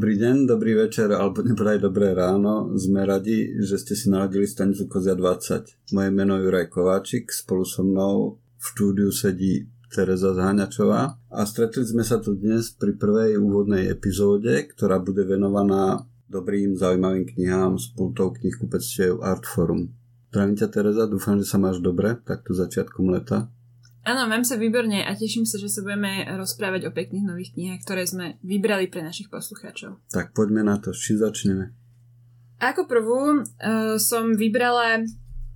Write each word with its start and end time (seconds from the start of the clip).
Dobrý 0.00 0.16
deň, 0.16 0.48
dobrý 0.48 0.80
večer, 0.80 1.12
alebo 1.12 1.44
nebodaj 1.44 1.76
dobré 1.76 2.16
ráno. 2.16 2.72
Sme 2.72 3.04
radi, 3.04 3.52
že 3.60 3.76
ste 3.76 3.92
si 3.92 4.08
naladili 4.08 4.48
stanicu 4.48 4.88
Kozia 4.88 5.12
20. 5.12 5.92
Moje 5.92 6.08
meno 6.08 6.40
je 6.40 6.48
Juraj 6.48 6.72
Kováčik, 6.72 7.28
spolu 7.28 7.68
so 7.68 7.84
mnou 7.84 8.40
v 8.40 8.64
štúdiu 8.64 9.12
sedí 9.12 9.68
Tereza 9.92 10.32
Zháňačová 10.32 11.20
a 11.28 11.40
stretli 11.44 11.84
sme 11.84 12.00
sa 12.00 12.16
tu 12.16 12.32
dnes 12.32 12.72
pri 12.80 12.96
prvej 12.96 13.36
úvodnej 13.44 13.92
epizóde, 13.92 14.72
ktorá 14.72 15.04
bude 15.04 15.20
venovaná 15.28 16.00
dobrým, 16.32 16.80
zaujímavým 16.80 17.28
knihám 17.36 17.76
s 17.76 17.92
pultou 17.92 18.32
knihkupectiev 18.32 19.20
Artforum. 19.20 19.92
Zdravím 20.32 20.56
ťa 20.56 20.68
Tereza, 20.72 21.04
dúfam, 21.12 21.36
že 21.36 21.44
sa 21.44 21.60
máš 21.60 21.76
dobre, 21.84 22.16
takto 22.24 22.56
začiatkom 22.56 23.12
leta. 23.12 23.52
Áno, 24.00 24.24
mám 24.24 24.48
sa 24.48 24.56
výborne 24.56 25.04
a 25.04 25.12
teším 25.12 25.44
sa, 25.44 25.60
že 25.60 25.68
sa 25.68 25.84
budeme 25.84 26.24
rozprávať 26.24 26.88
o 26.88 26.94
pekných 26.94 27.26
nových 27.28 27.52
knihách, 27.52 27.84
ktoré 27.84 28.02
sme 28.08 28.40
vybrali 28.40 28.88
pre 28.88 29.04
našich 29.04 29.28
poslucháčov. 29.28 30.00
Tak 30.08 30.32
poďme 30.32 30.64
na 30.64 30.80
to, 30.80 30.96
či 30.96 31.20
začneme. 31.20 31.76
Ako 32.60 32.88
prvú 32.88 33.44
uh, 33.44 33.96
som 34.00 34.32
vybrala 34.36 35.04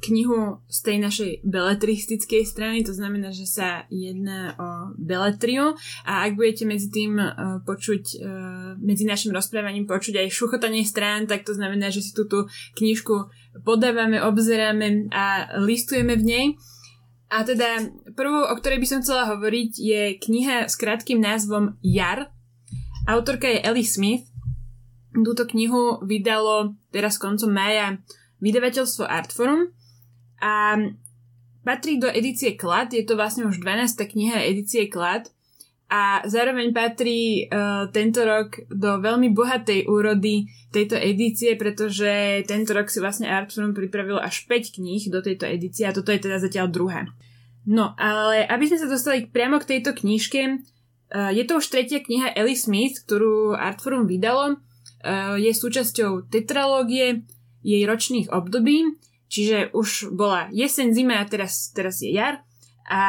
knihu 0.04 0.60
z 0.68 0.78
tej 0.84 0.96
našej 1.00 1.30
beletristickej 1.48 2.44
strany, 2.44 2.84
to 2.84 2.92
znamená, 2.92 3.32
že 3.32 3.48
sa 3.48 3.88
jedná 3.88 4.52
o 4.60 4.68
beletriu 5.00 5.72
a 6.04 6.28
ak 6.28 6.36
budete 6.36 6.68
medzi 6.68 6.92
tým 6.92 7.16
uh, 7.16 7.64
počuť, 7.64 8.04
uh, 8.20 8.28
medzi 8.76 9.08
našim 9.08 9.32
rozprávaním 9.32 9.88
počuť 9.88 10.20
aj 10.20 10.36
šuchotanie 10.36 10.84
strán, 10.84 11.24
tak 11.24 11.48
to 11.48 11.56
znamená, 11.56 11.88
že 11.88 12.04
si 12.04 12.12
túto 12.12 12.44
knižku 12.76 13.32
podávame, 13.64 14.20
obzeráme 14.20 15.08
a 15.08 15.56
listujeme 15.64 16.20
v 16.20 16.24
nej. 16.28 16.46
A 17.34 17.42
teda 17.42 17.82
prvú, 18.14 18.46
o 18.46 18.54
ktorej 18.54 18.78
by 18.78 18.86
som 18.86 19.02
chcela 19.02 19.26
hovoriť, 19.34 19.70
je 19.74 20.02
kniha 20.22 20.70
s 20.70 20.78
krátkým 20.78 21.18
názvom 21.18 21.74
Jar. 21.82 22.30
Autorka 23.10 23.50
je 23.50 23.58
Ellie 23.58 23.82
Smith. 23.82 24.30
Túto 25.10 25.42
knihu 25.50 25.98
vydalo 26.06 26.78
teraz 26.94 27.18
koncom 27.18 27.50
mája 27.50 27.98
vydavateľstvo 28.38 29.02
Artforum 29.02 29.74
a 30.38 30.78
patrí 31.66 31.98
do 31.98 32.06
edície 32.06 32.54
Klad, 32.54 32.94
je 32.94 33.02
to 33.02 33.18
vlastne 33.18 33.50
už 33.50 33.58
12. 33.58 33.98
kniha 33.98 34.46
edície 34.46 34.86
Klad 34.86 35.26
a 35.84 36.24
zároveň 36.24 36.72
patrí 36.72 37.44
uh, 37.44 37.86
tento 37.92 38.24
rok 38.24 38.56
do 38.72 38.96
veľmi 39.04 39.36
bohatej 39.36 39.84
úrody 39.84 40.48
tejto 40.72 40.96
edície, 40.96 41.60
pretože 41.60 42.40
tento 42.48 42.72
rok 42.72 42.88
si 42.88 43.04
vlastne 43.04 43.28
Artforum 43.28 43.76
pripravilo 43.76 44.16
až 44.16 44.48
5 44.48 44.80
kníh 44.80 45.04
do 45.12 45.20
tejto 45.20 45.44
edície 45.44 45.84
a 45.84 45.92
toto 45.92 46.08
je 46.08 46.24
teda 46.24 46.40
zatiaľ 46.40 46.72
druhá. 46.72 47.02
No, 47.68 47.92
ale 48.00 48.48
aby 48.48 48.64
sme 48.64 48.80
sa 48.80 48.88
dostali 48.88 49.28
priamo 49.28 49.60
k 49.60 49.76
tejto 49.76 49.92
knižke, 49.92 50.40
uh, 50.48 51.30
je 51.30 51.44
to 51.44 51.60
už 51.60 51.68
tretia 51.68 52.00
kniha 52.00 52.32
Ellie 52.32 52.56
Smith, 52.56 53.04
ktorú 53.04 53.52
Artforum 53.52 54.08
vydalo. 54.08 54.56
Uh, 55.04 55.36
je 55.36 55.52
súčasťou 55.52 56.32
tetralógie 56.32 57.28
jej 57.60 57.82
ročných 57.84 58.32
období, 58.32 58.96
čiže 59.28 59.68
už 59.76 60.16
bola 60.16 60.48
jeseň, 60.48 60.96
zima 60.96 61.20
a 61.20 61.28
teraz, 61.28 61.68
teraz 61.76 62.00
je 62.00 62.08
jar. 62.08 62.40
A 62.88 63.00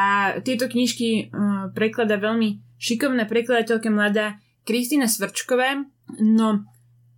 tieto 0.44 0.68
knižky 0.68 1.32
uh, 1.32 1.72
preklada 1.72 2.20
veľmi 2.20 2.65
šikovná 2.76 3.24
prekladateľka 3.28 3.88
mladá 3.92 4.40
Kristýna 4.66 5.06
Svrčková. 5.06 5.86
No, 6.22 6.62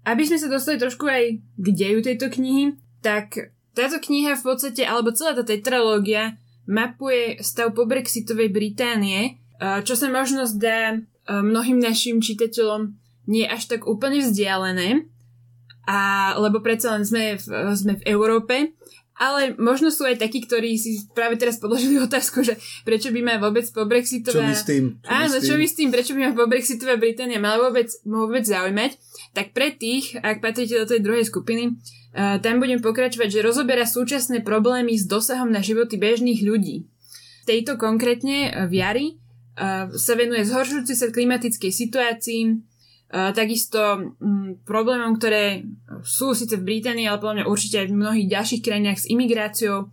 aby 0.08 0.22
sme 0.24 0.40
sa 0.40 0.48
dostali 0.48 0.80
trošku 0.80 1.04
aj 1.04 1.24
k 1.40 1.66
deju 1.72 2.00
tejto 2.00 2.32
knihy, 2.32 2.76
tak 3.04 3.52
táto 3.76 4.00
kniha 4.00 4.34
v 4.34 4.44
podstate, 4.44 4.82
alebo 4.82 5.12
celá 5.12 5.36
tá 5.36 5.44
tetralógia 5.44 6.40
mapuje 6.68 7.40
stav 7.44 7.72
po 7.76 7.84
Brexitovej 7.84 8.50
Británie, 8.50 9.40
čo 9.58 9.94
sa 9.94 10.08
možno 10.08 10.44
zdá 10.48 10.98
mnohým 11.28 11.80
našim 11.80 12.24
čitateľom 12.24 12.96
nie 13.28 13.44
až 13.44 13.68
tak 13.68 13.84
úplne 13.84 14.24
vzdialené, 14.24 15.04
a, 15.88 16.32
lebo 16.36 16.60
predsa 16.60 16.96
len 16.96 17.04
sme 17.04 17.36
v, 17.36 17.44
sme 17.72 17.96
v 18.00 18.06
Európe, 18.08 18.76
ale 19.18 19.58
možno 19.58 19.90
sú 19.90 20.06
aj 20.06 20.22
takí, 20.22 20.46
ktorí 20.46 20.78
si 20.78 21.02
práve 21.10 21.34
teraz 21.34 21.58
položili 21.58 21.98
otázku, 22.08 22.46
že 22.46 22.54
prečo 22.86 23.10
by 23.10 23.20
ma 23.20 23.34
vôbec 23.42 23.66
po 23.74 23.84
Brexitová... 23.84 24.38
Čo 24.38 24.46
by 24.46 24.54
s 24.54 24.64
tým? 24.64 24.84
Čo 25.02 25.10
Áno, 25.10 25.36
čo 25.42 25.54
by 25.58 25.66
s 25.66 25.74
tým? 25.74 25.88
Prečo 25.90 26.12
by 26.14 26.20
ma 26.22 26.32
po 26.32 26.46
Brexitová 26.46 26.94
Británia 26.96 27.42
mala 27.42 27.68
vôbec, 27.68 27.90
vôbec 28.06 28.46
zaujímať? 28.46 28.96
Tak 29.34 29.52
pre 29.52 29.74
tých, 29.74 30.14
ak 30.16 30.38
patríte 30.38 30.78
do 30.78 30.86
tej 30.86 31.02
druhej 31.02 31.26
skupiny, 31.26 31.76
Uh, 32.08 32.40
tam 32.40 32.56
budem 32.56 32.80
pokračovať, 32.80 33.28
že 33.28 33.44
rozoberá 33.44 33.84
súčasné 33.84 34.40
problémy 34.40 34.96
s 34.96 35.04
dosahom 35.04 35.52
na 35.52 35.60
životy 35.60 36.00
bežných 36.00 36.40
ľudí. 36.40 36.88
Tejto 37.44 37.76
konkrétne 37.76 38.64
v 38.64 38.72
jari 38.80 39.06
uh, 39.60 39.92
sa 39.92 40.16
venuje 40.16 40.40
zhoršujúcej 40.48 40.96
sa 40.96 41.12
klimatickej 41.12 41.68
situácii, 41.68 42.40
uh, 42.48 42.77
takisto 43.08 43.80
um, 44.20 44.60
problémom, 44.68 45.16
ktoré 45.16 45.64
sú 46.04 46.36
síce 46.36 46.60
v 46.60 46.66
Británii, 46.68 47.08
ale 47.08 47.16
podľa 47.16 47.36
mňa 47.40 47.50
určite 47.50 47.76
aj 47.80 47.88
v 47.88 47.96
mnohých 47.96 48.28
ďalších 48.28 48.60
krajinách 48.60 48.98
s 49.00 49.08
imigráciou 49.08 49.88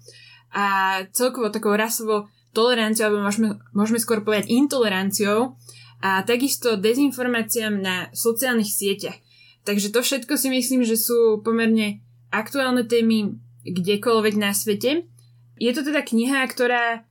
a 0.52 0.66
celkovo 1.16 1.48
takou 1.48 1.76
rasovou 1.80 2.28
toleranciou, 2.52 3.12
alebo 3.12 3.24
môžeme, 3.24 3.56
môžeme 3.72 4.00
skôr 4.04 4.20
povedať 4.20 4.52
intoleranciou 4.52 5.56
a 6.04 6.28
takisto 6.28 6.76
dezinformáciám 6.76 7.80
na 7.80 8.12
sociálnych 8.12 8.68
sieťach. 8.68 9.16
Takže 9.64 9.96
to 9.96 10.04
všetko 10.04 10.36
si 10.36 10.52
myslím, 10.52 10.84
že 10.84 11.00
sú 11.00 11.40
pomerne 11.40 12.04
aktuálne 12.36 12.84
témy 12.84 13.40
kdekoľvek 13.64 14.36
na 14.36 14.52
svete. 14.52 15.08
Je 15.56 15.72
to 15.72 15.88
teda 15.88 16.04
kniha, 16.04 16.44
ktorá 16.52 17.05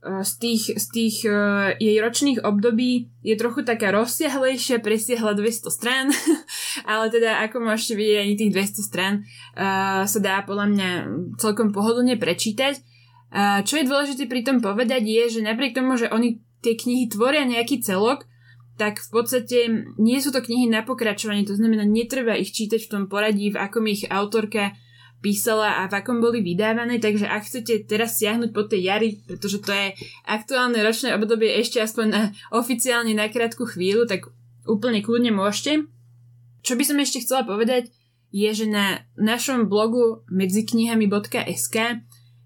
z 0.00 0.32
tých, 0.40 0.64
z 0.80 0.86
tých 0.96 1.16
uh, 1.28 1.76
jej 1.76 2.00
ročných 2.00 2.40
období 2.40 3.12
je 3.20 3.36
trochu 3.36 3.68
taká 3.68 3.92
rozsiahlejšia, 3.92 4.80
presiahla 4.80 5.36
200 5.36 5.68
strán, 5.68 6.08
ale 6.90 7.12
teda 7.12 7.44
ako 7.44 7.60
môžete 7.60 8.00
vidieť, 8.00 8.18
ani 8.24 8.34
tých 8.40 8.52
200 8.80 8.80
strán 8.80 9.14
uh, 9.20 10.08
sa 10.08 10.18
dá 10.24 10.40
podľa 10.48 10.66
mňa 10.72 10.90
celkom 11.36 11.76
pohodlne 11.76 12.16
prečítať. 12.16 12.80
Uh, 13.30 13.60
čo 13.60 13.76
je 13.76 13.84
dôležité 13.84 14.24
pri 14.24 14.40
tom 14.40 14.64
povedať 14.64 15.04
je, 15.04 15.38
že 15.38 15.40
napriek 15.44 15.76
tomu, 15.76 16.00
že 16.00 16.08
oni 16.08 16.40
tie 16.64 16.80
knihy 16.80 17.12
tvoria 17.12 17.44
nejaký 17.44 17.84
celok, 17.84 18.24
tak 18.80 19.04
v 19.04 19.08
podstate 19.12 19.58
nie 20.00 20.18
sú 20.24 20.32
to 20.32 20.40
knihy 20.40 20.64
na 20.64 20.80
pokračovanie, 20.80 21.44
to 21.44 21.52
znamená, 21.52 21.84
netreba 21.84 22.32
ich 22.32 22.56
čítať 22.56 22.88
v 22.88 22.90
tom 22.90 23.02
poradí, 23.12 23.52
v 23.52 23.60
akom 23.60 23.84
ich 23.84 24.08
autorka 24.08 24.72
písala 25.20 25.84
a 25.84 25.88
v 25.88 26.00
akom 26.00 26.18
boli 26.18 26.40
vydávané, 26.40 26.96
takže 26.96 27.28
ak 27.28 27.44
chcete 27.44 27.84
teraz 27.84 28.16
siahnuť 28.16 28.50
po 28.56 28.64
tej 28.64 28.88
jari, 28.88 29.20
pretože 29.28 29.60
to 29.60 29.70
je 29.70 29.92
aktuálne 30.24 30.80
ročné 30.80 31.12
obdobie 31.12 31.60
ešte 31.60 31.76
aspoň 31.80 32.06
na, 32.08 32.22
oficiálne 32.50 33.12
na 33.12 33.28
krátku 33.28 33.68
chvíľu, 33.68 34.08
tak 34.08 34.32
úplne 34.64 35.04
kľudne 35.04 35.32
môžete. 35.32 35.84
Čo 36.64 36.76
by 36.76 36.84
som 36.84 36.98
ešte 37.00 37.20
chcela 37.24 37.44
povedať, 37.44 37.92
je, 38.32 38.48
že 38.48 38.66
na 38.68 39.04
našom 39.20 39.68
blogu 39.68 40.24
medziknihami.sk 40.32 41.76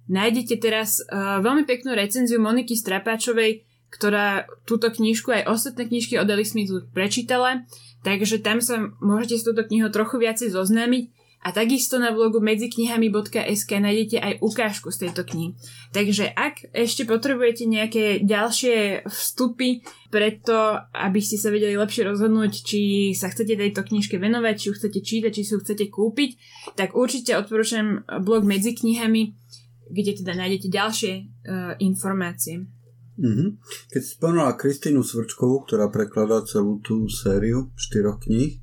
nájdete 0.08 0.54
teraz 0.58 1.00
uh, 1.04 1.40
veľmi 1.40 1.64
peknú 1.68 1.94
recenziu 1.94 2.40
Moniky 2.40 2.74
Strapáčovej, 2.74 3.64
ktorá 3.92 4.50
túto 4.66 4.90
knižku 4.90 5.30
aj 5.30 5.46
ostatné 5.46 5.86
knižky 5.86 6.18
od 6.18 6.26
Alice 6.26 6.56
Smithu 6.56 6.90
prečítala, 6.90 7.62
takže 8.02 8.42
tam 8.42 8.58
sa 8.58 8.90
môžete 8.98 9.38
s 9.38 9.46
touto 9.46 9.62
knihou 9.62 9.94
trochu 9.94 10.18
viacej 10.18 10.50
zoznámiť 10.50 11.23
a 11.44 11.52
takisto 11.52 12.00
na 12.00 12.08
blogu 12.16 12.40
medziknihami.sk 12.40 13.70
nájdete 13.76 14.16
aj 14.16 14.32
ukážku 14.40 14.88
z 14.88 15.06
tejto 15.06 15.28
knihy. 15.28 15.52
Takže 15.92 16.32
ak 16.32 16.72
ešte 16.72 17.04
potrebujete 17.04 17.68
nejaké 17.68 18.24
ďalšie 18.24 19.04
vstupy 19.04 19.84
preto, 20.08 20.80
aby 20.96 21.20
ste 21.20 21.36
sa 21.36 21.52
vedeli 21.52 21.76
lepšie 21.76 22.08
rozhodnúť, 22.08 22.52
či 22.64 22.80
sa 23.12 23.28
chcete 23.28 23.60
tejto 23.60 23.84
knižke 23.84 24.16
venovať, 24.16 24.54
či 24.56 24.66
ju 24.72 24.72
chcete 24.72 25.00
čítať, 25.04 25.30
či 25.36 25.44
si 25.44 25.52
ju 25.52 25.60
chcete 25.60 25.92
kúpiť, 25.92 26.30
tak 26.80 26.96
určite 26.96 27.36
odporúčam 27.36 28.08
blog 28.24 28.48
medzi 28.48 28.72
knihami, 28.72 29.36
kde 29.92 30.24
teda 30.24 30.32
nájdete 30.32 30.72
ďalšie 30.72 31.12
uh, 31.12 31.24
informácie. 31.76 32.64
Mm-hmm. 33.14 33.48
Keď 33.94 34.00
si 34.00 34.10
spomenula 34.16 34.58
Kristínu 34.58 35.04
Svrčkovú, 35.04 35.62
ktorá 35.68 35.92
prekladá 35.92 36.42
celú 36.48 36.82
tú 36.82 37.06
sériu 37.06 37.70
štyroch 37.78 38.24
kníh, 38.26 38.58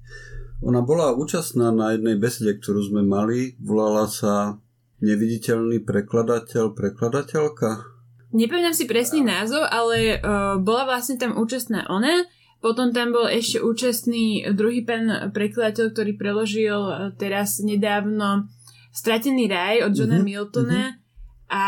ona 0.61 0.85
bola 0.85 1.11
účastná 1.13 1.73
na 1.73 1.97
jednej 1.97 2.15
besede, 2.15 2.57
ktorú 2.57 2.81
sme 2.85 3.01
mali. 3.01 3.57
Volala 3.57 4.05
sa 4.05 4.61
Neviditeľný 5.01 5.81
prekladateľ, 5.81 6.77
prekladateľka? 6.77 7.69
Nepamätám 8.37 8.77
si 8.77 8.85
presný 8.85 9.25
názov, 9.25 9.65
ale 9.65 10.21
uh, 10.21 10.61
bola 10.61 10.85
vlastne 10.85 11.17
tam 11.17 11.33
účastná 11.33 11.89
ona. 11.89 12.29
Potom 12.61 12.93
tam 12.93 13.09
bol 13.09 13.25
ešte 13.25 13.57
účastný 13.65 14.53
druhý 14.53 14.85
pán 14.85 15.33
prekladateľ, 15.33 15.97
ktorý 15.97 16.11
preložil 16.21 16.77
uh, 16.77 17.09
teraz 17.17 17.57
nedávno 17.65 18.45
Stratený 18.93 19.49
raj 19.49 19.89
od 19.89 19.97
Johna 19.97 20.21
mm-hmm. 20.21 20.29
Miltona. 20.29 20.81
Mm-hmm 20.93 20.99
a 21.51 21.65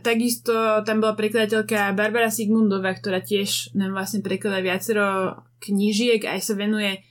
takisto 0.00 0.80
tam 0.88 1.04
bola 1.04 1.12
prekladateľka 1.12 1.92
Barbara 1.92 2.32
Sigmundová, 2.32 2.96
ktorá 2.96 3.20
tiež 3.20 3.76
nám 3.76 3.92
vlastne 3.92 4.24
prekladá 4.24 4.64
viacero 4.64 5.36
knížiek, 5.60 6.24
aj 6.24 6.40
sa 6.40 6.56
venuje 6.56 7.04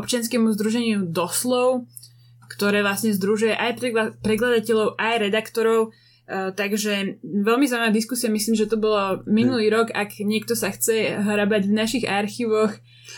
občianskému 0.00 0.56
združeniu 0.56 1.04
Doslov, 1.12 1.84
ktoré 2.50 2.82
vlastne 2.82 3.12
združuje 3.14 3.54
aj 3.54 3.78
prekladateľov, 4.24 4.98
aj 4.98 5.14
redaktorov. 5.30 5.94
Uh, 6.30 6.54
takže 6.54 7.18
veľmi 7.26 7.66
zaujímavá 7.66 7.90
diskusia, 7.90 8.30
myslím, 8.30 8.54
že 8.54 8.70
to 8.70 8.78
bolo 8.78 9.18
minulý 9.26 9.66
rok, 9.66 9.90
ak 9.90 10.22
niekto 10.22 10.54
sa 10.54 10.70
chce 10.70 11.18
hrabať 11.18 11.66
v 11.66 11.74
našich 11.74 12.04
archívoch 12.06 12.70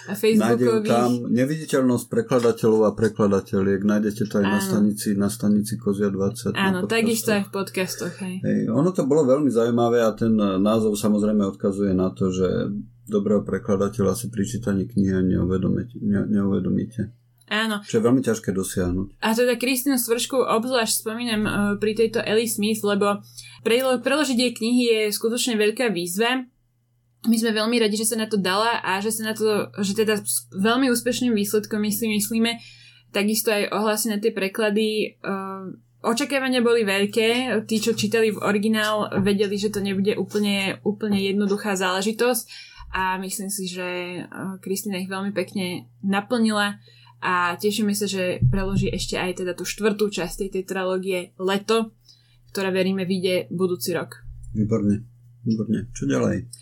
a 0.09 0.17
Facebookových. 0.17 0.89
tam 0.89 1.29
neviditeľnosť 1.29 2.09
prekladateľov 2.09 2.89
a 2.89 2.97
prekladateľiek. 2.97 3.85
Nájdete 3.85 4.23
to 4.33 4.41
aj 4.41 4.47
na 4.49 4.61
stanici, 4.65 5.09
na 5.13 5.29
stanici 5.29 5.77
Kozia 5.77 6.09
20. 6.09 6.57
Áno, 6.57 6.89
takisto 6.89 7.37
aj 7.37 7.49
v 7.49 7.51
podcastoch. 7.53 8.17
Hej. 8.25 8.41
Hej, 8.41 8.61
ono 8.73 8.89
to 8.97 9.05
bolo 9.05 9.29
veľmi 9.29 9.53
zaujímavé 9.53 10.01
a 10.01 10.17
ten 10.17 10.33
názov 10.41 10.97
samozrejme 10.97 11.45
odkazuje 11.53 11.93
na 11.93 12.09
to, 12.17 12.33
že 12.33 12.73
dobrého 13.07 13.43
prekladateľa 13.43 14.13
si 14.15 14.27
pri 14.31 14.45
čítaní 14.47 14.87
knihy. 14.87 15.23
Ne, 15.23 16.21
neuvedomíte. 16.27 17.11
Áno. 17.53 17.85
Čo 17.85 18.01
je 18.01 18.07
veľmi 18.09 18.23
ťažké 18.25 18.49
dosiahnuť. 18.55 19.21
A 19.21 19.37
teda 19.37 19.61
Kristínu 19.61 20.01
Svršku 20.01 20.41
obzvlášť 20.41 21.05
spomínam 21.05 21.43
uh, 21.45 21.53
pri 21.77 21.93
tejto 21.93 22.25
Ellie 22.25 22.49
Smith, 22.49 22.81
lebo 22.81 23.21
prelo- 23.61 24.01
preložiť 24.01 24.39
jej 24.39 24.53
knihy 24.57 24.83
je 24.89 25.01
skutočne 25.13 25.61
veľká 25.61 25.93
výzva. 25.93 26.49
My 27.29 27.37
sme 27.37 27.53
veľmi 27.53 27.77
radi, 27.77 28.01
že 28.01 28.09
sa 28.09 28.17
na 28.17 28.27
to 28.27 28.41
dala 28.41 28.81
a 28.81 28.99
že 29.05 29.13
sa 29.15 29.31
na 29.31 29.35
to, 29.37 29.69
že 29.85 29.95
teda 29.95 30.25
s 30.25 30.49
veľmi 30.57 30.89
úspešným 30.91 31.37
výsledkom 31.37 31.79
my 31.79 31.93
si 31.93 32.09
myslíme, 32.11 32.59
takisto 33.15 33.53
aj 33.53 33.71
ohlasy 33.71 34.11
na 34.11 34.19
tie 34.19 34.33
preklady 34.33 35.21
uh, 35.21 35.71
Očakávania 36.03 36.67
boli 36.67 36.83
veľké, 36.83 37.63
tí, 37.71 37.79
čo 37.79 37.95
čítali 37.95 38.35
v 38.35 38.43
originál, 38.43 39.07
vedeli, 39.23 39.55
že 39.55 39.71
to 39.71 39.79
nebude 39.79 40.19
úplne, 40.19 40.83
úplne 40.83 41.15
jednoduchá 41.23 41.79
záležitosť 41.79 42.72
a 42.93 43.17
myslím 43.19 43.49
si, 43.49 43.67
že 43.73 44.21
Kristina 44.61 45.01
ich 45.01 45.09
veľmi 45.09 45.33
pekne 45.33 45.89
naplnila 46.05 46.77
a 47.25 47.57
tešíme 47.57 47.97
sa, 47.97 48.05
že 48.05 48.45
preloží 48.53 48.93
ešte 48.93 49.17
aj 49.17 49.41
teda 49.41 49.57
tú 49.57 49.65
štvrtú 49.65 50.13
časť 50.13 50.45
tej 50.45 50.51
tetralógie 50.61 51.33
Leto, 51.41 51.97
ktorá 52.53 52.69
veríme 52.69 53.09
vyjde 53.09 53.49
budúci 53.49 53.97
rok. 53.97 54.21
Výborne, 54.53 55.09
výborne. 55.47 55.89
Čo 55.97 56.05
ďalej? 56.05 56.53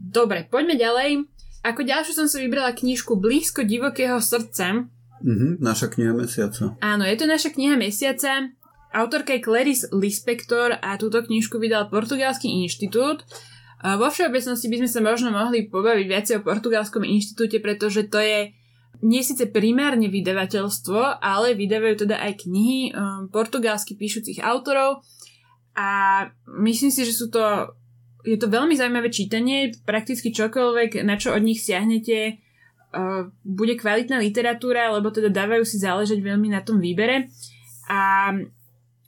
Dobre, 0.00 0.48
poďme 0.48 0.80
ďalej. 0.80 1.28
Ako 1.60 1.84
ďalšiu 1.84 2.16
som 2.16 2.24
si 2.24 2.40
vybrala 2.40 2.72
knižku 2.72 3.20
Blízko 3.20 3.68
divokého 3.68 4.16
srdca. 4.16 4.88
Mhm, 5.20 5.60
naša 5.60 5.92
kniha 5.92 6.16
mesiaca. 6.16 6.72
Áno, 6.80 7.04
je 7.04 7.16
to 7.20 7.28
naša 7.28 7.52
kniha 7.52 7.76
mesiaca. 7.76 8.48
Autorka 8.96 9.36
je 9.36 9.44
Clarice 9.44 9.84
Lispector 9.92 10.80
a 10.80 10.96
túto 10.96 11.20
knižku 11.20 11.60
vydal 11.60 11.92
Portugalský 11.92 12.48
inštitút. 12.64 13.28
Vo 13.80 14.12
všeobecnosti 14.12 14.68
by 14.68 14.76
sme 14.84 14.90
sa 14.92 15.00
možno 15.00 15.32
mohli 15.32 15.64
pobaviť 15.64 16.06
viac 16.06 16.26
o 16.36 16.44
Portugalskom 16.44 17.00
inštitúte, 17.00 17.64
pretože 17.64 18.12
to 18.12 18.20
je 18.20 18.52
nie 19.00 19.24
síce 19.24 19.48
primárne 19.48 20.12
vydavateľstvo, 20.12 21.24
ale 21.24 21.56
vydávajú 21.56 22.04
teda 22.04 22.20
aj 22.20 22.44
knihy 22.44 22.92
um, 22.92 23.32
portugalsky 23.32 23.96
píšucich 23.96 24.44
autorov 24.44 25.00
a 25.72 25.88
myslím 26.60 26.92
si, 26.92 27.08
že 27.08 27.16
sú 27.16 27.32
to 27.32 27.72
je 28.20 28.36
to 28.36 28.52
veľmi 28.52 28.76
zaujímavé 28.76 29.08
čítanie, 29.08 29.72
prakticky 29.88 30.28
čokoľvek, 30.28 31.00
na 31.08 31.16
čo 31.16 31.32
od 31.32 31.40
nich 31.40 31.64
siahnete, 31.64 32.36
uh, 32.36 33.32
bude 33.40 33.80
kvalitná 33.80 34.20
literatúra, 34.20 34.92
lebo 34.92 35.08
teda 35.08 35.32
dávajú 35.32 35.64
si 35.64 35.80
záležať 35.80 36.20
veľmi 36.20 36.52
na 36.52 36.60
tom 36.60 36.84
výbere. 36.84 37.32
A 37.88 38.28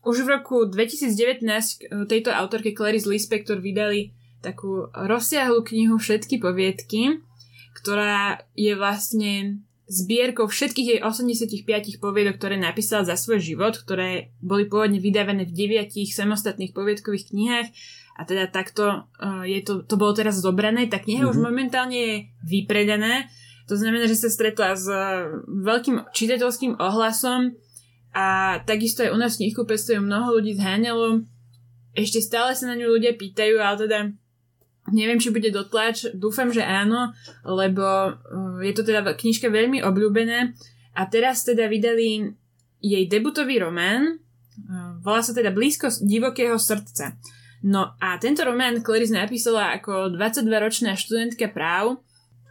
už 0.00 0.24
v 0.24 0.32
roku 0.32 0.64
2019 0.64 1.44
uh, 1.44 2.08
tejto 2.08 2.32
autorke 2.32 2.72
Clarice 2.72 3.12
Lispector 3.12 3.60
vydali 3.60 4.16
takú 4.42 4.90
rozsiahlu 4.92 5.62
knihu 5.62 5.96
Všetky 5.96 6.42
poviedky, 6.42 7.22
ktorá 7.78 8.42
je 8.58 8.74
vlastne 8.76 9.62
zbierkou 9.92 10.48
všetkých 10.48 10.88
jej 10.96 11.00
85 11.04 12.00
poviedok, 12.00 12.40
ktoré 12.40 12.56
napísala 12.56 13.04
za 13.04 13.18
svoj 13.18 13.42
život, 13.42 13.76
ktoré 13.76 14.32
boli 14.40 14.64
pôvodne 14.64 15.02
vydávané 15.02 15.44
v 15.44 15.52
deviatich 15.52 16.16
samostatných 16.16 16.72
poviedkových 16.72 17.28
knihách 17.28 17.68
a 18.16 18.22
teda 18.24 18.48
takto 18.48 19.08
uh, 19.08 19.44
je 19.44 19.60
to, 19.64 19.84
to 19.84 19.96
bolo 19.96 20.12
teraz 20.16 20.40
zobrané. 20.40 20.88
Tá 20.88 21.00
kniha 21.00 21.24
mm-hmm. 21.24 21.32
už 21.32 21.38
mhm. 21.40 21.44
momentálne 21.44 21.96
je 21.96 22.14
vypredaná, 22.44 23.28
to 23.68 23.78
znamená, 23.78 24.08
že 24.08 24.18
sa 24.18 24.28
stretla 24.28 24.74
s 24.74 24.88
uh, 24.88 25.28
veľkým 25.48 26.08
čitateľským 26.12 26.80
ohlasom 26.80 27.56
a 28.12 28.58
takisto 28.68 29.04
aj 29.04 29.12
u 29.12 29.18
nás 29.18 29.36
v 29.36 29.48
knihkupectve 29.48 29.96
mnoho 30.00 30.40
ľudí 30.40 30.52
zháňalo. 30.56 31.24
Ešte 31.92 32.24
stále 32.24 32.56
sa 32.56 32.68
na 32.68 32.76
ňu 32.76 32.88
ľudia 32.88 33.16
pýtajú, 33.16 33.60
ale 33.60 33.76
teda 33.84 33.98
Neviem, 34.90 35.22
či 35.22 35.30
bude 35.30 35.46
dotlač, 35.54 36.10
dúfam, 36.10 36.50
že 36.50 36.66
áno, 36.66 37.14
lebo 37.46 37.86
uh, 38.10 38.58
je 38.58 38.72
to 38.74 38.82
teda 38.82 39.06
knižka 39.14 39.46
veľmi 39.46 39.78
obľúbená 39.78 40.50
a 40.98 41.02
teraz 41.06 41.46
teda 41.46 41.70
vydali 41.70 42.34
jej 42.82 43.04
debutový 43.06 43.62
román, 43.62 44.18
uh, 44.18 44.98
volá 44.98 45.22
sa 45.22 45.30
teda 45.30 45.54
Blízko 45.54 45.86
divokého 46.02 46.58
srdca. 46.58 47.14
No 47.62 47.94
a 48.02 48.18
tento 48.18 48.42
román 48.42 48.82
Clarice 48.82 49.14
napísala 49.14 49.78
ako 49.78 50.18
22-ročná 50.18 50.98
študentka 50.98 51.46
práv 51.46 52.02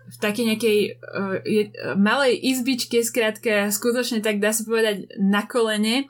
v 0.08 0.18
takej 0.24 0.46
nejakej 0.56 0.78
uh, 1.04 1.36
je, 1.44 1.64
malej 2.00 2.40
izbičke, 2.48 3.04
skrátka 3.04 3.68
skutočne 3.76 4.24
tak 4.24 4.40
dá 4.40 4.56
sa 4.56 4.64
povedať 4.64 5.20
na 5.20 5.44
kolene, 5.44 6.08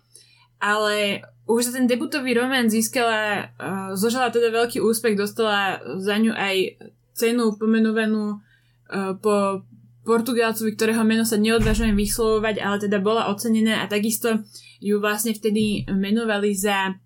ale 0.62 1.26
už 1.52 1.70
za 1.70 1.72
ten 1.76 1.86
debutový 1.86 2.32
román 2.32 2.72
získala, 2.72 3.52
uh, 3.60 3.92
zožala 4.00 4.32
teda 4.32 4.50
veľký 4.56 4.80
úspech, 4.80 5.20
dostala 5.20 5.84
za 6.00 6.16
ňu 6.16 6.32
aj 6.32 6.80
cenu 7.12 7.56
pomenovanú 7.60 8.40
uh, 8.40 9.20
po 9.20 9.68
Portugálcovi, 10.02 10.74
ktorého 10.74 11.06
meno 11.06 11.22
sa 11.22 11.38
neodvážujem 11.38 11.94
vyslovovať, 11.94 12.58
ale 12.58 12.78
teda 12.82 12.98
bola 12.98 13.30
ocenená 13.30 13.86
a 13.86 13.92
takisto 13.92 14.42
ju 14.82 14.98
vlastne 14.98 15.38
vtedy 15.38 15.86
menovali 15.94 16.58
za 16.58 16.98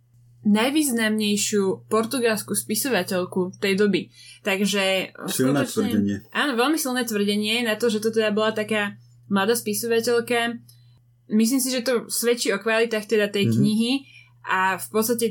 najvýznamnejšiu 0.45 1.89
portugalskú 1.89 2.53
spisovateľku 2.53 3.57
tej 3.57 3.74
doby. 3.75 4.13
Takže... 4.45 5.12
Silné 5.27 5.65
tvrdenie. 5.65 6.21
Áno, 6.31 6.53
veľmi 6.53 6.77
silné 6.77 7.03
tvrdenie 7.03 7.65
na 7.65 7.75
to, 7.75 7.89
že 7.89 8.00
to 8.00 8.13
teda 8.13 8.30
bola 8.30 8.53
taká 8.53 8.95
mladá 9.27 9.57
spisovateľka. 9.57 10.62
Myslím 11.33 11.57
si, 11.57 11.74
že 11.74 11.81
to 11.81 12.06
svedčí 12.07 12.53
o 12.53 12.62
kvalitách 12.62 13.09
teda 13.09 13.33
tej 13.33 13.50
mm-hmm. 13.50 13.57
knihy 13.57 13.92
a 14.45 14.77
v 14.77 14.88
podstate 14.94 15.25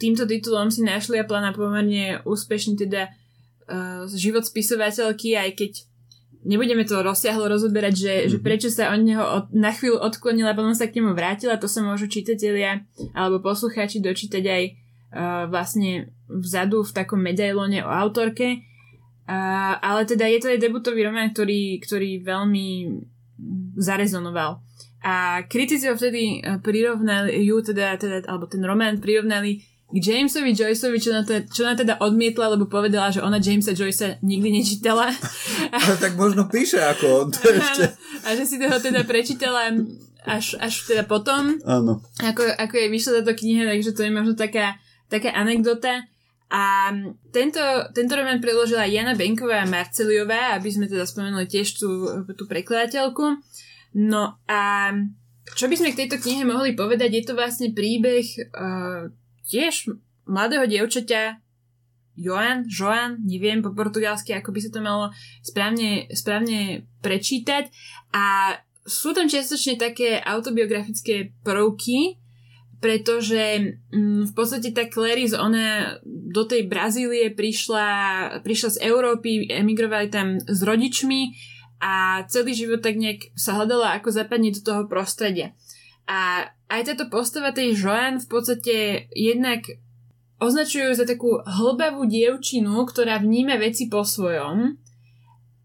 týmto 0.00 0.24
titulom 0.24 0.72
si 0.72 0.80
našli 0.80 1.20
a 1.20 1.28
plana 1.28 1.52
pomerne 1.52 2.24
úspešný 2.24 2.80
teda 2.80 3.12
uh, 3.68 4.08
život 4.08 4.48
spisovateľky, 4.48 5.36
aj 5.36 5.50
keď 5.56 5.72
nebudeme 6.40 6.88
to 6.88 7.04
rozsiahlo 7.04 7.52
rozoberať, 7.52 7.94
že, 7.96 8.12
mm-hmm. 8.12 8.30
že 8.32 8.36
mhm. 8.40 8.44
prečo 8.44 8.68
sa 8.72 8.92
od 8.96 9.00
neho 9.04 9.20
od, 9.20 9.44
na 9.52 9.76
chvíľu 9.76 10.00
odklonila 10.00 10.52
a 10.52 10.58
potom 10.58 10.72
sa 10.72 10.88
k 10.88 11.00
nemu 11.00 11.12
vrátila, 11.12 11.60
to 11.60 11.68
sa 11.68 11.84
môžu 11.84 12.08
čitatelia 12.08 12.84
alebo 13.12 13.44
poslucháči 13.44 14.00
dočítať 14.00 14.44
aj 14.48 14.62
uh, 14.64 14.72
vlastne 15.52 16.08
vzadu 16.28 16.80
v 16.80 16.94
takom 16.96 17.20
medailóne 17.20 17.84
o 17.84 17.90
autorke. 17.92 18.64
Uh, 19.30 19.78
ale 19.78 20.10
teda 20.10 20.26
je 20.26 20.42
to 20.42 20.50
aj 20.50 20.58
debutový 20.58 21.06
román, 21.06 21.30
ktorý, 21.30 21.78
ktorý 21.78 22.18
veľmi 22.26 22.98
zarezonoval. 23.78 24.58
A 25.00 25.42
kritici 25.48 25.88
ho 25.88 25.96
vtedy 25.96 26.44
eh, 26.44 26.60
prirovnali 26.60 27.40
ju, 27.44 27.64
teda, 27.64 27.96
teda, 27.96 28.28
alebo 28.28 28.44
ten 28.44 28.60
román 28.60 29.00
prirovnali 29.00 29.64
k 29.90 29.98
Jamesovi 29.98 30.54
Joyceovi, 30.54 30.98
čo 31.02 31.10
na, 31.10 31.26
to, 31.26 31.42
čo 31.50 31.66
na 31.66 31.74
teda 31.74 31.98
odmietla, 31.98 32.54
lebo 32.54 32.70
povedala, 32.70 33.10
že 33.10 33.18
ona 33.18 33.42
Jamesa 33.42 33.74
Joycea 33.74 34.22
nikdy 34.22 34.62
nečítala. 34.62 35.10
Ale 35.74 35.94
tak 35.98 36.14
možno 36.14 36.46
píše 36.46 36.78
ako 36.78 37.26
on 37.26 37.28
to 37.34 37.50
ešte. 37.58 37.90
A 38.22 38.28
že 38.38 38.46
si 38.46 38.62
toho 38.62 38.78
teda 38.78 39.02
prečítala 39.02 39.74
až, 40.22 40.54
až 40.62 40.86
teda 40.86 41.02
potom, 41.08 41.58
Áno. 41.66 42.04
Ako, 42.22 42.44
ako 42.44 42.74
je 42.76 42.86
vyšla 42.92 43.12
táto 43.20 43.34
kniha, 43.34 43.66
takže 43.66 43.90
to 43.96 44.06
je 44.06 44.14
možno 44.14 44.38
taká, 44.38 44.78
taká 45.10 45.34
anekdota. 45.34 46.06
A 46.50 46.90
tento, 47.30 47.62
tento 47.94 48.12
román 48.18 48.42
preložila 48.42 48.86
Jana 48.86 49.14
Benková 49.14 49.62
a 49.62 49.70
Marceliová, 49.70 50.58
aby 50.58 50.70
sme 50.70 50.90
teda 50.90 51.06
spomenuli 51.06 51.46
tiež 51.46 51.78
tú, 51.78 51.90
tú 52.34 52.44
prekladateľku. 52.50 53.38
No 53.96 54.38
a 54.46 54.92
čo 55.56 55.66
by 55.66 55.74
sme 55.74 55.90
k 55.90 56.06
tejto 56.06 56.22
knihe 56.22 56.46
mohli 56.46 56.78
povedať, 56.78 57.10
je 57.10 57.24
to 57.26 57.34
vlastne 57.34 57.74
príbeh 57.74 58.26
uh, 58.54 59.10
tiež 59.50 59.90
mladého 60.30 60.66
dievčaťa 60.70 61.42
Joan, 62.20 62.68
Joan, 62.68 63.24
neviem 63.24 63.64
po 63.64 63.72
portugalsky, 63.72 64.36
ako 64.36 64.52
by 64.52 64.60
sa 64.60 64.70
to 64.70 64.80
malo 64.84 65.08
správne, 65.40 66.04
správne 66.12 66.84
prečítať. 67.00 67.72
A 68.12 68.54
sú 68.84 69.16
tam 69.16 69.24
čiastočne 69.24 69.80
také 69.80 70.20
autobiografické 70.20 71.32
prvky, 71.40 72.20
pretože 72.80 73.76
mm, 73.92 74.28
v 74.28 74.32
podstate 74.36 74.72
tá 74.76 74.88
Clarice, 74.88 75.36
ona 75.36 75.96
do 76.04 76.44
tej 76.44 76.68
Brazílie 76.68 77.32
prišla, 77.32 77.88
prišla 78.44 78.68
z 78.76 78.78
Európy, 78.84 79.48
emigrovali 79.48 80.12
tam 80.12 80.40
s 80.40 80.60
rodičmi 80.60 81.36
a 81.80 82.24
celý 82.28 82.52
život 82.52 82.84
tak 82.84 83.00
nejak 83.00 83.32
sa 83.32 83.56
hľadala, 83.56 83.96
ako 83.96 84.12
zapadne 84.12 84.52
do 84.52 84.60
toho 84.60 84.84
prostredia. 84.84 85.56
A 86.04 86.52
aj 86.68 86.92
táto 86.92 87.08
postava 87.08 87.56
tej 87.56 87.72
Joan 87.72 88.20
v 88.20 88.28
podstate 88.28 88.76
jednak 89.16 89.64
označujú 90.40 90.92
za 90.96 91.08
takú 91.08 91.40
hlbavú 91.44 92.04
dievčinu, 92.04 92.84
ktorá 92.84 93.20
vníma 93.20 93.60
veci 93.60 93.88
po 93.88 94.04
svojom, 94.04 94.76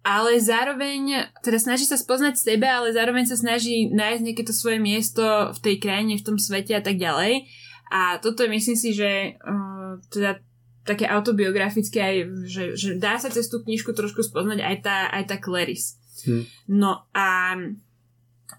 ale 0.06 0.38
zároveň, 0.38 1.34
teda 1.42 1.58
snaží 1.58 1.90
sa 1.90 1.98
spoznať 1.98 2.38
seba, 2.38 2.78
ale 2.78 2.94
zároveň 2.94 3.26
sa 3.26 3.42
snaží 3.42 3.90
nájsť 3.90 4.22
nejaké 4.22 4.44
to 4.46 4.54
svoje 4.54 4.78
miesto 4.78 5.24
v 5.52 5.60
tej 5.66 5.76
krajine, 5.82 6.22
v 6.22 6.26
tom 6.30 6.38
svete 6.38 6.78
a 6.78 6.84
tak 6.84 7.02
ďalej. 7.02 7.50
A 7.90 8.22
toto 8.22 8.46
myslím 8.46 8.78
si, 8.78 8.94
že 8.94 9.34
uh, 9.42 9.98
teda 10.14 10.46
také 10.86 11.10
autobiografické, 11.10 11.98
aj, 11.98 12.18
že, 12.46 12.64
že 12.78 12.90
dá 13.02 13.18
sa 13.18 13.34
cez 13.34 13.50
tú 13.50 13.66
knižku 13.66 13.98
trošku 13.98 14.22
spoznať 14.22 14.62
aj 14.62 14.76
tá, 14.86 14.98
aj 15.10 15.24
tá 15.26 15.36
Clarice. 15.42 15.98
Hmm. 16.24 16.48
No 16.72 17.04
a 17.12 17.60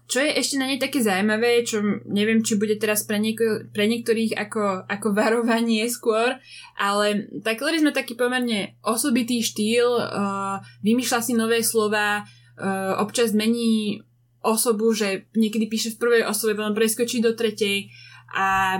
čo 0.07 0.23
je 0.23 0.39
ešte 0.39 0.55
na 0.55 0.71
nej 0.71 0.79
také 0.79 1.03
zaujímavé, 1.03 1.67
čo 1.67 1.83
neviem, 2.07 2.39
či 2.39 2.55
bude 2.55 2.79
teraz 2.79 3.03
pre, 3.03 3.19
nieko, 3.19 3.67
pre 3.75 3.91
niektorých 3.91 4.39
ako, 4.39 4.87
ako 4.87 5.07
varovanie 5.11 5.83
skôr, 5.91 6.39
ale 6.79 7.27
tak 7.43 7.59
má 7.59 7.91
taký 7.91 8.15
pomerne 8.15 8.79
osobitý 8.83 9.43
štýl, 9.43 9.87
uh, 9.99 10.63
vymýšľa 10.79 11.19
si 11.19 11.33
nové 11.35 11.59
slova, 11.59 12.23
uh, 12.23 12.99
občas 13.03 13.35
mení 13.35 13.99
osobu, 14.39 14.95
že 14.95 15.27
niekedy 15.35 15.67
píše 15.67 15.95
v 15.95 15.99
prvej 15.99 16.23
osobe, 16.23 16.55
potom 16.55 16.71
preskočí 16.71 17.19
do 17.19 17.35
tretej 17.35 17.91
a 18.31 18.79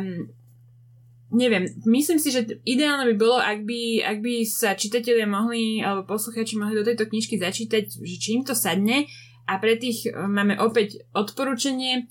neviem, 1.32 1.68
myslím 1.84 2.20
si, 2.20 2.32
že 2.32 2.48
ideálne 2.64 3.04
by 3.12 3.16
bolo, 3.20 3.38
ak 3.40 3.68
by, 3.68 4.04
ak 4.04 4.18
by 4.24 4.48
sa 4.48 4.80
čitatelia 4.80 5.28
mohli, 5.28 5.84
alebo 5.84 6.08
posluchači 6.08 6.56
mohli 6.56 6.80
do 6.80 6.88
tejto 6.88 7.08
knižky 7.12 7.36
začítať, 7.36 7.84
že 7.92 8.16
či 8.16 8.40
im 8.40 8.44
to 8.48 8.56
sadne 8.56 9.08
a 9.48 9.54
pre 9.60 9.80
tých 9.80 10.08
e, 10.08 10.16
máme 10.16 10.60
opäť 10.60 11.04
odporúčanie. 11.16 12.08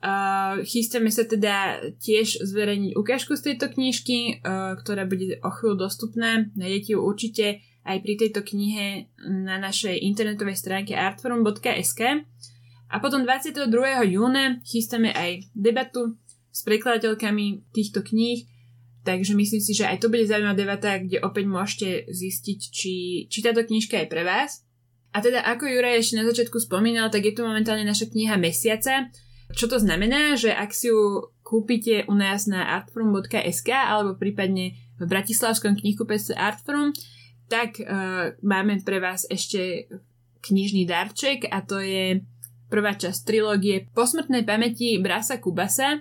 Uh, 0.00 0.64
chystáme 0.64 1.12
sa 1.12 1.28
teda 1.28 1.76
tiež 2.00 2.40
zverejniť 2.40 2.96
ukážku 2.96 3.36
z 3.36 3.52
tejto 3.52 3.68
knižky, 3.68 4.40
uh, 4.40 4.72
ktorá 4.80 5.04
bude 5.04 5.36
o 5.44 5.50
chvíľu 5.52 5.84
dostupná. 5.84 6.48
Nájdete 6.56 6.96
ju 6.96 7.04
určite 7.04 7.60
aj 7.84 8.00
pri 8.00 8.14
tejto 8.16 8.40
knihe 8.40 9.12
na 9.20 9.60
našej 9.60 10.00
internetovej 10.00 10.56
stránke 10.56 10.96
artforum.sk. 10.96 12.24
A 12.88 12.96
potom 12.96 13.28
22. 13.28 13.68
júna 14.08 14.64
chystáme 14.64 15.12
aj 15.12 15.52
debatu 15.52 16.16
s 16.48 16.64
prekladateľkami 16.64 17.68
týchto 17.68 18.00
kníh 18.00 18.48
Takže 19.00 19.32
myslím 19.32 19.64
si, 19.64 19.72
že 19.72 19.88
aj 19.88 20.04
to 20.04 20.12
bude 20.12 20.28
zaujímavá 20.28 20.56
debata, 20.56 21.00
kde 21.00 21.24
opäť 21.24 21.44
môžete 21.48 21.88
zistiť, 22.12 22.60
či, 22.68 22.94
či 23.32 23.38
táto 23.40 23.64
knižka 23.64 23.96
je 24.04 24.12
pre 24.12 24.22
vás. 24.28 24.60
A 25.10 25.24
teda 25.24 25.42
ako 25.42 25.66
Juraj 25.66 26.04
ešte 26.04 26.20
na 26.20 26.28
začiatku 26.28 26.60
spomínal, 26.60 27.08
tak 27.08 27.26
je 27.26 27.34
tu 27.34 27.42
momentálne 27.42 27.82
naša 27.82 28.12
kniha 28.12 28.36
mesiaca. 28.36 29.10
Čo 29.50 29.66
to 29.66 29.82
znamená, 29.82 30.38
že 30.38 30.54
ak 30.54 30.70
si 30.70 30.92
ju 30.92 31.32
kúpite 31.42 32.06
u 32.06 32.14
nás 32.14 32.46
na 32.46 32.78
artforum.sk 32.78 33.70
alebo 33.74 34.14
prípadne 34.14 34.78
v 35.00 35.04
Bratislavskom 35.08 35.74
knihkupectve 35.74 36.38
Artforum, 36.38 36.94
tak 37.50 37.82
uh, 37.82 38.36
máme 38.44 38.78
pre 38.86 39.02
vás 39.02 39.26
ešte 39.26 39.90
knižný 40.46 40.86
darček 40.86 41.50
a 41.50 41.64
to 41.66 41.82
je 41.82 42.22
prvá 42.70 42.94
časť 42.94 43.26
trilógie 43.26 43.90
Posmrtnej 43.90 44.46
pamäti 44.46 45.02
Brasa 45.02 45.42
Kubasa. 45.42 45.98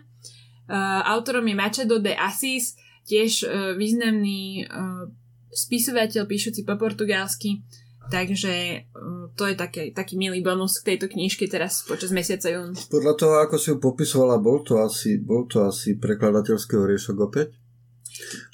Uh, 0.69 1.01
autorom 1.09 1.49
je 1.49 1.55
Machado 1.57 1.97
de 1.97 2.13
Assis, 2.13 2.77
tiež 3.09 3.31
uh, 3.43 3.49
významný 3.73 4.69
uh, 4.69 5.09
spisovateľ 5.49 6.29
píšuci 6.29 6.61
po 6.61 6.77
portugalsky, 6.77 7.65
takže 8.13 8.85
uh, 8.93 9.33
to 9.33 9.49
je 9.49 9.55
také, 9.57 9.89
taký 9.89 10.13
milý 10.13 10.45
bonus 10.45 10.77
k 10.77 10.93
tejto 10.93 11.09
knižke 11.09 11.49
teraz 11.49 11.81
počas 11.89 12.13
mesiaca 12.13 12.53
jún. 12.53 12.77
Podľa 12.77 13.13
toho, 13.17 13.35
ako 13.41 13.55
si 13.57 13.67
ju 13.73 13.77
popisovala, 13.81 14.37
bol 14.37 14.61
to 14.61 14.77
asi, 14.77 15.17
bol 15.17 15.49
to 15.49 15.65
asi 15.65 15.97
prekladateľský 15.97 16.77
oriešok 16.77 17.17
opäť? 17.17 17.57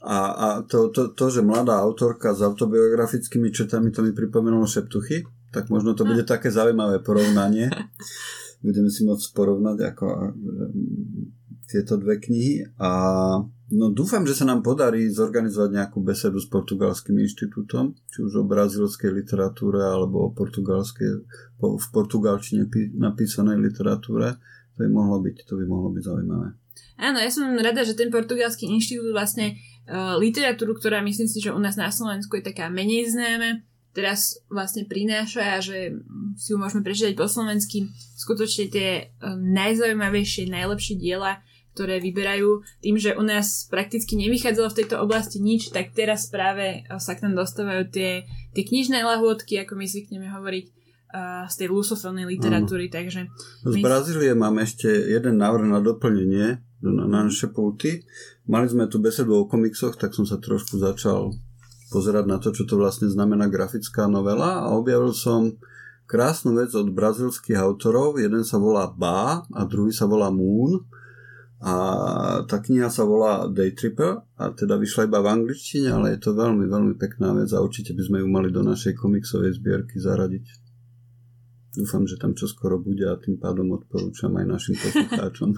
A, 0.05 0.17
a 0.31 0.47
to, 0.63 0.93
to, 0.93 1.11
to, 1.11 1.25
že 1.27 1.41
mladá 1.41 1.81
autorka 1.81 2.31
s 2.31 2.39
autobiografickými 2.39 3.51
četami, 3.51 3.91
to 3.91 4.05
mi 4.05 4.13
pripomenulo 4.13 4.63
šeptuchy, 4.63 5.25
tak 5.51 5.67
možno 5.73 5.97
to 5.97 6.05
bude 6.05 6.23
také 6.23 6.53
zaujímavé 6.53 7.03
porovnanie. 7.03 7.67
Budeme 8.65 8.89
si 8.89 9.03
môcť 9.03 9.25
porovnať 9.35 9.77
ako 9.93 10.05
tieto 11.65 11.97
dve 11.97 12.21
knihy 12.21 12.65
a 12.77 12.91
No 13.73 13.89
dúfam, 13.89 14.21
že 14.29 14.37
sa 14.37 14.45
nám 14.45 14.61
podarí 14.61 15.09
zorganizovať 15.09 15.69
nejakú 15.73 15.97
besedu 16.05 16.37
s 16.37 16.45
portugalským 16.45 17.17
inštitútom, 17.17 17.97
či 18.13 18.21
už 18.21 18.41
o 18.41 18.43
brazilskej 18.45 19.09
literatúre 19.09 19.81
alebo 19.81 20.21
o 20.21 20.29
portugalskej, 20.29 21.25
v 21.57 21.87
portugalčine 21.89 22.69
napísanej 22.93 23.57
literatúre. 23.57 24.37
To 24.77 24.85
by 24.85 24.89
mohlo 24.93 25.17
byť, 25.17 25.49
to 25.49 25.57
by 25.57 25.65
mohlo 25.65 25.89
byť 25.89 26.03
zaujímavé. 26.05 26.47
Áno, 27.01 27.17
ja 27.17 27.31
som 27.33 27.49
rada, 27.57 27.81
že 27.81 27.97
ten 27.97 28.13
portugalský 28.13 28.69
inštitút 28.69 29.09
vlastne 29.17 29.57
uh, 29.89 30.13
literatúru, 30.21 30.77
ktorá 30.77 31.01
myslím 31.01 31.25
si, 31.25 31.41
že 31.41 31.49
u 31.49 31.57
nás 31.57 31.73
na 31.73 31.89
Slovensku 31.89 32.37
je 32.37 32.45
taká 32.45 32.69
menej 32.69 33.09
známa, 33.09 33.65
teraz 33.97 34.37
vlastne 34.51 34.85
prináša 34.85 35.55
a 35.55 35.63
že 35.63 35.95
si 36.37 36.53
ju 36.53 36.61
môžeme 36.61 36.85
prečítať 36.85 37.17
po 37.17 37.25
slovensky. 37.25 37.89
Skutočne 38.13 38.69
tie 38.69 38.89
uh, 39.09 39.33
najzaujímavejšie, 39.33 40.53
najlepšie 40.53 41.01
diela 41.01 41.41
ktoré 41.75 41.99
vyberajú. 41.99 42.63
Tým, 42.79 42.95
že 42.95 43.19
u 43.19 43.23
nás 43.27 43.67
prakticky 43.67 44.15
nevychádzalo 44.15 44.71
v 44.71 44.77
tejto 44.79 44.95
oblasti 45.03 45.43
nič, 45.43 45.75
tak 45.75 45.91
teraz 45.91 46.31
práve 46.31 46.87
sa 47.03 47.19
k 47.19 47.27
nám 47.27 47.43
dostávajú 47.43 47.91
tie, 47.91 48.23
tie 48.55 48.63
knižné 48.63 49.03
lahôdky, 49.03 49.59
ako 49.59 49.75
my 49.75 49.83
zvykneme 49.83 50.31
hovoriť, 50.31 50.65
uh, 51.11 51.43
z 51.51 51.55
tej 51.59 51.67
lusofilnej 51.75 52.23
literatúry. 52.23 52.87
Takže 52.87 53.27
z 53.67 53.75
my... 53.75 53.83
Brazílie 53.83 54.31
mám 54.31 54.55
ešte 54.63 54.87
jeden 54.87 55.35
návrh 55.35 55.67
na 55.67 55.83
doplnenie 55.83 56.63
na, 56.79 57.03
na 57.11 57.19
naše 57.27 57.51
pulty. 57.51 58.07
Mali 58.47 58.71
sme 58.71 58.87
tu 58.87 59.03
besedu 59.03 59.35
o 59.35 59.49
komiksoch, 59.49 59.99
tak 59.99 60.15
som 60.15 60.23
sa 60.23 60.39
trošku 60.39 60.79
začal 60.79 61.35
pozerať 61.89 62.25
na 62.25 62.37
to, 62.39 62.55
čo 62.55 62.63
to 62.63 62.79
vlastne 62.79 63.11
znamená 63.11 63.51
grafická 63.51 64.07
novela 64.07 64.63
a 64.63 64.73
objavil 64.73 65.11
som 65.11 65.55
krásnu 66.05 66.53
vec 66.57 66.73
od 66.77 66.93
brazilských 66.93 67.57
autorov. 67.57 68.21
Jeden 68.21 68.45
sa 68.45 68.61
volá 68.61 68.85
Ba 68.89 69.41
a 69.41 69.61
druhý 69.65 69.89
sa 69.89 70.05
volá 70.05 70.29
Moon 70.29 70.85
a 71.65 71.75
tá 72.45 72.61
kniha 72.61 72.93
sa 72.93 73.09
volá 73.09 73.49
Day 73.49 73.73
Tripper 73.73 74.21
a 74.37 74.53
teda 74.53 74.77
vyšla 74.77 75.09
iba 75.09 75.17
v 75.17 75.33
angličtine, 75.33 75.89
ale 75.89 76.13
je 76.13 76.21
to 76.21 76.37
veľmi, 76.37 76.69
veľmi 76.69 76.93
pekná 76.93 77.33
vec 77.33 77.49
a 77.57 77.63
určite 77.65 77.97
by 77.97 78.05
sme 78.05 78.17
ju 78.21 78.27
mali 78.29 78.53
do 78.53 78.61
našej 78.61 78.93
komiksovej 78.93 79.57
zbierky 79.57 79.97
zaradiť. 79.97 80.45
Dúfam, 81.73 82.05
že 82.05 82.21
tam 82.21 82.37
čo 82.37 82.45
skoro 82.45 82.77
bude 82.77 83.09
a 83.09 83.17
tým 83.17 83.41
pádom 83.41 83.81
odporúčam 83.81 84.37
aj 84.37 84.45
našim 84.45 84.77
poslucháčom. 84.77 85.57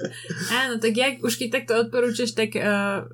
Áno, 0.62 0.74
tak 0.78 0.94
ja 0.94 1.10
už 1.18 1.34
keď 1.34 1.48
takto 1.50 1.74
odporúčaš, 1.74 2.38
tak 2.38 2.54
uh, 2.54 3.10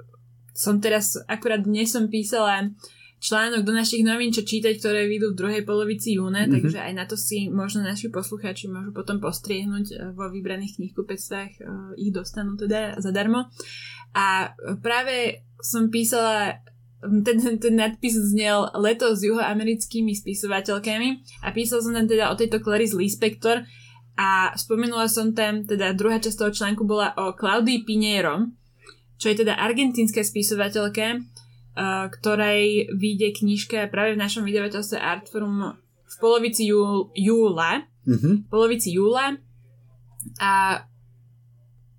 som 0.52 0.84
teraz, 0.84 1.16
akurát 1.24 1.64
dnes 1.64 1.96
som 1.96 2.12
písala 2.12 2.76
článok 3.24 3.64
do 3.64 3.72
našich 3.72 4.04
novín, 4.04 4.28
čo 4.28 4.44
čítať, 4.44 4.76
ktoré 4.76 5.08
vyjdú 5.08 5.32
v 5.32 5.38
druhej 5.40 5.62
polovici 5.64 6.20
júna, 6.20 6.44
mm-hmm. 6.44 6.52
takže 6.60 6.78
aj 6.84 6.92
na 6.92 7.04
to 7.08 7.16
si 7.16 7.48
možno 7.48 7.80
naši 7.80 8.12
poslucháči 8.12 8.68
môžu 8.68 8.92
potom 8.92 9.16
postriehnúť 9.16 9.86
eh, 9.88 9.98
vo 10.12 10.28
vybraných 10.28 10.76
knihkupectvách, 10.76 11.50
eh, 11.56 11.64
ich 11.96 12.12
dostanú 12.12 12.60
teda 12.60 13.00
zadarmo. 13.00 13.48
A 14.12 14.52
práve 14.84 15.48
som 15.64 15.88
písala 15.88 16.60
ten, 17.00 17.36
ten, 17.40 17.56
ten 17.56 17.74
nadpis 17.74 18.16
znel 18.16 18.68
Leto 18.76 19.16
s 19.16 19.24
juhoamerickými 19.24 20.12
spisovateľkami 20.12 21.08
a 21.44 21.48
písal 21.52 21.80
som 21.80 21.96
tam 21.96 22.06
teda 22.08 22.28
o 22.28 22.34
tejto 22.36 22.60
Clarice 22.60 22.96
Lispector 22.96 23.64
a 24.14 24.54
spomenula 24.54 25.10
som 25.10 25.34
tam, 25.34 25.66
teda 25.66 25.96
druhá 25.96 26.22
časť 26.22 26.38
toho 26.38 26.52
článku 26.54 26.86
bola 26.86 27.12
o 27.18 27.34
Claudii 27.34 27.82
Pinheiro, 27.82 28.52
čo 29.18 29.32
je 29.32 29.42
teda 29.42 29.58
argentínska 29.58 30.22
spisovateľka, 30.22 31.24
ktorej 32.10 32.94
vyjde 32.94 33.34
knižka 33.42 33.90
práve 33.90 34.14
v 34.14 34.22
našom 34.22 34.46
vydavateľstve 34.46 34.98
Artforum 34.98 35.74
v 36.04 36.14
polovici 36.22 36.70
jú, 36.70 37.10
júla. 37.18 37.82
Mm-hmm. 38.06 38.34
V 38.46 38.48
polovici 38.48 38.94
júla. 38.94 39.34
A 40.38 40.52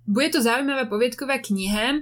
bude 0.08 0.28
to 0.32 0.40
zaujímavá 0.40 0.88
poviedková 0.88 1.44
kniha. 1.44 2.00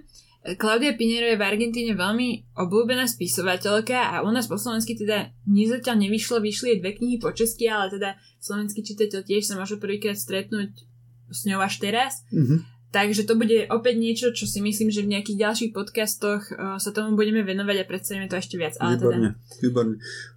Klaudia 0.61 0.93
Pinero 0.93 1.25
je 1.25 1.41
v 1.41 1.47
Argentíne 1.49 1.97
veľmi 1.97 2.53
obľúbená 2.53 3.09
spisovateľka 3.09 3.97
a 3.97 4.15
u 4.21 4.29
nás 4.29 4.45
po 4.45 4.61
slovensky 4.61 4.93
teda 4.93 5.33
nezatiaľ 5.49 6.05
nevyšlo, 6.05 6.45
vyšli 6.45 6.77
jej 6.77 6.79
dve 6.85 6.93
knihy 7.01 7.17
po 7.17 7.33
česky, 7.33 7.65
ale 7.65 7.89
teda 7.89 8.13
slovenský 8.45 8.85
čitateľ 8.85 9.25
tiež 9.25 9.49
sa 9.49 9.57
môže 9.57 9.81
prvýkrát 9.81 10.21
stretnúť 10.21 10.85
s 11.33 11.49
ňou 11.49 11.65
až 11.65 11.81
teraz. 11.81 12.29
Mm-hmm. 12.29 12.74
Takže 12.95 13.27
to 13.27 13.35
bude 13.35 13.67
opäť 13.75 13.99
niečo, 13.99 14.31
čo 14.31 14.47
si 14.47 14.63
myslím, 14.63 14.87
že 14.87 15.03
v 15.03 15.19
nejakých 15.19 15.43
ďalších 15.43 15.73
podcastoch 15.75 16.47
uh, 16.55 16.79
sa 16.79 16.95
tomu 16.95 17.19
budeme 17.19 17.43
venovať 17.43 17.83
a 17.83 17.89
predstavíme 17.91 18.31
to 18.31 18.39
ešte 18.39 18.55
viac. 18.55 18.79
Ale 18.79 18.95
výborne, 18.95 19.35
teda... 19.35 19.59
výborne. 19.67 19.95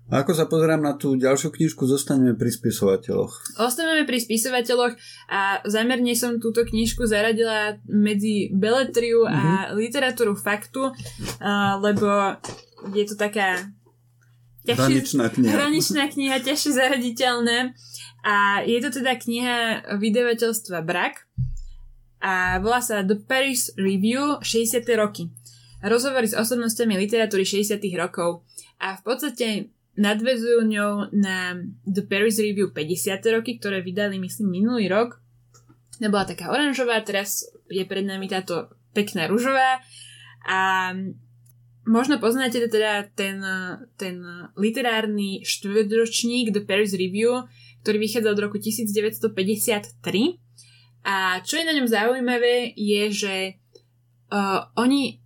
A 0.10 0.26
ako 0.26 0.34
sa 0.34 0.50
pozerám 0.50 0.82
na 0.82 0.98
tú 0.98 1.14
ďalšiu 1.14 1.54
knižku, 1.54 1.86
zostaneme 1.86 2.34
pri 2.34 2.50
spisovateľoch. 2.50 3.62
Ostaneme 3.62 4.10
pri 4.10 4.18
spisovateľoch 4.18 4.98
a 5.30 5.62
zámerne 5.70 6.18
som 6.18 6.42
túto 6.42 6.66
knižku 6.66 7.06
zaradila 7.06 7.78
medzi 7.86 8.50
beletriu 8.50 9.30
mm-hmm. 9.30 9.38
a 9.38 9.44
mhm. 9.46 9.78
literatúru 9.78 10.34
faktu, 10.34 10.90
uh, 10.90 11.78
lebo 11.78 12.42
je 12.90 13.06
to 13.06 13.14
taká 13.14 13.70
ťažšie, 14.66 14.82
hraničná 14.82 15.26
kniha. 15.30 15.52
hraničná 15.54 16.04
kniha, 16.10 16.36
ťažšie 16.42 16.72
zaraditeľné. 16.74 17.78
A 18.26 18.66
je 18.66 18.82
to 18.82 18.90
teda 18.90 19.14
kniha 19.14 19.86
vydavateľstva 20.02 20.82
Brak 20.82 21.30
a 22.28 22.60
volá 22.60 22.84
sa 22.84 23.08
The 23.08 23.24
Paris 23.24 23.72
Review 23.80 24.44
60. 24.44 24.84
roky. 25.00 25.32
Rozhovory 25.80 26.28
s 26.28 26.36
osobnostiami 26.36 27.00
literatúry 27.00 27.48
60. 27.48 27.80
rokov 27.96 28.44
a 28.84 29.00
v 29.00 29.02
podstate 29.08 29.48
nadvezujú 29.96 30.68
ňou 30.68 31.16
na 31.16 31.56
The 31.88 32.04
Paris 32.04 32.36
Review 32.44 32.76
50. 32.76 33.24
roky, 33.32 33.56
ktoré 33.56 33.80
vydali 33.80 34.20
myslím 34.20 34.60
minulý 34.60 34.92
rok. 34.92 35.24
To 36.04 36.12
bola 36.12 36.28
taká 36.28 36.52
oranžová, 36.52 37.00
teraz 37.00 37.48
je 37.72 37.88
pred 37.88 38.04
nami 38.04 38.28
táto 38.28 38.76
pekná 38.92 39.32
ružová 39.32 39.80
a 40.44 40.92
možno 41.88 42.20
poznáte 42.20 42.60
teda 42.68 43.08
ten, 43.16 43.40
ten 43.96 44.20
literárny 44.60 45.48
štvrťročník 45.48 46.52
The 46.52 46.68
Paris 46.68 46.92
Review, 46.92 47.48
ktorý 47.88 47.98
vychádza 48.04 48.36
od 48.36 48.40
roku 48.44 48.60
1953. 48.60 50.47
A 51.08 51.40
čo 51.40 51.56
je 51.56 51.64
na 51.64 51.72
ňom 51.72 51.88
zaujímavé, 51.88 52.76
je, 52.76 53.04
že 53.16 53.36
uh, 54.28 54.68
oni 54.76 55.24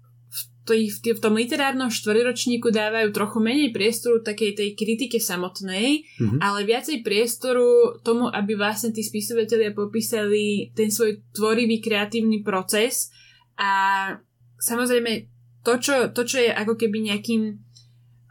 v, 0.69 0.77
v, 0.77 1.17
v 1.17 1.19
tom 1.19 1.33
literárnom 1.33 1.89
štvrťročníku 1.89 2.69
dávajú 2.69 3.09
trochu 3.09 3.41
menej 3.41 3.73
priestoru 3.73 4.21
takej 4.21 4.61
tej 4.61 4.69
kritike 4.77 5.17
samotnej, 5.17 6.05
mm-hmm. 6.05 6.38
ale 6.38 6.69
viacej 6.69 7.01
priestoru 7.01 7.97
tomu, 8.05 8.29
aby 8.29 8.53
vlastne 8.53 8.93
tí 8.93 9.01
spisovateľia 9.01 9.73
popísali 9.73 10.69
ten 10.77 10.93
svoj 10.93 11.25
tvorivý 11.33 11.81
kreatívny 11.81 12.45
proces 12.45 13.09
a 13.57 14.13
samozrejme 14.61 15.25
to, 15.65 15.73
čo, 15.81 16.13
to, 16.13 16.21
čo 16.25 16.38
je 16.45 16.50
ako 16.53 16.77
keby 16.77 17.09
nejakým 17.09 17.57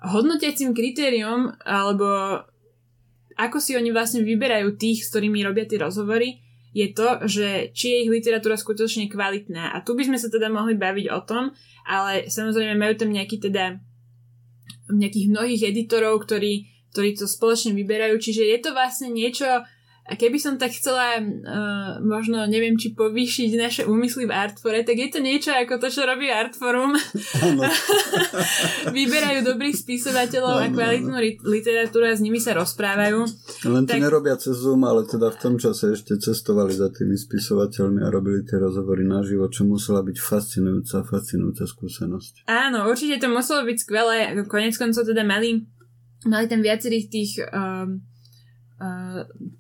hodnotiacím 0.01 0.71
kritériom, 0.71 1.51
alebo 1.67 2.41
ako 3.35 3.59
si 3.59 3.75
oni 3.75 3.91
vlastne 3.91 4.23
vyberajú 4.23 4.79
tých, 4.79 5.07
s 5.07 5.11
ktorými 5.13 5.43
robia 5.45 5.67
tie 5.67 5.83
rozhovory, 5.83 6.50
je 6.71 6.87
to, 6.95 7.27
že 7.27 7.75
či 7.75 7.87
je 7.91 7.99
ich 8.07 8.11
literatúra 8.11 8.55
skutočne 8.55 9.11
kvalitná. 9.11 9.75
A 9.75 9.83
tu 9.83 9.99
by 9.99 10.07
sme 10.07 10.19
sa 10.19 10.31
teda 10.31 10.47
mohli 10.47 10.79
baviť 10.79 11.07
o 11.11 11.21
tom, 11.27 11.51
ale 11.87 12.31
samozrejme 12.31 12.79
majú 12.79 12.95
tam 12.95 13.11
nejaký 13.11 13.43
teda 13.43 13.83
nejakých 14.91 15.31
mnohých 15.31 15.63
editorov, 15.71 16.23
ktorí, 16.27 16.67
ktorí 16.95 17.15
to 17.15 17.27
spoločne 17.31 17.75
vyberajú, 17.79 18.19
čiže 18.19 18.43
je 18.43 18.59
to 18.59 18.71
vlastne 18.75 19.15
niečo, 19.15 19.47
a 20.11 20.19
keby 20.19 20.43
som 20.43 20.59
tak 20.59 20.75
chcela 20.75 21.23
uh, 21.23 22.03
možno, 22.03 22.43
neviem, 22.51 22.75
či 22.75 22.99
povýšiť 22.99 23.51
naše 23.55 23.83
úmysly 23.87 24.27
v 24.27 24.35
Artfore, 24.35 24.83
tak 24.83 24.99
je 24.99 25.07
to 25.07 25.23
niečo 25.23 25.55
ako 25.55 25.79
to, 25.79 25.87
čo 25.87 26.03
robí 26.03 26.27
Artforum. 26.27 26.99
Vyberajú 28.97 29.47
dobrých 29.47 29.79
spisovateľov 29.79 30.57
a 30.57 30.67
kvalitnú 30.67 31.15
literatúru 31.47 32.11
a 32.11 32.19
s 32.19 32.25
nimi 32.27 32.43
sa 32.43 32.59
rozprávajú. 32.59 33.23
Len 33.71 33.87
to 33.87 33.95
tak... 33.95 34.03
nerobia 34.03 34.35
cez 34.35 34.59
Zoom, 34.59 34.83
ale 34.83 35.07
teda 35.07 35.31
v 35.31 35.39
tom 35.39 35.55
čase 35.63 35.95
ešte 35.95 36.19
cestovali 36.19 36.75
za 36.75 36.91
tými 36.91 37.15
spisovateľmi 37.15 38.03
a 38.03 38.11
robili 38.11 38.43
tie 38.43 38.59
rozhovory 38.59 39.07
naživo, 39.07 39.47
čo 39.47 39.63
musela 39.63 40.03
byť 40.03 40.17
fascinujúca, 40.19 41.07
fascinujúca 41.07 41.71
skúsenosť. 41.71 42.51
Áno, 42.51 42.91
určite 42.91 43.23
to 43.23 43.31
muselo 43.31 43.63
byť 43.63 43.79
skvelé. 43.79 44.35
Konec 44.51 44.75
koncov 44.75 45.07
teda 45.07 45.23
mali, 45.23 45.71
mali 46.27 46.51
tam 46.51 46.67
viacerých 46.67 47.07
tých 47.07 47.31
um, 47.47 48.10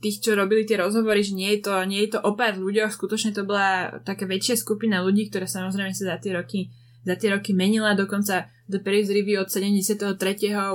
tých, 0.01 0.25
čo 0.25 0.33
robili 0.33 0.65
tie 0.65 0.81
rozhovory, 0.81 1.21
že 1.21 1.37
nie 1.37 1.53
je 1.57 1.61
to, 1.69 1.73
nie 1.85 2.09
je 2.09 2.17
to 2.17 2.25
o 2.25 2.33
pár 2.33 2.57
ľuďoch, 2.57 2.89
skutočne 2.89 3.37
to 3.37 3.45
bola 3.45 4.01
taká 4.01 4.25
väčšia 4.25 4.57
skupina 4.57 5.05
ľudí, 5.05 5.29
ktorá 5.29 5.45
samozrejme 5.45 5.93
sa 5.93 6.17
za 6.17 6.17
tie 6.17 6.33
roky 6.33 6.73
za 7.01 7.17
tie 7.17 7.33
roky 7.33 7.57
menila, 7.57 7.97
dokonca 7.97 8.53
The 8.69 8.85
Paris 8.85 9.09
Review 9.09 9.41
od 9.41 9.49
73. 9.49 10.21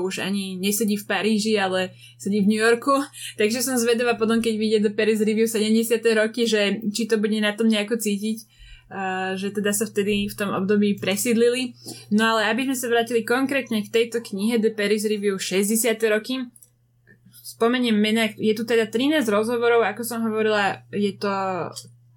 už 0.02 0.26
ani 0.26 0.58
nesedí 0.58 0.98
v 0.98 1.06
Paríži, 1.06 1.54
ale 1.56 1.94
sedí 2.18 2.42
v 2.42 2.50
New 2.50 2.62
Yorku, 2.62 2.92
takže 3.40 3.62
som 3.62 3.78
zvedavá 3.78 4.18
potom, 4.18 4.42
keď 4.42 4.54
vyjde 4.58 4.80
The 4.90 4.94
Paris 4.98 5.22
Review 5.22 5.46
70. 5.46 6.02
roky, 6.18 6.50
že 6.50 6.82
či 6.90 7.06
to 7.06 7.22
bude 7.22 7.38
na 7.38 7.54
tom 7.54 7.70
nejako 7.70 8.02
cítiť, 8.02 8.38
uh, 8.42 9.38
že 9.38 9.54
teda 9.54 9.70
sa 9.70 9.86
vtedy 9.86 10.26
v 10.26 10.36
tom 10.36 10.50
období 10.50 10.98
presídlili. 10.98 11.78
No 12.10 12.36
ale 12.36 12.50
aby 12.50 12.66
sme 12.68 12.76
sa 12.76 12.90
vrátili 12.90 13.22
konkrétne 13.22 13.86
k 13.86 13.94
tejto 13.94 14.26
knihe 14.26 14.58
The 14.58 14.74
Paris 14.74 15.06
Review 15.06 15.38
60. 15.38 15.94
roky, 16.10 16.42
spomeniem 17.56 17.96
mena, 17.96 18.28
je 18.36 18.52
tu 18.52 18.68
teda 18.68 18.92
13 18.92 19.24
rozhovorov, 19.32 19.88
ako 19.88 20.04
som 20.04 20.20
hovorila, 20.28 20.84
je 20.92 21.16
to 21.16 21.32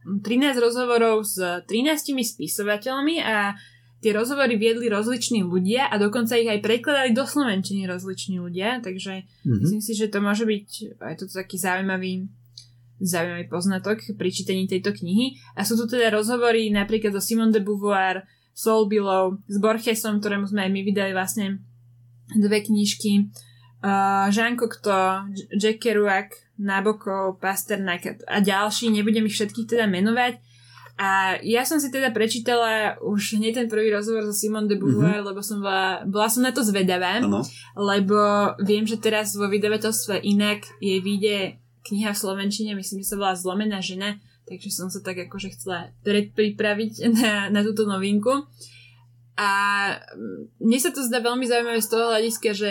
13 0.02 0.58
rozhovorov 0.58 1.22
s 1.22 1.38
13 1.38 2.10
spisovateľmi 2.10 3.22
a 3.22 3.54
tie 4.02 4.10
rozhovory 4.10 4.58
viedli 4.58 4.90
rozliční 4.90 5.46
ľudia 5.46 5.86
a 5.86 5.94
dokonca 5.98 6.34
ich 6.34 6.50
aj 6.50 6.62
prekladali 6.62 7.14
do 7.14 7.22
slovenčiny 7.22 7.86
rozliční 7.86 8.42
ľudia, 8.42 8.82
takže 8.82 9.22
mm-hmm. 9.22 9.58
myslím 9.62 9.82
si, 9.82 9.92
že 9.94 10.10
to 10.10 10.18
môže 10.18 10.42
byť 10.42 10.98
aj 11.02 11.14
to 11.22 11.24
taký 11.30 11.54
zaujímavý 11.58 12.26
zaujímavý 12.98 13.46
poznatok 13.46 14.02
pri 14.18 14.30
čítaní 14.34 14.66
tejto 14.66 14.90
knihy. 14.90 15.38
A 15.54 15.62
sú 15.62 15.78
tu 15.78 15.86
teda 15.86 16.10
rozhovory 16.10 16.66
napríklad 16.66 17.14
so 17.14 17.22
Simone 17.22 17.54
de 17.54 17.62
Beauvoir, 17.62 18.26
Saul 18.50 18.90
Below, 18.90 19.38
s 19.46 19.54
Borgesom, 19.62 20.18
ktorému 20.18 20.50
sme 20.50 20.66
aj 20.66 20.70
my 20.74 20.80
vydali 20.82 21.14
vlastne 21.14 21.62
dve 22.34 22.58
knižky 22.58 23.30
uh, 23.82 24.26
Jean 24.30 24.56
Cocteau, 24.56 25.28
Jack 25.54 25.82
Kerouac, 25.82 26.30
Nabokov, 26.58 27.38
Pasternak 27.38 28.26
a 28.26 28.42
ďalší, 28.42 28.90
nebudem 28.90 29.26
ich 29.30 29.38
všetkých 29.38 29.70
teda 29.70 29.86
menovať. 29.86 30.42
A 30.98 31.38
ja 31.46 31.62
som 31.62 31.78
si 31.78 31.94
teda 31.94 32.10
prečítala 32.10 32.98
už 32.98 33.38
hneď 33.38 33.62
ten 33.62 33.68
prvý 33.70 33.94
rozhovor 33.94 34.26
so 34.26 34.34
Simon 34.34 34.66
de 34.66 34.74
Beauvoir, 34.74 35.22
mm-hmm. 35.22 35.30
lebo 35.30 35.40
som 35.46 35.62
bola, 35.62 36.02
bola 36.02 36.26
som 36.26 36.42
na 36.42 36.50
to 36.50 36.66
zvedavá, 36.66 37.22
ano. 37.22 37.46
lebo 37.78 38.18
viem, 38.66 38.82
že 38.82 38.98
teraz 38.98 39.38
vo 39.38 39.46
vydavateľstve 39.46 40.18
inak 40.26 40.66
jej 40.82 40.98
vyjde 40.98 41.62
kniha 41.86 42.10
v 42.10 42.18
Slovenčine, 42.18 42.74
myslím, 42.74 43.06
že 43.06 43.14
sa 43.14 43.16
volá 43.16 43.38
Zlomená 43.38 43.78
žena, 43.78 44.18
takže 44.50 44.74
som 44.74 44.90
sa 44.90 44.98
tak 44.98 45.30
akože 45.30 45.54
chcela 45.54 45.94
predpripraviť 46.02 47.14
na, 47.14 47.46
na 47.46 47.60
túto 47.62 47.86
novinku. 47.86 48.50
A 49.38 49.50
mne 50.58 50.78
sa 50.82 50.90
to 50.90 51.06
zdá 51.06 51.22
veľmi 51.22 51.46
zaujímavé 51.46 51.78
z 51.78 51.90
toho 51.94 52.10
hľadiska, 52.10 52.58
že 52.58 52.70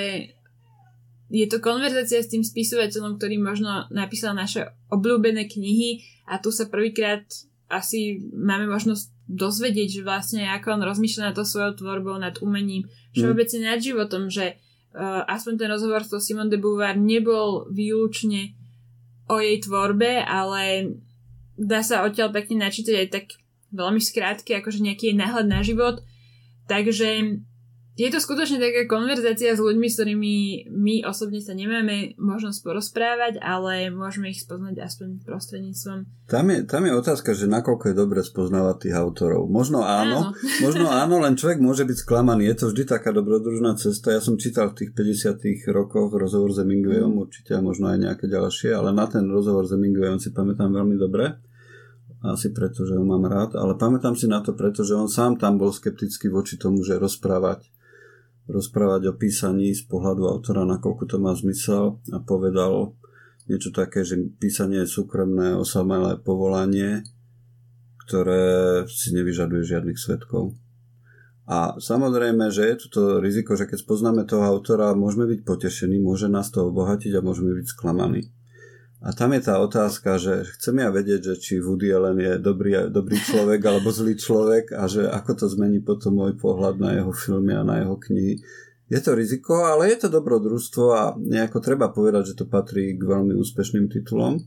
je 1.27 1.47
to 1.47 1.59
konverzácia 1.59 2.23
s 2.23 2.31
tým 2.31 2.43
spisovateľom, 2.43 3.19
ktorý 3.19 3.35
možno 3.39 3.87
napísal 3.91 4.31
naše 4.31 4.71
obľúbené 4.87 5.51
knihy 5.51 6.03
a 6.27 6.39
tu 6.39 6.55
sa 6.55 6.71
prvýkrát 6.71 7.23
asi 7.67 8.23
máme 8.31 8.71
možnosť 8.71 9.11
dozvedieť, 9.27 9.99
že 9.99 10.07
vlastne 10.07 10.47
ako 10.47 10.79
on 10.79 10.87
rozmýšľa 10.87 11.31
nad 11.31 11.35
to 11.35 11.43
svojou 11.43 11.75
tvorbou, 11.75 12.15
nad 12.15 12.39
umením, 12.39 12.87
všeobecne 13.11 13.59
mm. 13.59 13.67
nad 13.67 13.79
životom, 13.83 14.31
že 14.31 14.55
uh, 14.95 15.27
aspoň 15.27 15.53
ten 15.59 15.67
rozhovor 15.67 16.07
s 16.07 16.15
Simone 16.23 16.47
de 16.47 16.55
Beauvoir 16.55 16.95
nebol 16.95 17.67
výlučne 17.67 18.55
o 19.27 19.43
jej 19.43 19.59
tvorbe, 19.59 20.23
ale 20.23 20.95
dá 21.59 21.83
sa 21.83 22.07
odtiaľ 22.07 22.31
pekne 22.31 22.63
načítať 22.63 22.95
aj 22.95 23.07
tak 23.11 23.25
veľmi 23.75 23.99
skrátky, 23.99 24.63
akože 24.63 24.79
nejaký 24.79 25.11
náhľad 25.11 25.47
na 25.51 25.59
život. 25.59 25.99
Takže 26.71 27.43
je 27.97 28.13
to 28.13 28.21
skutočne 28.21 28.61
taká 28.61 28.85
konverzácia 28.85 29.57
s 29.57 29.61
ľuďmi, 29.61 29.89
s 29.89 29.97
ktorými 29.97 30.35
my 30.69 30.95
osobne 31.09 31.41
sa 31.41 31.57
nemáme 31.57 32.13
možnosť 32.21 32.61
porozprávať, 32.61 33.41
ale 33.41 33.89
môžeme 33.89 34.29
ich 34.29 34.45
spoznať 34.45 34.77
aspoň 34.77 35.25
prostredníctvom. 35.25 36.05
Tam 36.29 36.45
je, 36.53 36.61
tam 36.69 36.85
je 36.85 36.93
otázka, 36.93 37.33
že 37.33 37.49
nakoľko 37.49 37.89
je 37.89 37.95
dobre 37.97 38.21
spoznávať 38.21 38.85
tých 38.85 38.95
autorov. 39.01 39.49
Možno 39.49 39.81
áno, 39.81 40.29
áno. 40.29 40.37
možno 40.65 40.93
áno, 40.93 41.17
len 41.25 41.33
človek 41.33 41.57
môže 41.57 41.89
byť 41.89 41.97
sklamaný. 42.05 42.45
Je 42.45 42.55
to 42.61 42.65
vždy 42.69 42.85
taká 42.85 43.09
dobrodružná 43.09 43.73
cesta. 43.81 44.13
Ja 44.13 44.21
som 44.21 44.37
čítal 44.37 44.77
v 44.77 44.85
tých 44.85 44.91
50 44.93 45.41
rokoch 45.73 46.13
rozhovor 46.13 46.53
s 46.53 46.61
Hemingwayom, 46.61 47.17
mm. 47.17 47.23
určite 47.25 47.57
a 47.57 47.65
možno 47.65 47.89
aj 47.89 47.97
nejaké 47.97 48.29
ďalšie, 48.29 48.77
ale 48.77 48.93
na 48.93 49.09
ten 49.09 49.25
rozhovor 49.25 49.65
s 49.65 49.73
Hemingwayom 49.73 50.21
si 50.21 50.29
pamätám 50.29 50.69
veľmi 50.69 51.01
dobre 51.01 51.33
asi 52.25 52.49
preto, 52.49 52.81
že 52.81 52.97
ho 52.97 53.05
mám 53.05 53.29
rád, 53.29 53.53
ale 53.53 53.77
pamätám 53.77 54.17
si 54.17 54.25
na 54.25 54.41
to, 54.41 54.57
pretože 54.57 54.89
on 54.97 55.05
sám 55.05 55.37
tam 55.37 55.61
bol 55.61 55.69
skeptický 55.69 56.33
voči 56.33 56.57
tomu, 56.57 56.81
že 56.81 56.97
rozprávať 56.97 57.69
rozprávať 58.47 59.11
o 59.11 59.13
písaní 59.15 59.75
z 59.75 59.83
pohľadu 59.87 60.27
autora, 60.27 60.63
nakoľko 60.63 61.03
to 61.07 61.17
má 61.19 61.35
zmysel 61.35 61.99
a 62.15 62.17
povedal 62.23 62.95
niečo 63.47 63.71
také, 63.71 64.03
že 64.03 64.19
písanie 64.39 64.83
je 64.83 64.91
súkromné 64.91 65.55
osamelé 65.55 66.19
povolanie, 66.19 67.03
ktoré 68.07 68.83
si 68.87 69.11
nevyžaduje 69.15 69.63
žiadnych 69.63 69.99
svetkov. 69.99 70.55
A 71.47 71.79
samozrejme, 71.79 72.51
že 72.51 72.67
je 72.67 72.75
tu 72.75 72.87
to 72.91 73.01
riziko, 73.23 73.55
že 73.55 73.71
keď 73.71 73.79
spoznáme 73.79 74.27
toho 74.27 74.43
autora, 74.43 74.91
môžeme 74.91 75.31
byť 75.31 75.47
potešení, 75.47 75.95
môže 75.95 76.27
nás 76.27 76.51
to 76.51 76.67
obohatiť 76.67 77.15
a 77.15 77.23
môžeme 77.23 77.55
byť 77.55 77.67
sklamaní. 77.71 78.35
A 78.97 79.13
tam 79.13 79.29
je 79.37 79.45
tá 79.45 79.61
otázka, 79.61 80.17
že 80.17 80.41
chcem 80.57 80.81
ja 80.81 80.89
vedieť, 80.89 81.33
že 81.33 81.35
či 81.37 81.53
Woody 81.61 81.93
Allen 81.93 82.17
je 82.17 82.33
dobrý, 82.41 82.89
dobrý 82.89 83.21
človek 83.21 83.61
alebo 83.61 83.93
zlý 83.93 84.17
človek 84.17 84.73
a 84.73 84.89
že 84.89 85.05
ako 85.05 85.31
to 85.37 85.45
zmení 85.53 85.85
potom 85.85 86.17
môj 86.17 86.33
pohľad 86.33 86.81
na 86.81 86.97
jeho 86.97 87.13
filmy 87.13 87.53
a 87.53 87.61
na 87.61 87.85
jeho 87.85 87.93
knihy. 87.93 88.41
Je 88.89 88.99
to 89.03 89.13
riziko, 89.13 89.69
ale 89.69 89.93
je 89.93 90.01
to 90.01 90.09
dobrodružstvo 90.09 90.85
a 90.97 91.03
nejako 91.13 91.61
treba 91.61 91.93
povedať, 91.93 92.33
že 92.33 92.37
to 92.41 92.45
patrí 92.49 92.97
k 92.97 93.01
veľmi 93.03 93.37
úspešným 93.37 93.85
titulom. 93.85 94.41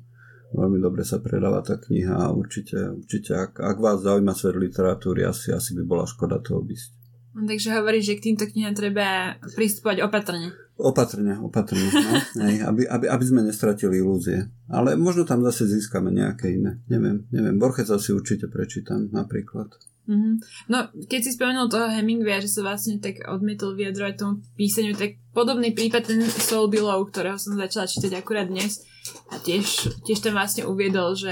Veľmi 0.51 0.83
dobre 0.83 1.07
sa 1.07 1.23
predáva 1.23 1.63
tá 1.63 1.79
kniha 1.79 2.27
a 2.27 2.35
určite, 2.35 2.91
určite 2.91 3.39
ak, 3.39 3.63
ak 3.63 3.79
vás 3.79 4.03
zaujíma 4.03 4.35
svet 4.35 4.59
literatúry, 4.59 5.23
asi, 5.23 5.55
asi 5.55 5.79
by 5.79 5.83
bola 5.87 6.11
škoda 6.11 6.43
to 6.43 6.59
obísť. 6.59 7.00
No, 7.31 7.47
takže 7.47 7.71
hovoríš, 7.79 8.11
že 8.11 8.17
k 8.19 8.25
týmto 8.31 8.45
knihám 8.51 8.75
treba 8.75 9.39
pristupovať 9.55 10.03
opatrne. 10.03 10.51
Opatrne, 10.81 11.39
opatrne, 11.39 11.87
no, 11.93 12.13
hej, 12.49 12.65
aby, 12.65 12.83
aby, 12.89 13.07
aby 13.07 13.25
sme 13.25 13.47
nestratili 13.47 14.03
ilúzie. 14.03 14.51
Ale 14.67 14.99
možno 14.99 15.23
tam 15.29 15.45
zase 15.45 15.69
získame 15.71 16.11
nejaké 16.11 16.57
iné. 16.57 16.83
Neviem, 16.91 17.29
neviem. 17.31 17.55
Borchesa 17.61 18.01
si 18.03 18.11
určite 18.11 18.51
prečítam 18.51 19.07
napríklad. 19.15 19.71
Mm-hmm. 20.11 20.35
No, 20.75 20.91
keď 21.07 21.21
si 21.23 21.31
spomenul 21.39 21.71
toho 21.71 21.87
Hemingwaya, 21.87 22.43
že 22.43 22.51
sa 22.51 22.67
vlastne 22.67 22.99
tak 22.99 23.23
odmietol 23.31 23.79
vyjadrovať 23.79 24.15
tomu 24.19 24.43
písaniu, 24.59 24.99
tak 24.99 25.23
podobný 25.31 25.71
prípad 25.71 26.03
ten 26.03 26.27
Soul 26.27 26.67
Below, 26.67 27.07
ktorého 27.07 27.39
som 27.39 27.55
začala 27.55 27.87
čítať 27.87 28.19
akurát 28.19 28.51
dnes 28.51 28.83
a 29.31 29.39
tiež, 29.39 30.03
tiež 30.03 30.19
tam 30.19 30.35
vlastne 30.35 30.67
uviedol, 30.67 31.15
že 31.15 31.31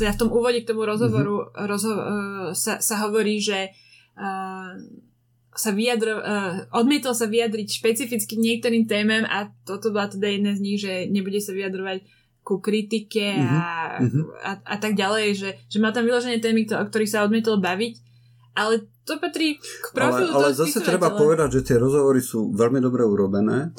teda 0.00 0.16
v 0.16 0.20
tom 0.22 0.30
úvode 0.32 0.64
k 0.64 0.70
tomu 0.72 0.88
rozhovoru 0.88 1.52
mm-hmm. 1.52 1.66
rozho- 1.68 2.00
uh, 2.00 2.48
sa, 2.56 2.80
sa 2.80 3.04
hovorí, 3.04 3.36
že 3.36 3.68
uh, 4.16 4.80
sa 5.50 5.74
vyjadro, 5.74 6.22
uh, 6.22 6.70
odmietol 6.70 7.14
sa 7.14 7.26
vyjadriť 7.26 7.68
špecificky 7.68 8.38
k 8.38 8.44
niektorým 8.44 8.86
témam 8.86 9.26
a 9.26 9.50
toto 9.66 9.90
bola 9.90 10.06
teda 10.06 10.30
jedna 10.30 10.52
z 10.54 10.60
nich, 10.62 10.78
že 10.78 11.10
nebude 11.10 11.42
sa 11.42 11.50
vyjadrovať 11.50 12.06
ku 12.40 12.62
kritike 12.62 13.36
a, 13.36 14.00
mm-hmm. 14.00 14.24
a, 14.40 14.50
a 14.64 14.76
tak 14.80 14.96
ďalej, 14.96 15.26
že, 15.36 15.50
že 15.68 15.78
má 15.78 15.92
tam 15.92 16.08
vyložené 16.08 16.40
témy, 16.40 16.66
o 16.70 16.86
ktorých 16.88 17.12
sa 17.12 17.26
odmietol 17.26 17.60
baviť, 17.60 17.94
ale 18.56 18.90
to 19.04 19.20
patrí 19.20 19.60
k 19.60 19.86
profilu 19.92 20.32
Ale, 20.34 20.50
ale 20.50 20.56
zase 20.56 20.80
treba 20.80 21.14
povedať, 21.14 21.60
že 21.60 21.66
tie 21.66 21.76
rozhovory 21.76 22.18
sú 22.22 22.50
veľmi 22.54 22.80
dobre 22.80 23.04
urobené, 23.04 23.70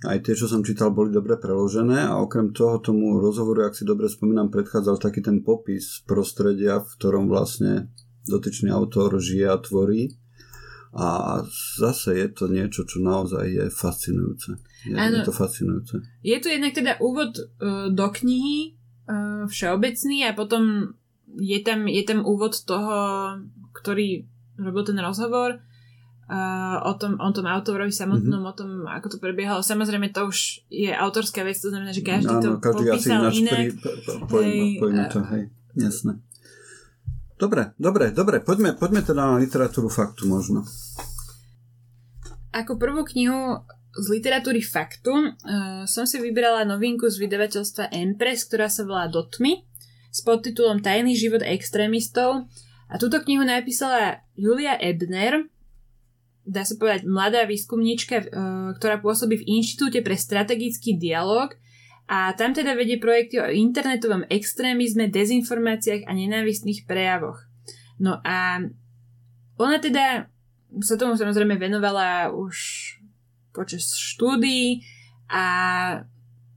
aj 0.00 0.18
tie, 0.24 0.32
čo 0.32 0.48
som 0.48 0.64
čítal, 0.64 0.92
boli 0.96 1.12
dobre 1.12 1.36
preložené 1.36 2.08
a 2.08 2.20
okrem 2.20 2.56
toho 2.56 2.80
tomu 2.80 3.20
rozhovoru, 3.20 3.68
ak 3.68 3.76
si 3.76 3.84
dobre 3.84 4.08
spomínam, 4.08 4.48
predchádzal 4.48 4.96
taký 4.96 5.20
ten 5.20 5.44
popis 5.44 6.00
prostredia, 6.08 6.80
v 6.80 6.90
ktorom 6.96 7.28
vlastne 7.28 7.92
dotyčný 8.24 8.72
autor 8.72 9.16
žije 9.20 9.48
a 9.48 9.60
tvorí 9.60 10.19
a 10.90 11.38
zase 11.78 12.18
je 12.18 12.28
to 12.34 12.50
niečo, 12.50 12.82
čo 12.82 12.98
naozaj 12.98 13.46
je 13.46 13.64
fascinujúce. 13.70 14.58
Je, 14.90 14.94
je 14.98 15.22
to 15.22 15.30
fascinujúce. 15.30 16.02
Je 16.26 16.36
tu 16.42 16.50
jednak 16.50 16.74
teda 16.74 16.98
úvod 16.98 17.38
uh, 17.38 17.94
do 17.94 18.06
knihy 18.10 18.74
uh, 19.06 19.46
všeobecný 19.46 20.26
a 20.26 20.34
potom 20.34 20.94
je 21.38 21.58
tam, 21.62 21.86
je 21.86 22.02
tam 22.02 22.26
úvod 22.26 22.58
toho, 22.66 22.94
ktorý 23.70 24.26
robil 24.58 24.82
ten 24.82 24.98
rozhovor 24.98 25.62
uh, 26.26 26.76
o, 26.82 26.92
tom, 26.98 27.22
o 27.22 27.30
tom 27.30 27.46
autorovi 27.46 27.94
samotnom, 27.94 28.42
mm-hmm. 28.42 28.50
o 28.50 28.58
tom, 28.58 28.70
ako 28.90 29.14
to 29.14 29.18
prebiehalo. 29.22 29.62
Samozrejme, 29.62 30.10
to 30.10 30.26
už 30.26 30.66
je 30.74 30.90
autorská 30.90 31.46
vec, 31.46 31.54
to 31.54 31.70
znamená, 31.70 31.94
že 31.94 32.02
každý 32.02 32.34
to 32.42 32.58
každý 32.58 32.82
popísal 32.82 33.30
asi 33.30 33.46
inak. 33.46 33.78
Pri, 34.26 34.42
hej, 34.42 34.82
pojme 34.82 35.04
to, 35.06 35.20
hej, 35.22 35.42
jasné. 35.78 36.18
Dobre, 37.40 37.72
dobre, 37.80 38.12
dobre, 38.12 38.44
poďme, 38.44 38.76
poďme 38.76 39.00
teda 39.00 39.32
na 39.32 39.40
literatúru 39.40 39.88
faktu 39.88 40.28
možno. 40.28 40.60
Ako 42.52 42.76
prvú 42.76 43.00
knihu 43.08 43.64
z 43.96 44.06
literatúry 44.12 44.60
faktu 44.60 45.08
uh, 45.10 45.88
som 45.88 46.04
si 46.04 46.20
vybrala 46.20 46.68
novinku 46.68 47.08
z 47.08 47.16
vydavateľstva 47.16 47.96
Empress, 47.96 48.44
ktorá 48.44 48.68
sa 48.68 48.84
volá 48.84 49.08
Dotmy 49.08 49.64
s 50.12 50.20
podtitulom 50.20 50.84
Tajný 50.84 51.16
život 51.16 51.40
extrémistov. 51.40 52.44
A 52.92 53.00
túto 53.00 53.16
knihu 53.24 53.40
napísala 53.40 54.20
Julia 54.36 54.76
Ebner, 54.76 55.48
dá 56.44 56.68
sa 56.68 56.76
povedať 56.76 57.08
mladá 57.08 57.48
výskumníčka, 57.48 58.16
uh, 58.20 58.26
ktorá 58.76 59.00
pôsobí 59.00 59.40
v 59.40 59.48
Inštitúte 59.64 60.04
pre 60.04 60.12
strategický 60.12 61.00
dialog 61.00 61.56
a 62.10 62.34
tam 62.34 62.50
teda 62.50 62.74
vedie 62.74 62.98
projekty 62.98 63.38
o 63.38 63.46
internetovom 63.46 64.26
extrémizme, 64.26 65.06
dezinformáciách 65.06 66.10
a 66.10 66.12
nenávistných 66.12 66.82
prejavoch. 66.82 67.38
No 68.02 68.18
a 68.26 68.66
ona 69.54 69.78
teda 69.78 70.26
sa 70.82 70.98
tomu 70.98 71.14
samozrejme 71.14 71.54
venovala 71.54 72.34
už 72.34 72.56
počas 73.54 73.94
štúdií 73.94 74.82
a 75.30 75.44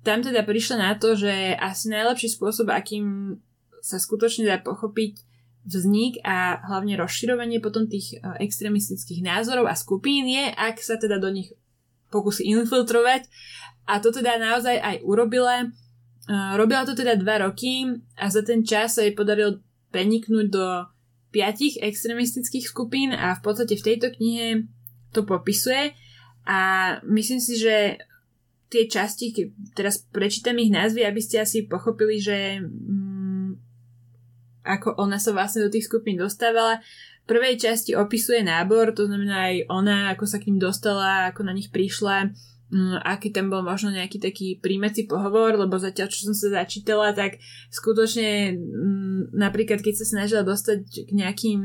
tam 0.02 0.26
teda 0.26 0.42
prišla 0.42 0.78
na 0.82 0.92
to, 0.98 1.14
že 1.14 1.54
asi 1.54 1.94
najlepší 1.94 2.34
spôsob, 2.34 2.74
akým 2.74 3.38
sa 3.86 4.02
skutočne 4.02 4.50
dá 4.50 4.58
pochopiť 4.58 5.22
vznik 5.64 6.20
a 6.26 6.60
hlavne 6.66 7.00
rozširovanie 7.00 7.64
potom 7.64 7.88
tých 7.88 8.20
e, 8.20 8.44
extrémistických 8.44 9.24
názorov 9.24 9.72
a 9.72 9.80
skupín 9.80 10.28
je, 10.28 10.52
ak 10.52 10.82
sa 10.84 11.00
teda 11.00 11.24
do 11.24 11.32
nich 11.32 11.56
pokusí 12.12 12.44
infiltrovať 12.52 13.32
a 13.84 14.00
to 14.00 14.12
teda 14.12 14.40
naozaj 14.40 14.80
aj 14.80 14.96
urobila. 15.04 15.68
Robila 16.56 16.88
to 16.88 16.96
teda 16.96 17.20
dva 17.20 17.44
roky 17.44 17.84
a 18.16 18.32
za 18.32 18.42
ten 18.48 18.64
čas 18.64 18.96
sa 18.96 19.04
jej 19.04 19.12
podarilo 19.12 19.60
preniknúť 19.92 20.48
do 20.48 20.66
piatich 21.36 21.82
extremistických 21.82 22.64
skupín 22.64 23.12
a 23.12 23.36
v 23.36 23.42
podstate 23.44 23.76
v 23.76 23.86
tejto 23.92 24.08
knihe 24.16 24.70
to 25.12 25.28
popisuje 25.28 25.92
a 26.48 26.60
myslím 27.04 27.40
si, 27.40 27.60
že 27.60 28.00
tie 28.68 28.90
časti, 28.90 29.30
keď 29.32 29.48
teraz 29.78 30.02
prečítam 30.02 30.58
ich 30.58 30.74
názvy, 30.74 31.06
aby 31.06 31.22
ste 31.22 31.46
asi 31.46 31.70
pochopili, 31.70 32.18
že 32.18 32.58
mm, 32.60 33.54
ako 34.66 34.98
ona 34.98 35.22
sa 35.22 35.30
vlastne 35.36 35.62
do 35.62 35.70
tých 35.70 35.86
skupín 35.86 36.18
dostávala. 36.18 36.82
V 37.24 37.26
prvej 37.30 37.56
časti 37.62 37.96
opisuje 37.96 38.44
nábor, 38.44 38.92
to 38.92 39.06
znamená 39.08 39.54
aj 39.54 39.56
ona, 39.70 39.98
ako 40.12 40.26
sa 40.26 40.42
k 40.42 40.52
ním 40.52 40.60
dostala, 40.60 41.30
ako 41.32 41.46
na 41.48 41.54
nich 41.54 41.70
prišla, 41.70 42.34
aký 43.06 43.30
tam 43.30 43.54
bol 43.54 43.62
možno 43.62 43.94
nejaký 43.94 44.18
taký 44.18 44.48
príjmeci 44.58 45.06
pohovor, 45.06 45.54
lebo 45.56 45.78
zatiaľ, 45.78 46.10
čo 46.10 46.30
som 46.30 46.36
sa 46.36 46.64
začítala, 46.64 47.14
tak 47.14 47.38
skutočne 47.70 48.58
mm, 48.58 49.38
napríklad, 49.38 49.80
keď 49.80 50.02
sa 50.02 50.06
snažila 50.10 50.42
dostať 50.42 51.06
k 51.06 51.12
nejakým 51.14 51.60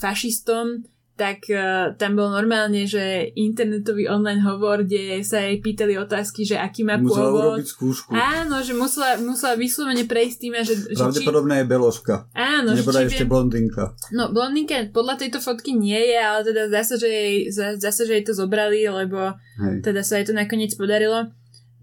fašistom, 0.00 0.88
tak 1.20 1.44
uh, 1.52 1.92
tam 2.00 2.16
bol 2.16 2.32
normálne, 2.32 2.88
že 2.88 3.28
internetový 3.36 4.08
online 4.08 4.40
hovor, 4.40 4.88
kde 4.88 5.20
sa 5.20 5.44
jej 5.44 5.60
pýtali 5.60 6.00
otázky, 6.00 6.48
že 6.48 6.56
aký 6.56 6.80
má 6.88 6.96
musela 6.96 7.28
pôvod. 7.28 7.60
urobiť 7.60 7.68
skúšku. 7.68 8.08
Áno, 8.16 8.64
že 8.64 8.72
musela, 8.72 9.20
musela 9.20 9.52
vyslovene 9.60 10.08
prejsť 10.08 10.36
tým, 10.40 10.52
že... 10.64 10.74
Pravdepodobne 10.96 11.54
či... 11.54 11.60
je 11.60 11.66
beložka. 11.68 12.14
Áno. 12.32 12.72
Nebola 12.72 13.04
ešte 13.04 13.28
viem... 13.28 13.32
blondinka. 13.36 13.92
No, 14.16 14.32
blondinka 14.32 14.88
podľa 14.96 15.20
tejto 15.20 15.44
fotky 15.44 15.76
nie 15.76 16.00
je, 16.00 16.16
ale 16.16 16.40
teda 16.40 16.72
zdá 16.72 16.80
sa, 16.88 16.96
že 16.96 17.08
jej, 17.12 17.36
zdá 17.52 17.90
sa, 17.92 18.02
že 18.08 18.16
jej 18.16 18.24
to 18.24 18.32
zobrali, 18.32 18.80
lebo 18.88 19.36
Hej. 19.60 19.84
teda 19.84 20.00
sa 20.00 20.16
jej 20.16 20.24
to 20.24 20.32
nakoniec 20.32 20.72
podarilo. 20.72 21.28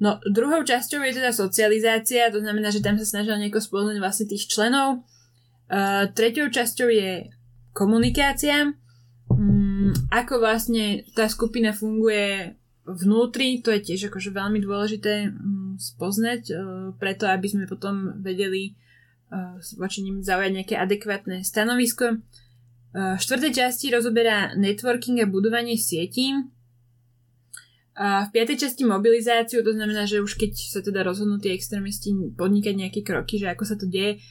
No, 0.01 0.17
druhou 0.25 0.65
časťou 0.65 1.05
je 1.05 1.13
teda 1.13 1.29
socializácia, 1.29 2.33
to 2.33 2.41
znamená, 2.41 2.73
že 2.73 2.81
tam 2.81 2.97
sa 2.97 3.05
snažila 3.05 3.37
nejako 3.37 3.61
spoznať 3.61 4.01
vlastne 4.01 4.25
tých 4.25 4.49
členov. 4.49 5.05
Uh, 5.69 6.09
treťou 6.09 6.49
časťou 6.49 6.89
je 6.89 7.29
komunikácia, 7.77 8.73
ako 10.07 10.39
vlastne 10.39 11.03
tá 11.11 11.27
skupina 11.27 11.75
funguje 11.75 12.55
vnútri, 12.87 13.59
to 13.59 13.75
je 13.75 13.83
tiež 13.83 14.07
akože 14.07 14.31
veľmi 14.31 14.63
dôležité 14.63 15.27
mm, 15.27 15.75
spoznať, 15.75 16.41
uh, 16.51 16.57
preto 16.95 17.27
aby 17.27 17.47
sme 17.51 17.67
potom 17.67 18.15
vedeli 18.23 18.71
uh, 19.27 19.59
voči 19.75 20.07
ním 20.07 20.23
zaujať 20.23 20.51
nejaké 20.55 20.75
adekvátne 20.79 21.43
stanovisko. 21.43 22.23
Uh, 22.95 23.19
v 23.19 23.21
štvrtej 23.21 23.51
časti 23.51 23.91
rozoberá 23.91 24.55
networking 24.55 25.19
a 25.19 25.27
budovanie 25.27 25.75
sietí. 25.75 26.31
V 27.97 28.29
piatej 28.29 28.61
časti 28.61 28.85
mobilizáciu, 28.85 29.65
to 29.65 29.73
znamená, 29.73 30.05
že 30.05 30.21
už 30.21 30.37
keď 30.37 30.53
sa 30.53 30.85
teda 30.85 31.01
rozhodnú 31.01 31.41
tie 31.41 31.57
extrémisti 31.57 32.13
podnikať 32.37 32.77
nejaké 32.77 33.01
kroky, 33.01 33.41
že 33.41 33.49
ako 33.49 33.65
sa 33.65 33.73
to 33.73 33.89
deje. 33.89 34.21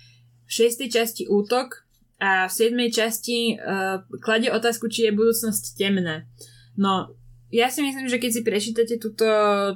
V 0.47 0.51
šiestej 0.55 0.87
časti 0.87 1.27
útok, 1.27 1.86
a 2.17 2.49
v 2.49 2.53
7. 2.53 2.73
časti 2.89 3.61
uh, 3.61 4.01
kladie 4.25 4.49
otázku, 4.49 4.89
či 4.89 5.09
je 5.09 5.17
budúcnosť 5.17 5.77
temná. 5.77 6.25
No, 6.77 7.13
ja 7.53 7.69
si 7.69 7.85
myslím, 7.85 8.09
že 8.09 8.17
keď 8.17 8.31
si 8.33 8.43
prečítate 8.43 8.95
túto 8.97 9.29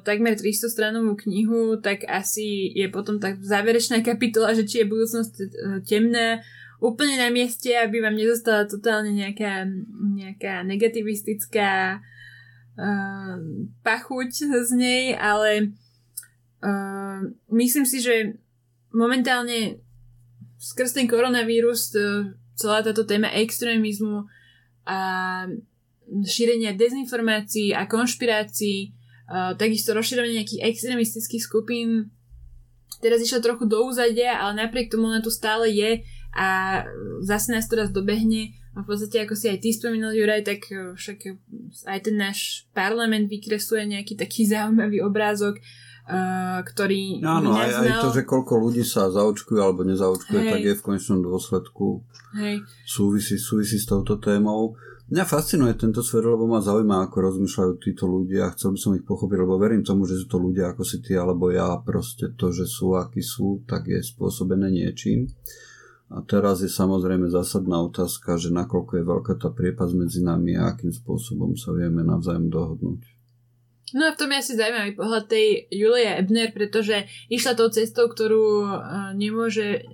takmer 0.03 0.35
300 0.35 0.73
stranovú 0.73 1.21
knihu, 1.21 1.77
tak 1.79 2.09
asi 2.09 2.73
je 2.73 2.89
potom 2.89 3.21
tak 3.21 3.45
záverečná 3.45 4.01
kapitola, 4.01 4.57
že 4.57 4.65
či 4.65 4.83
je 4.83 4.91
budúcnosť 4.91 5.35
uh, 5.37 5.47
temná 5.85 6.41
úplne 6.81 7.21
na 7.21 7.29
mieste, 7.29 7.77
aby 7.77 8.01
vám 8.01 8.17
nezostala 8.17 8.65
totálne 8.65 9.13
nejaká, 9.13 9.69
nejaká 10.17 10.65
negativistická 10.65 12.01
uh, 12.01 13.37
pachuť 13.85 14.29
z 14.49 14.71
nej, 14.81 15.13
ale 15.13 15.77
uh, 16.65 17.21
myslím 17.53 17.85
si, 17.85 18.01
že 18.01 18.41
momentálne 18.97 19.85
skrz 20.61 20.93
ten 20.93 21.09
koronavírus 21.09 21.97
e, 21.97 22.37
celá 22.53 22.85
táto 22.85 23.09
téma 23.09 23.33
extrémizmu 23.33 24.29
a 24.85 24.99
šírenia 26.29 26.77
dezinformácií 26.77 27.73
a 27.73 27.89
konšpirácií, 27.89 28.93
a 29.31 29.57
takisto 29.57 29.97
rozširovanie 29.97 30.43
nejakých 30.43 30.65
extrémistických 30.69 31.43
skupín. 31.43 32.13
Teraz 33.01 33.25
išla 33.25 33.41
trochu 33.41 33.65
do 33.65 33.81
úzadia, 33.87 34.37
ale 34.37 34.67
napriek 34.67 34.93
tomu 34.93 35.09
ona 35.09 35.25
tu 35.25 35.33
stále 35.33 35.73
je 35.73 36.05
a 36.37 36.83
zase 37.25 37.55
nás 37.57 37.65
to 37.65 37.81
raz 37.81 37.89
dobehne. 37.89 38.53
A 38.77 38.85
v 38.85 38.87
podstate 38.87 39.25
ako 39.25 39.35
si 39.35 39.51
aj 39.51 39.65
ty 39.65 39.75
spomínal 39.75 40.13
Juraj, 40.13 40.45
tak 40.45 40.61
e, 40.69 40.93
však 40.93 41.19
aj 41.89 42.01
ten 42.05 42.17
náš 42.21 42.69
parlament 42.77 43.33
vykresuje 43.33 43.89
nejaký 43.89 44.15
taký 44.21 44.45
zaujímavý 44.45 45.01
obrázok 45.01 45.57
Uh, 45.57 45.90
ktorý 46.65 47.23
Áno, 47.23 47.55
aj, 47.55 47.71
aj 47.87 47.91
to, 48.03 48.09
že 48.15 48.23
koľko 48.27 48.59
ľudí 48.59 48.83
sa 48.83 49.11
zaočkuje 49.13 49.61
alebo 49.61 49.87
nezaočkuje, 49.87 50.41
Hej. 50.43 50.51
tak 50.51 50.61
je 50.67 50.75
v 50.75 50.85
konečnom 50.85 51.21
dôsledku 51.23 52.03
Hej. 52.35 52.63
Súvisí, 52.87 53.37
súvisí 53.39 53.79
s 53.79 53.91
touto 53.91 54.23
témou. 54.23 54.79
Mňa 55.11 55.27
fascinuje 55.27 55.75
tento 55.75 56.07
svet, 56.07 56.23
lebo 56.23 56.47
ma 56.47 56.63
zaujíma, 56.63 57.11
ako 57.11 57.17
rozmýšľajú 57.19 57.73
títo 57.83 58.07
ľudia 58.07 58.47
a 58.47 58.55
chcel 58.55 58.71
by 58.75 58.79
som 58.79 58.95
ich 58.95 59.03
pochopiť, 59.03 59.39
lebo 59.43 59.59
verím 59.59 59.83
tomu, 59.83 60.07
že 60.07 60.15
sú 60.15 60.31
to 60.31 60.39
ľudia 60.39 60.71
ako 60.71 60.87
si 60.87 61.03
ty 61.03 61.19
alebo 61.19 61.51
ja. 61.51 61.75
Proste 61.83 62.31
to, 62.39 62.55
že 62.55 62.71
sú 62.71 62.95
akí 62.95 63.19
sú, 63.19 63.67
tak 63.67 63.91
je 63.91 63.99
spôsobené 63.99 64.71
niečím. 64.71 65.27
A 66.15 66.23
teraz 66.23 66.63
je 66.63 66.71
samozrejme 66.71 67.27
zásadná 67.27 67.83
otázka, 67.83 68.39
že 68.39 68.55
nakoľko 68.55 69.03
je 69.03 69.05
veľká 69.07 69.35
tá 69.35 69.51
priepas 69.51 69.91
medzi 69.95 70.23
nami 70.23 70.55
a 70.55 70.71
akým 70.75 70.95
spôsobom 70.95 71.59
sa 71.59 71.75
vieme 71.75 72.07
navzájom 72.07 72.47
dohodnúť. 72.47 73.20
No 73.95 74.07
a 74.07 74.15
v 74.15 74.19
tom 74.19 74.31
je 74.31 74.39
asi 74.39 74.53
zaujímavý 74.55 74.95
pohľad 74.95 75.25
tej 75.27 75.67
Julia 75.75 76.19
Ebner, 76.23 76.55
pretože 76.55 77.11
išla 77.27 77.59
tou 77.59 77.67
cestou, 77.75 78.07
ktorú 78.07 78.47
uh, 78.63 79.11
nemôže, 79.19 79.87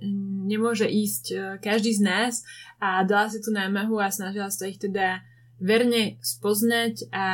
nemôže 0.45 0.85
ísť 0.85 1.25
uh, 1.33 1.39
každý 1.57 1.97
z 1.97 2.01
nás 2.05 2.33
a 2.77 3.01
dala 3.01 3.25
si 3.25 3.41
tú 3.41 3.49
námahu 3.49 3.97
a 3.97 4.13
snažila 4.13 4.53
sa 4.53 4.69
ich 4.69 4.77
teda 4.77 5.25
verne 5.57 6.21
spoznať 6.21 7.09
a 7.09 7.25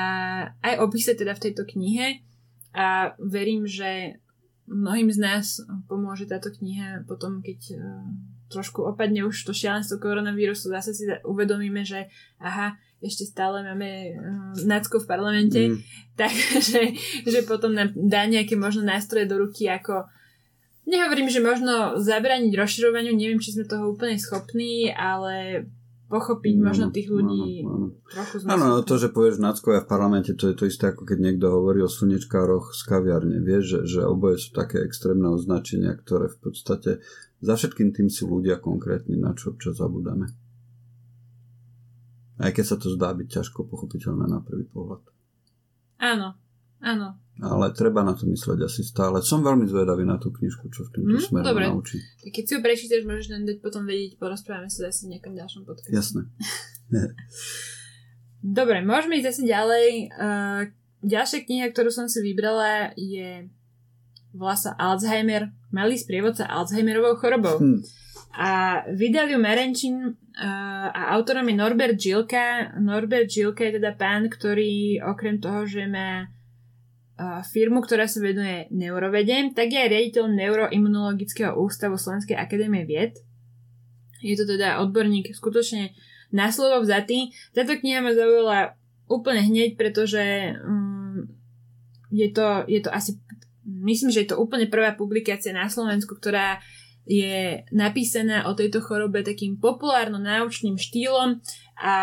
aj 0.64 0.76
opísať 0.80 1.28
teda 1.28 1.36
v 1.36 1.44
tejto 1.50 1.64
knihe. 1.68 2.24
A 2.74 3.14
verím, 3.20 3.68
že 3.68 4.18
mnohým 4.66 5.12
z 5.12 5.20
nás 5.20 5.46
pomôže 5.92 6.26
táto 6.26 6.48
kniha 6.48 7.04
potom, 7.04 7.44
keď 7.44 7.60
uh, 7.76 8.08
trošku 8.54 8.86
opadne 8.86 9.26
už 9.26 9.36
to 9.44 9.52
šialenstvo 9.52 9.98
koronavírusu, 9.98 10.70
zase 10.70 10.94
si 10.94 11.10
uvedomíme, 11.26 11.82
že 11.82 12.08
aha, 12.38 12.78
ešte 13.04 13.28
stále 13.28 13.62
máme 13.62 13.90
uh, 14.16 14.56
nácko 14.64 15.04
v 15.04 15.10
parlamente, 15.10 15.62
mm. 15.70 15.78
takže 16.16 16.80
že 17.32 17.40
potom 17.44 17.76
nám 17.76 17.92
dá 17.94 18.26
nejaké 18.26 18.56
možno 18.56 18.88
nástroje 18.88 19.28
do 19.28 19.44
ruky, 19.44 19.68
ako 19.68 20.08
nehovorím, 20.88 21.28
že 21.28 21.44
možno 21.44 22.00
zabraniť 22.00 22.56
rozširovaniu, 22.56 23.12
neviem, 23.16 23.44
či 23.44 23.56
sme 23.56 23.68
toho 23.68 23.92
úplne 23.92 24.16
schopní, 24.16 24.92
ale 24.92 25.68
pochopiť 26.14 26.56
no, 26.62 26.64
možno 26.70 26.86
tých 26.94 27.10
ľudí 27.10 27.66
no, 27.66 27.74
no. 27.74 27.88
trochu 28.06 28.46
Áno, 28.46 28.66
no, 28.70 28.86
to, 28.86 29.02
že 29.02 29.10
povieš 29.10 29.42
náckovia 29.42 29.82
v 29.82 29.90
parlamente, 29.90 30.38
to 30.38 30.52
je 30.52 30.56
to 30.56 30.70
isté, 30.70 30.94
ako 30.94 31.10
keď 31.10 31.18
niekto 31.18 31.50
hovorí 31.50 31.82
o 31.82 31.90
slnečkároch 31.90 32.76
z 32.78 32.82
kaviarne. 32.86 33.42
Vieš, 33.42 33.64
že, 33.66 33.80
že 33.98 34.02
oboje 34.06 34.38
sú 34.38 34.54
také 34.54 34.86
extrémne 34.86 35.34
označenia, 35.34 35.98
ktoré 35.98 36.30
v 36.30 36.38
podstate 36.38 36.92
za 37.42 37.54
všetkým 37.58 37.92
tým 37.92 38.08
sú 38.14 38.30
ľudia 38.30 38.62
konkrétni, 38.62 39.18
na 39.18 39.34
čo 39.34 39.58
čo 39.58 39.74
zabudáme. 39.74 40.43
Aj 42.42 42.50
keď 42.50 42.66
sa 42.66 42.78
to 42.82 42.90
zdá 42.90 43.14
byť 43.14 43.28
ťažko 43.30 43.70
pochopiteľné 43.70 44.26
na 44.26 44.42
prvý 44.42 44.66
pohľad. 44.66 45.06
Áno, 46.02 46.34
áno. 46.82 47.08
Ale 47.42 47.74
treba 47.74 48.06
na 48.06 48.14
to 48.14 48.30
mysleť 48.30 48.70
asi 48.70 48.86
stále. 48.86 49.18
Som 49.26 49.42
veľmi 49.42 49.66
zvedavý 49.66 50.06
na 50.06 50.22
tú 50.22 50.30
knižku, 50.30 50.70
čo 50.70 50.86
v 50.86 51.02
tomto 51.02 51.18
mm, 51.18 51.26
smere 51.26 51.46
dobre. 51.46 51.66
naučí. 51.66 51.98
Tak 52.22 52.30
keď 52.30 52.44
si 52.46 52.52
ju 52.54 52.60
prečítaš, 52.62 53.02
môžeš 53.10 53.28
nám 53.34 53.44
dať 53.50 53.58
potom 53.58 53.90
vedieť, 53.90 54.22
porozprávame 54.22 54.70
sa 54.70 54.90
zase 54.90 55.10
v 55.10 55.18
nejakom 55.18 55.34
ďalšom 55.34 55.66
podcaste. 55.66 55.94
Jasné. 55.94 56.30
dobre, 58.60 58.86
môžeme 58.86 59.18
ísť 59.18 59.28
zase 59.34 59.42
ďalej. 59.50 59.90
Uh, 60.14 60.62
ďalšia 61.02 61.40
kniha, 61.42 61.66
ktorú 61.74 61.90
som 61.90 62.06
si 62.06 62.22
vybrala 62.22 62.94
je 62.94 63.50
volá 64.34 64.58
sa 64.58 64.74
Alzheimer, 64.78 65.54
malý 65.70 65.96
sprievodca 65.96 66.50
Alzheimerovou 66.50 67.16
chorobou. 67.22 67.62
Hm. 67.62 67.86
A 68.34 68.82
vydal 68.90 69.30
ju 69.30 69.38
Merenčin 69.38 69.96
uh, 70.10 70.88
a 70.90 71.14
autorom 71.14 71.46
je 71.46 71.56
Norbert 71.56 71.98
Žilka. 71.98 72.78
Norbert 72.82 73.30
Žilka 73.30 73.70
je 73.70 73.78
teda 73.78 73.94
pán, 73.94 74.26
ktorý 74.26 75.06
okrem 75.06 75.38
toho, 75.38 75.70
že 75.70 75.86
má 75.86 76.28
firmu, 77.54 77.86
ktorá 77.86 78.10
sa 78.10 78.20
venuje 78.20 78.66
neurovede, 78.74 79.54
tak 79.54 79.70
je 79.70 79.80
aj 79.80 79.90
riaditeľ 79.94 80.24
Neuroimunologického 80.34 81.54
ústavu 81.56 81.96
Slovenskej 81.96 82.34
akadémie 82.34 82.90
vied. 82.90 83.22
Je 84.20 84.34
to 84.34 84.50
teda 84.50 84.82
odborník 84.82 85.30
skutočne 85.32 85.94
na 86.34 86.50
slovo 86.50 86.82
vzatý. 86.82 87.30
Táto 87.54 87.78
kniha 87.78 88.02
ma 88.02 88.18
zaujala 88.18 88.74
úplne 89.06 89.46
hneď, 89.46 89.78
pretože 89.78 90.58
um, 90.66 91.30
je, 92.10 92.28
to, 92.34 92.66
je 92.66 92.82
to 92.82 92.90
asi, 92.90 93.22
myslím, 93.62 94.10
že 94.10 94.26
je 94.26 94.30
to 94.34 94.42
úplne 94.42 94.66
prvá 94.66 94.98
publikácia 94.98 95.54
na 95.54 95.70
Slovensku, 95.70 96.18
ktorá 96.18 96.66
je 97.04 97.68
napísaná 97.76 98.48
o 98.48 98.56
tejto 98.56 98.80
chorobe 98.80 99.28
takým 99.28 99.60
populárno-náučným 99.60 100.80
štýlom 100.80 101.44
a 101.76 101.96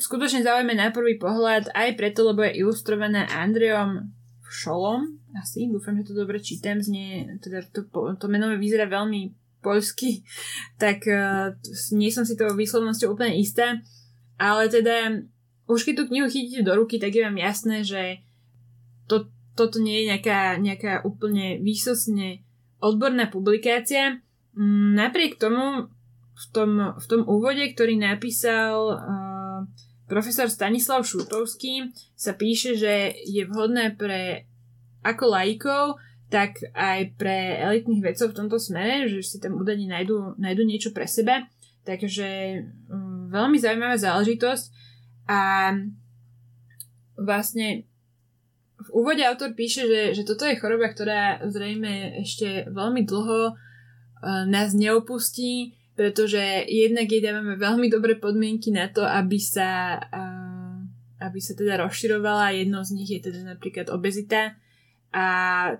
skutočne 0.00 0.40
zaujíma 0.40 0.72
na 0.72 0.88
prvý 0.88 1.20
pohľad 1.20 1.68
aj 1.76 1.88
preto, 2.00 2.24
lebo 2.24 2.40
je 2.44 2.64
ilustrovaná 2.64 3.28
Andreom 3.28 4.08
Šolom, 4.48 5.20
asi, 5.36 5.68
dúfam, 5.68 5.92
že 6.00 6.08
to 6.08 6.14
dobre 6.16 6.40
čítam, 6.40 6.80
znie, 6.80 7.36
teda 7.44 7.68
to, 7.68 7.84
to 8.16 8.26
meno 8.32 8.48
vyzerá 8.56 8.88
veľmi 8.88 9.36
poľsky, 9.60 10.24
tak 10.82 11.04
uh, 11.04 11.52
nie 11.92 12.08
som 12.08 12.24
si 12.24 12.32
to 12.32 12.48
výslovnosťou 12.56 13.12
úplne 13.12 13.36
istá, 13.36 13.84
ale 14.40 14.72
teda 14.72 15.20
už 15.68 15.84
keď 15.84 15.94
tú 16.00 16.04
knihu 16.08 16.32
chytíte 16.32 16.64
do 16.64 16.72
ruky, 16.80 16.96
tak 16.96 17.12
je 17.12 17.28
vám 17.28 17.36
jasné, 17.36 17.84
že 17.84 18.24
to, 19.04 19.28
toto 19.52 19.76
nie 19.84 20.00
je 20.00 20.16
nejaká, 20.16 20.56
nejaká 20.56 21.04
úplne 21.04 21.60
výsosne 21.60 22.47
odborná 22.78 23.26
publikácia. 23.30 24.22
Mm, 24.54 24.98
napriek 24.98 25.38
tomu 25.38 25.90
v 26.38 26.44
tom, 26.54 26.94
v 26.94 27.06
tom 27.10 27.22
úvode, 27.26 27.62
ktorý 27.74 27.98
napísal 27.98 28.74
uh, 28.94 29.58
profesor 30.06 30.46
Stanislav 30.46 31.02
Šutovský, 31.02 31.90
sa 32.14 32.38
píše, 32.38 32.78
že 32.78 33.14
je 33.26 33.42
vhodné 33.44 33.98
pre 33.98 34.46
ako 35.02 35.24
laikov, 35.34 35.84
tak 36.28 36.60
aj 36.76 37.16
pre 37.16 37.56
elitných 37.58 38.04
vedcov 38.04 38.30
v 38.30 38.38
tomto 38.44 38.58
smere, 38.60 39.08
že 39.08 39.24
si 39.24 39.36
tam 39.40 39.56
údajne 39.56 39.88
nájdu, 39.88 40.36
nájdu 40.36 40.62
niečo 40.62 40.90
pre 40.92 41.08
seba. 41.08 41.48
Takže 41.88 42.28
um, 42.92 43.32
veľmi 43.32 43.56
zaujímavá 43.56 43.96
záležitosť 43.96 44.64
a 45.24 45.72
vlastne 47.16 47.87
v 48.78 48.88
úvode 48.94 49.22
autor 49.26 49.58
píše, 49.58 49.90
že, 49.90 50.02
že 50.14 50.22
toto 50.22 50.46
je 50.46 50.54
choroba, 50.54 50.86
ktorá 50.86 51.42
zrejme 51.50 52.22
ešte 52.22 52.70
veľmi 52.70 53.02
dlho 53.02 53.52
uh, 53.52 54.44
nás 54.46 54.70
neopustí, 54.70 55.74
pretože 55.98 56.38
jednak 56.70 57.10
jej 57.10 57.18
dávame 57.18 57.58
veľmi 57.58 57.90
dobré 57.90 58.14
podmienky 58.14 58.70
na 58.70 58.86
to, 58.86 59.02
aby 59.02 59.42
sa, 59.42 59.98
uh, 59.98 60.78
aby 61.18 61.38
sa 61.42 61.58
teda 61.58 61.82
rozširovala. 61.82 62.54
Jednou 62.54 62.86
z 62.86 62.94
nich 62.94 63.10
je 63.10 63.20
teda 63.26 63.42
napríklad 63.42 63.90
obezita 63.90 64.54
a 65.10 65.26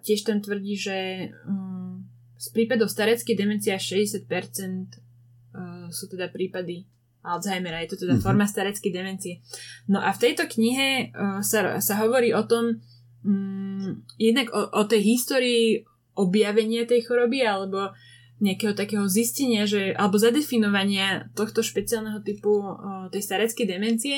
tiež 0.03 0.27
tam 0.27 0.43
tvrdí, 0.43 0.75
že 0.75 1.31
um, 1.47 2.03
z 2.35 2.47
prípadov 2.51 2.91
stareckej 2.91 3.39
demencie 3.39 3.71
60% 3.71 4.27
uh, 4.27 5.87
sú 5.95 6.11
teda 6.11 6.35
prípady 6.35 6.98
Alzheimera, 7.29 7.85
je 7.85 7.93
to 7.93 8.01
teda 8.01 8.17
mm-hmm. 8.17 8.25
forma 8.25 8.49
stareckej 8.49 8.93
demencie. 8.93 9.45
No 9.85 10.01
a 10.01 10.17
v 10.17 10.23
tejto 10.25 10.49
knihe 10.49 11.13
uh, 11.13 11.45
sa, 11.45 11.79
sa 11.85 11.95
hovorí 12.01 12.33
o 12.33 12.43
tom, 12.49 12.81
um, 13.25 14.01
jednak 14.17 14.49
o, 14.57 14.73
o 14.73 14.83
tej 14.89 15.05
histórii 15.05 15.85
objavenia 16.17 16.89
tej 16.89 17.05
choroby, 17.05 17.45
alebo 17.45 17.93
nejakého 18.39 18.71
takého 18.75 19.03
zistenia, 19.11 19.67
že, 19.67 19.91
alebo 19.99 20.15
zadefinovania 20.15 21.27
tohto 21.35 21.59
špeciálneho 21.59 22.23
typu 22.23 22.63
uh, 22.63 23.11
tej 23.11 23.23
stareckej 23.27 23.67
demencie. 23.67 24.17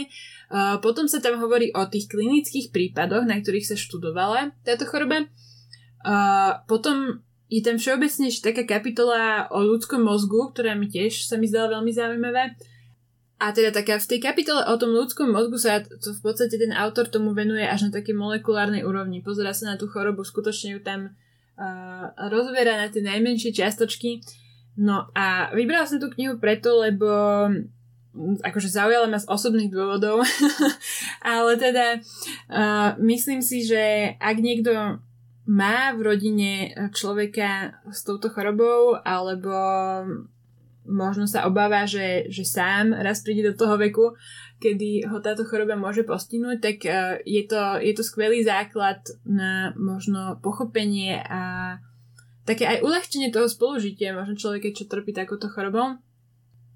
Uh, 0.52 0.76
potom 0.84 1.08
sa 1.08 1.24
tam 1.24 1.40
hovorí 1.40 1.72
o 1.72 1.88
tých 1.88 2.12
klinických 2.12 2.68
prípadoch, 2.68 3.24
na 3.24 3.40
ktorých 3.40 3.64
sa 3.64 3.76
študovala 3.80 4.52
táto 4.60 4.84
choroba. 4.84 5.24
Uh, 6.04 6.60
potom 6.68 7.24
je 7.50 7.60
tam 7.64 7.80
všeobecne 7.80 8.30
taká 8.30 8.62
kapitola 8.62 9.50
o 9.50 9.58
ľudskom 9.64 10.06
mozgu, 10.06 10.54
ktorá 10.54 10.78
mi 10.78 10.86
tiež 10.86 11.26
sa 11.26 11.34
mi 11.34 11.50
zdala 11.50 11.80
veľmi 11.80 11.90
zaujímavá. 11.90 12.54
A 13.40 13.56
teda 13.56 13.72
taká 13.72 13.96
v 13.96 14.04
tej 14.04 14.20
kapitole 14.20 14.60
o 14.68 14.76
tom 14.76 14.92
ľudskom 14.92 15.32
mozgu 15.32 15.56
sa 15.56 15.80
to 15.80 16.12
v 16.12 16.20
podstate 16.20 16.60
ten 16.60 16.76
autor 16.76 17.08
tomu 17.08 17.32
venuje 17.32 17.64
až 17.64 17.88
na 17.88 17.90
také 17.90 18.12
molekulárnej 18.12 18.84
úrovni. 18.84 19.24
Pozera 19.24 19.56
sa 19.56 19.72
na 19.72 19.80
tú 19.80 19.88
chorobu, 19.88 20.20
skutočne 20.20 20.76
ju 20.76 20.80
tam 20.84 21.16
uh, 21.56 22.12
rozviera 22.28 22.76
na 22.76 22.92
tie 22.92 23.00
najmenšie 23.00 23.56
čiastočky. 23.56 24.20
No 24.76 25.08
a 25.16 25.48
vybrala 25.56 25.88
som 25.88 25.96
tú 25.96 26.12
knihu 26.12 26.36
preto, 26.36 26.84
lebo 26.84 27.08
akože 28.44 28.68
zaujala 28.68 29.08
ma 29.08 29.16
z 29.16 29.30
osobných 29.30 29.72
dôvodov, 29.72 30.20
ale 31.24 31.56
teda 31.56 31.96
uh, 32.52 32.92
myslím 33.00 33.40
si, 33.40 33.64
že 33.64 34.14
ak 34.20 34.36
niekto 34.36 35.00
má 35.48 35.96
v 35.96 36.00
rodine 36.04 36.52
človeka 36.92 37.80
s 37.88 38.04
touto 38.04 38.28
chorobou 38.28 39.00
alebo 39.02 39.50
možno 40.90 41.30
sa 41.30 41.46
obáva, 41.46 41.86
že, 41.86 42.26
že 42.26 42.42
sám 42.42 42.90
raz 42.90 43.22
príde 43.22 43.46
do 43.46 43.54
toho 43.54 43.78
veku, 43.78 44.18
kedy 44.58 45.06
ho 45.06 45.22
táto 45.22 45.46
choroba 45.46 45.78
môže 45.78 46.02
postihnúť, 46.02 46.58
tak 46.58 46.76
uh, 46.84 47.16
je, 47.22 47.42
to, 47.46 47.78
je 47.80 47.92
to 47.94 48.02
skvelý 48.02 48.42
základ 48.42 49.00
na 49.24 49.72
možno 49.78 50.42
pochopenie 50.42 51.22
a 51.22 51.78
také 52.44 52.66
aj 52.66 52.82
uľahčenie 52.82 53.30
toho 53.30 53.46
spolužitia 53.46 54.12
možno 54.12 54.34
človeka, 54.36 54.74
čo 54.74 54.90
trpí 54.90 55.14
takouto 55.14 55.46
chorobou. 55.48 55.96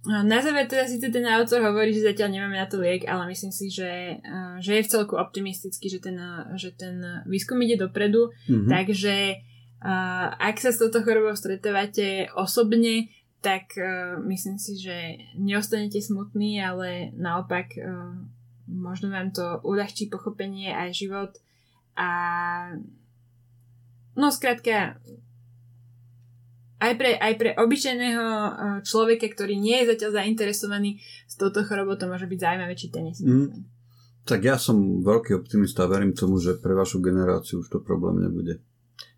Na 0.05 0.37
záver 0.45 0.69
teda 0.69 0.85
síce 0.85 1.09
ten 1.09 1.25
autor 1.25 1.65
hovorí, 1.65 1.89
že 1.97 2.05
zatiaľ 2.05 2.29
nemáme 2.29 2.61
na 2.61 2.69
to 2.69 2.77
liek, 2.77 3.09
ale 3.09 3.25
myslím 3.33 3.53
si, 3.53 3.73
že, 3.73 4.21
uh, 4.21 4.57
že 4.63 4.81
je 4.81 4.85
v 4.87 4.91
celku 4.95 5.19
optimistický, 5.19 5.91
že 5.91 6.01
ten, 6.01 6.17
že 6.55 6.73
ten 6.77 7.25
výskum 7.27 7.59
ide 7.65 7.81
dopredu, 7.81 8.31
mm-hmm. 8.47 8.69
takže 8.69 9.41
uh, 9.81 10.29
ak 10.37 10.61
sa 10.61 10.77
s 10.77 10.81
touto 10.81 11.01
chorobou 11.01 11.33
stretávate 11.33 12.29
osobne, 12.37 13.09
tak 13.45 13.77
uh, 13.77 14.17
myslím 14.25 14.57
si, 14.57 14.81
že 14.81 15.21
neostanete 15.37 16.01
smutní, 16.01 16.57
ale 16.65 17.13
naopak 17.13 17.77
uh, 17.77 18.17
možno 18.65 19.13
vám 19.13 19.37
to 19.37 19.61
uľahčí 19.61 20.09
pochopenie 20.09 20.73
aj 20.73 20.97
život 20.97 21.33
a 21.93 22.09
no 24.17 24.33
skrátka 24.33 24.97
aj 26.81 26.93
pre, 26.97 27.21
aj 27.21 27.35
pre 27.37 27.51
obyčajného 27.53 28.25
uh, 28.25 28.49
človeka, 28.81 29.29
ktorý 29.29 29.61
nie 29.61 29.85
je 29.85 29.93
zatiaľ 29.93 30.25
zainteresovaný 30.25 31.05
s 31.29 31.37
touto 31.37 31.69
chorobou, 31.69 32.01
to 32.01 32.09
môže 32.09 32.25
byť 32.25 32.41
zaujímavé 32.41 32.73
čítanie. 32.81 33.13
Mm. 33.21 33.69
Tak 34.25 34.41
ja 34.41 34.57
som 34.57 35.05
veľký 35.05 35.37
optimista 35.37 35.85
a 35.85 35.93
verím 35.93 36.17
tomu, 36.17 36.41
že 36.41 36.57
pre 36.57 36.73
vašu 36.73 37.05
generáciu 37.05 37.61
už 37.61 37.69
to 37.69 37.85
problém 37.85 38.25
nebude. 38.25 38.57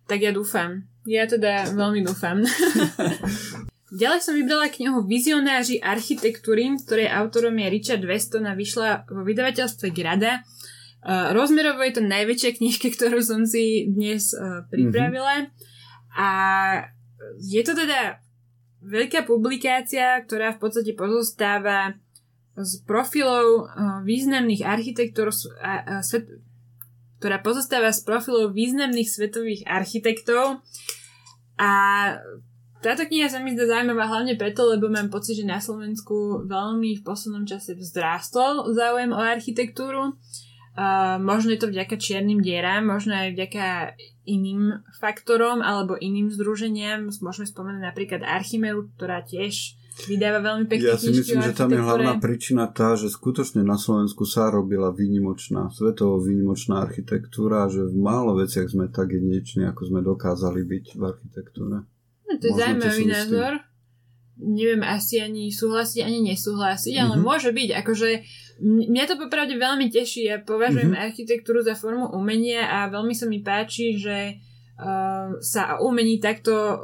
Tak 0.03 0.19
ja 0.19 0.35
dúfam. 0.35 0.83
Ja 1.07 1.23
teda 1.23 1.67
veľmi 1.79 2.03
dúfam. 2.03 2.43
Ďalej 3.87 4.19
som 4.19 4.35
vybrala 4.35 4.67
knihu 4.67 4.99
Vizionáři 5.07 5.79
architektúry, 5.79 6.67
ktorej 6.75 7.07
autorom 7.07 7.55
je 7.55 7.67
Richard 7.71 8.03
Weston 8.03 8.43
a 8.43 8.51
vyšla 8.51 9.07
vo 9.07 9.23
vydavateľstve 9.23 9.95
Grada. 9.95 10.43
Uh, 11.07 11.31
rozmerovo 11.31 11.79
je 11.87 11.95
to 11.95 12.03
najväčšia 12.03 12.59
knižka, 12.59 12.91
ktorú 12.99 13.23
som 13.23 13.47
si 13.47 13.87
dnes 13.87 14.35
uh, 14.35 14.67
pripravila. 14.67 15.47
Mm-hmm. 15.47 16.19
A 16.19 16.29
je 17.39 17.61
to 17.63 17.79
teda 17.79 18.19
veľká 18.83 19.23
publikácia, 19.23 20.19
ktorá 20.19 20.59
v 20.59 20.67
podstate 20.67 20.91
pozostáva 20.91 21.95
z 22.59 22.83
profilov 22.83 23.71
uh, 23.71 24.03
významných 24.03 24.67
architektov, 24.67 25.31
svet, 26.03 26.27
ktorá 27.23 27.39
pozostáva 27.39 27.95
z 27.95 28.03
profilov 28.03 28.51
významných 28.51 29.07
svetových 29.07 29.63
architektov. 29.63 30.59
A 31.55 31.71
táto 32.81 33.09
kniha 33.09 33.27
sa 33.27 33.41
mi 33.41 33.57
zdá 33.57 33.65
zaujímavá 33.65 34.05
hlavne 34.05 34.37
preto, 34.37 34.69
lebo 34.69 34.87
mám 34.87 35.09
pocit, 35.09 35.37
že 35.37 35.45
na 35.45 35.57
Slovensku 35.57 36.45
veľmi 36.45 37.01
v 37.01 37.05
poslednom 37.05 37.45
čase 37.45 37.73
vzrástol 37.73 38.73
záujem 38.73 39.09
o 39.13 39.21
architektúru. 39.21 40.13
Uh, 40.77 41.17
možno 41.17 41.57
je 41.57 41.61
to 41.65 41.73
vďaka 41.73 41.97
čiernym 41.97 42.37
dieram, 42.37 42.85
možno 42.85 43.17
aj 43.17 43.33
vďaka 43.33 43.97
iným 44.29 44.85
faktorom 45.01 45.65
alebo 45.65 45.97
iným 45.97 46.29
združeniam. 46.29 47.09
Môžeme 47.09 47.49
spomenúť 47.49 47.81
napríklad 47.81 48.21
Archimeru, 48.21 48.85
ktorá 48.93 49.25
tiež 49.25 49.73
vydáva 50.05 50.45
veľmi 50.45 50.69
pekné 50.69 50.93
Ja 50.93 51.01
si 51.01 51.09
myslím, 51.09 51.41
že 51.41 51.57
tam 51.57 51.73
je 51.73 51.81
hlavná 51.81 52.21
príčina 52.21 52.69
tá, 52.69 52.93
že 52.93 53.09
skutočne 53.09 53.65
na 53.65 53.81
Slovensku 53.81 54.29
sa 54.29 54.53
robila 54.53 54.93
výnimočná, 54.93 55.73
svetovo 55.73 56.21
výnimočná 56.21 56.85
architektúra 56.85 57.65
že 57.65 57.81
v 57.81 57.97
málo 57.97 58.37
veciach 58.37 58.69
sme 58.69 58.93
tak 58.93 59.17
jedinečne, 59.17 59.65
ako 59.73 59.81
sme 59.89 60.05
dokázali 60.05 60.61
byť 60.61 60.85
v 60.93 61.01
architektúre. 61.01 61.81
No, 62.27 62.35
to 62.35 62.43
je 62.47 62.53
Možno 62.53 62.63
zaujímavý 62.63 63.03
to 63.03 63.11
názor. 63.15 63.53
Neviem 64.37 64.83
asi 64.85 65.17
ani 65.17 65.49
súhlasiť, 65.49 66.05
ani 66.05 66.19
nesúhlasiť, 66.29 66.93
mm-hmm. 66.93 67.05
ale 67.09 67.15
mhm. 67.17 67.23
môže 67.23 67.49
byť. 67.49 67.69
Akože 67.81 68.09
mňa 68.61 69.03
to 69.07 69.15
popravde 69.17 69.55
veľmi 69.57 69.87
teší. 69.89 70.29
Ja 70.29 70.37
považujem 70.43 70.93
mm-hmm. 70.93 71.07
architektúru 71.07 71.63
za 71.65 71.73
formu 71.73 72.11
umenia 72.13 72.67
a 72.67 72.91
veľmi 72.91 73.15
sa 73.17 73.25
mi 73.25 73.41
páči, 73.41 73.97
že 73.97 74.37
uh, 74.77 75.39
sa 75.41 75.81
umení 75.81 76.21
takto 76.21 76.53
uh, 76.53 76.77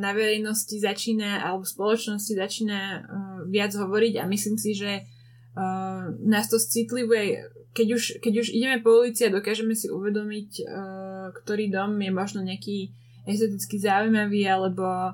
na 0.00 0.10
verejnosti 0.16 0.80
začína, 0.80 1.46
alebo 1.46 1.62
v 1.62 1.74
spoločnosti 1.76 2.32
začína 2.34 2.80
uh, 2.80 3.00
viac 3.46 3.70
hovoriť 3.76 4.18
a 4.18 4.24
myslím 4.26 4.58
si, 4.58 4.74
že 4.74 5.06
uh, 5.06 6.10
nás 6.26 6.50
to 6.50 6.58
citlivuje. 6.58 7.54
Keď 7.76 7.88
už, 7.92 8.02
keď 8.24 8.34
už 8.40 8.48
ideme 8.56 8.80
po 8.80 9.04
ulici 9.04 9.28
a 9.28 9.34
dokážeme 9.34 9.76
si 9.76 9.92
uvedomiť, 9.92 10.50
uh, 10.64 11.30
ktorý 11.42 11.70
dom 11.70 12.00
je 12.00 12.10
možno 12.10 12.40
nejaký 12.42 12.96
esteticky 13.26 13.82
zaujímavý 13.82 14.46
alebo 14.46 14.86
e, 14.86 15.12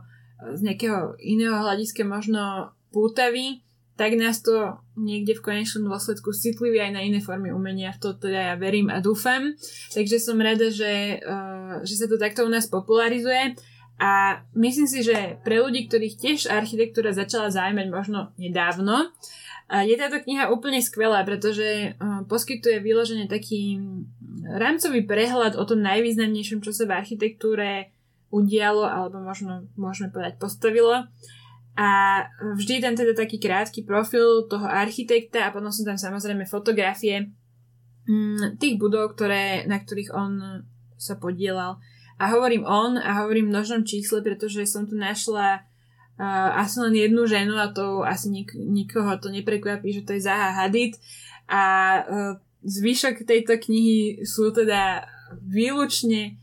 z 0.55 0.61
nejakého 0.63 1.17
iného 1.19 1.57
hľadiska 1.57 2.05
možno 2.05 2.71
pútavý, 2.93 3.65
tak 3.97 4.17
nás 4.17 4.41
to 4.41 4.81
niekde 4.97 5.41
v 5.41 5.45
konečnom 5.45 5.89
dôsledku 5.89 6.33
citlivý 6.33 6.81
aj 6.81 6.93
na 6.97 7.03
iné 7.05 7.21
formy 7.21 7.53
umenia. 7.53 7.93
V 7.97 8.01
to 8.01 8.09
teda 8.17 8.53
ja 8.53 8.55
verím 8.57 8.89
a 8.89 9.05
dúfam. 9.05 9.53
Takže 9.93 10.17
som 10.21 10.41
rada, 10.41 10.73
že, 10.73 11.21
uh, 11.21 11.85
že 11.85 12.01
sa 12.01 12.07
to 12.09 12.17
takto 12.17 12.45
u 12.45 12.51
nás 12.51 12.69
popularizuje. 12.69 13.57
A 14.01 14.43
myslím 14.57 14.89
si, 14.89 15.05
že 15.05 15.39
pre 15.45 15.61
ľudí, 15.61 15.87
ktorých 15.87 16.19
tiež 16.19 16.41
architektúra 16.51 17.13
začala 17.13 17.53
zaujímať 17.53 17.87
možno 17.93 18.35
nedávno, 18.41 19.13
je 19.71 19.95
táto 19.97 20.21
kniha 20.21 20.53
úplne 20.53 20.85
skvelá, 20.85 21.25
pretože 21.25 21.97
uh, 21.97 22.27
poskytuje 22.29 22.83
vyloženie 22.85 23.25
taký 23.25 23.81
rámcový 24.45 25.07
prehľad 25.07 25.57
o 25.57 25.65
tom 25.65 25.81
najvýznamnejšom, 25.81 26.61
čo 26.61 26.75
sa 26.75 26.85
v 26.85 26.97
architektúre 26.99 27.89
udialo, 28.33 28.89
alebo 28.89 29.21
možno 29.21 29.69
môžeme 29.77 30.09
povedať 30.09 30.41
postavilo. 30.41 31.05
A 31.77 31.89
vždy 32.57 32.85
tam 32.85 32.97
teda 32.97 33.13
taký 33.17 33.41
krátky 33.41 33.85
profil 33.85 34.49
toho 34.49 34.65
architekta 34.65 35.49
a 35.49 35.53
potom 35.53 35.73
sú 35.73 35.85
tam 35.85 35.97
samozrejme 35.97 36.45
fotografie 36.49 37.33
mm, 38.09 38.61
tých 38.61 38.77
budov, 38.77 39.17
ktoré, 39.17 39.65
na 39.69 39.81
ktorých 39.81 40.13
on 40.13 40.65
sa 40.97 41.17
podielal. 41.17 41.81
A 42.21 42.25
hovorím 42.33 42.65
on 42.69 43.01
a 43.01 43.25
hovorím 43.25 43.49
v 43.49 43.55
množnom 43.57 43.83
čísle, 43.89 44.21
pretože 44.21 44.69
som 44.69 44.85
tu 44.85 45.01
našla 45.01 45.65
uh, 46.21 46.61
asi 46.61 46.77
len 46.85 46.95
jednu 46.95 47.25
ženu 47.25 47.57
a 47.57 47.73
to 47.73 48.05
asi 48.05 48.29
nik- 48.29 48.57
nikoho 48.57 49.17
to 49.17 49.33
neprekvapí, 49.33 49.97
že 49.97 50.05
to 50.05 50.13
je 50.17 50.25
Zaha 50.29 50.53
Hadid. 50.53 51.01
A 51.49 51.63
uh, 52.05 52.33
zvyšok 52.63 53.25
tejto 53.25 53.59
knihy 53.59 54.23
sú 54.29 54.53
teda 54.53 55.09
výlučne 55.41 56.37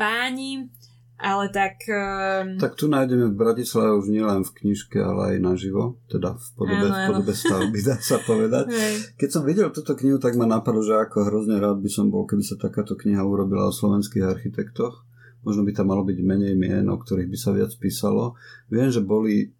páni, 0.00 0.68
ale 1.16 1.48
tak... 1.48 1.80
Um... 1.88 2.60
Tak 2.60 2.76
tu 2.76 2.92
nájdeme 2.92 3.32
v 3.32 3.38
Bratislave 3.40 3.96
už 3.96 4.12
nielen 4.12 4.44
v 4.44 4.52
knižke, 4.52 5.00
ale 5.00 5.36
aj 5.36 5.36
naživo, 5.40 5.96
teda 6.12 6.36
v 6.36 6.48
podobe, 6.52 6.86
v 6.92 6.98
podobe 7.08 7.32
stavby, 7.32 7.78
dá 7.88 7.96
sa 7.96 8.20
povedať. 8.20 8.68
Keď 9.16 9.28
som 9.32 9.42
videl 9.48 9.72
túto 9.72 9.96
knihu, 9.96 10.20
tak 10.20 10.36
ma 10.36 10.44
napadlo, 10.44 10.84
že 10.84 10.92
ako 10.92 11.32
hrozne 11.32 11.56
rád 11.56 11.80
by 11.80 11.88
som 11.88 12.12
bol, 12.12 12.28
keby 12.28 12.44
sa 12.44 12.60
takáto 12.60 13.00
kniha 13.00 13.24
urobila 13.24 13.64
o 13.68 13.72
slovenských 13.72 14.28
architektoch. 14.28 15.08
Možno 15.46 15.64
by 15.64 15.72
tam 15.72 15.88
malo 15.94 16.04
byť 16.04 16.18
menej 16.20 16.52
mien, 16.58 16.84
o 16.90 16.98
ktorých 17.00 17.30
by 17.30 17.38
sa 17.38 17.54
viac 17.54 17.72
písalo. 17.80 18.36
Viem, 18.68 18.92
že 18.92 19.00
boli 19.00 19.55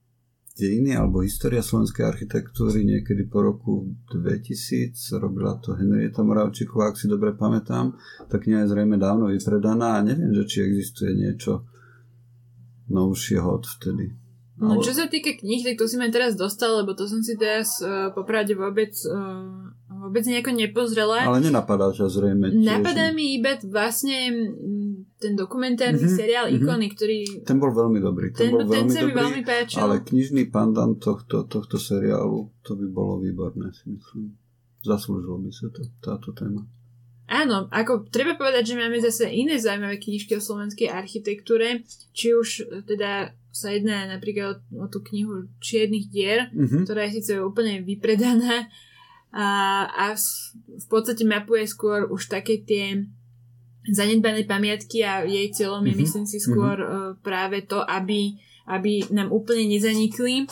dejiny 0.56 0.96
alebo 0.96 1.20
história 1.20 1.60
slovenskej 1.60 2.08
architektúry 2.08 2.82
niekedy 2.82 3.28
po 3.28 3.44
roku 3.44 3.92
2000 4.08 4.96
robila 5.20 5.60
to 5.60 5.76
Henrieta 5.76 6.24
Moravčíková, 6.24 6.90
ak 6.90 6.96
si 6.96 7.06
dobre 7.06 7.36
pamätám. 7.36 7.92
Tá 8.26 8.40
kniha 8.40 8.64
je 8.64 8.72
zrejme 8.72 8.96
dávno 8.96 9.28
vypredaná 9.28 10.00
a 10.00 10.04
neviem, 10.04 10.32
že 10.32 10.48
či 10.48 10.58
existuje 10.64 11.12
niečo 11.12 11.68
novšieho 12.88 13.44
odvtedy. 13.44 14.16
No, 14.56 14.80
čo 14.80 14.96
sa 14.96 15.04
týka 15.04 15.36
kníh, 15.36 15.60
tak 15.60 15.76
to 15.76 15.84
si 15.84 16.00
ma 16.00 16.08
teraz 16.08 16.32
dostal, 16.32 16.80
lebo 16.80 16.96
to 16.96 17.04
som 17.04 17.20
si 17.20 17.36
teraz 17.36 17.76
uh, 17.84 18.08
popravde 18.16 18.56
vôbec, 18.56 18.88
uh, 19.04 19.68
vôbec 20.08 20.24
nejako 20.24 20.56
nepozrela. 20.56 21.28
Ale 21.28 21.44
nenapadá 21.44 21.92
ťa 21.92 22.08
zrejme. 22.08 22.48
Tiež. 22.48 22.64
Napadá 22.64 23.12
mi 23.12 23.36
iba 23.36 23.60
vlastne 23.68 24.16
ten 25.16 25.32
dokumentárny 25.32 25.96
mm-hmm, 25.96 26.18
seriál 26.20 26.46
mm-hmm. 26.48 26.64
Ikony, 26.64 26.86
ktorý... 26.92 27.18
Ten 27.48 27.56
bol 27.56 27.72
veľmi 27.72 27.98
dobrý. 28.04 28.36
Ten, 28.36 28.52
ten, 28.52 28.52
bol 28.52 28.68
ten 28.68 28.84
veľmi 28.84 28.92
sa 28.92 29.00
dobrý, 29.00 29.12
mi 29.12 29.20
veľmi 29.20 29.42
páčil. 29.48 29.78
Ale 29.80 29.96
knižný 30.04 30.42
pandant 30.52 30.96
tohto, 31.00 31.48
tohto 31.48 31.80
seriálu, 31.80 32.52
to 32.60 32.76
by 32.76 32.86
bolo 32.92 33.24
výborné, 33.24 33.72
si 33.72 33.88
myslím. 33.96 34.36
Zaslúžilo 34.84 35.40
by 35.40 35.50
sa 35.50 35.66
to, 35.72 35.80
táto 36.04 36.36
téma. 36.36 36.68
Áno, 37.26 37.66
ako 37.74 38.06
treba 38.06 38.38
povedať, 38.38 38.70
že 38.70 38.78
máme 38.78 39.02
zase 39.02 39.26
iné 39.26 39.58
zaujímavé 39.58 39.98
knižky 39.98 40.38
o 40.38 40.44
slovenskej 40.44 40.94
architektúre, 40.94 41.82
či 42.14 42.30
už 42.30 42.70
teda 42.86 43.34
sa 43.50 43.74
jedná 43.74 44.06
napríklad 44.06 44.62
o, 44.70 44.84
o 44.84 44.86
tú 44.86 45.02
knihu 45.02 45.50
Čiernych 45.58 46.06
dier, 46.06 46.52
mm-hmm. 46.54 46.86
ktorá 46.86 47.08
je 47.08 47.18
síce 47.18 47.40
úplne 47.42 47.82
vypredaná 47.82 48.70
a, 49.34 49.48
a 49.90 50.04
v 50.70 50.86
podstate 50.86 51.26
mapuje 51.26 51.66
skôr 51.66 52.06
už 52.06 52.30
také 52.30 52.62
tie 52.62 53.10
zanedbané 53.90 54.44
pamiatky 54.44 55.06
a 55.06 55.22
jej 55.22 55.50
cieľom 55.54 55.82
je, 55.86 55.94
mm-hmm. 55.94 56.02
myslím 56.02 56.26
si, 56.26 56.38
skôr 56.42 56.76
mm-hmm. 56.76 57.22
práve 57.22 57.66
to, 57.66 57.82
aby, 57.86 58.34
aby 58.66 59.06
nám 59.14 59.30
úplne 59.30 59.66
nezanikli. 59.70 60.50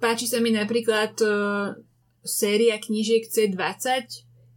Páči 0.00 0.26
sa 0.26 0.42
mi 0.42 0.50
napríklad 0.50 1.14
uh, 1.22 1.76
séria 2.24 2.80
knížiek 2.80 3.28
C20, 3.28 4.08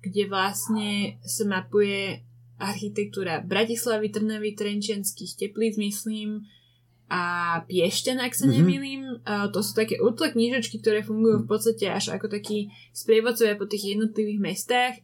kde 0.05 0.23
vlastne 0.29 1.17
sa 1.25 1.43
mapuje 1.45 2.23
architektúra 2.55 3.43
Bratislavy, 3.43 4.15
Trnavy, 4.15 4.55
Trenčianských 4.55 5.35
teplíc, 5.35 5.75
myslím, 5.75 6.47
a 7.05 7.61
Piešťan, 7.69 8.17
ak 8.17 8.33
sa 8.33 8.49
mhm. 8.49 8.53
nemýlim. 8.53 9.01
Mm-hmm. 9.21 9.53
to 9.53 9.59
sú 9.61 9.77
také 9.77 10.01
útle 10.01 10.33
knižočky, 10.33 10.81
ktoré 10.81 11.05
fungujú 11.05 11.45
v 11.45 11.49
podstate 11.49 11.85
až 11.91 12.17
ako 12.17 12.31
takí 12.31 12.73
sprievodcovia 12.95 13.59
po 13.59 13.69
tých 13.69 13.93
jednotlivých 13.93 14.41
mestách, 14.41 14.95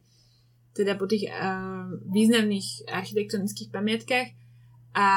teda 0.71 0.95
po 0.95 1.07
tých 1.07 1.27
uh, 1.27 1.91
významných 2.07 2.87
architektonických 2.87 3.69
pamiatkách. 3.71 4.27
A 4.91 5.07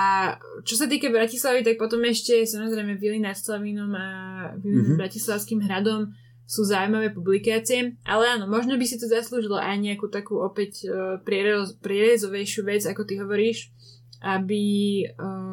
čo 0.63 0.79
sa 0.79 0.87
týka 0.87 1.11
Bratislavy, 1.11 1.67
tak 1.67 1.83
potom 1.83 1.99
ešte 2.07 2.47
samozrejme 2.47 2.95
Vily 2.95 3.19
nad 3.19 3.35
Slavínom 3.35 3.91
a 3.91 4.07
Vily 4.63 4.87
mm-hmm. 4.87 4.99
Bratislavským 4.99 5.67
hradom 5.67 6.15
sú 6.45 6.63
zaujímavé 6.63 7.11
publikácie, 7.11 7.97
ale 8.05 8.39
áno, 8.39 8.47
možno 8.47 8.77
by 8.77 8.85
si 8.85 9.01
to 9.01 9.09
zaslúžilo 9.09 9.57
aj 9.57 9.81
nejakú 9.81 10.13
takú 10.13 10.39
opäť 10.45 10.87
uh, 10.87 11.19
prierezovejšiu 11.81 12.63
vec, 12.69 12.83
ako 12.87 13.03
ty 13.03 13.19
hovoríš, 13.19 13.73
aby 14.23 14.63
uh, 15.09 15.44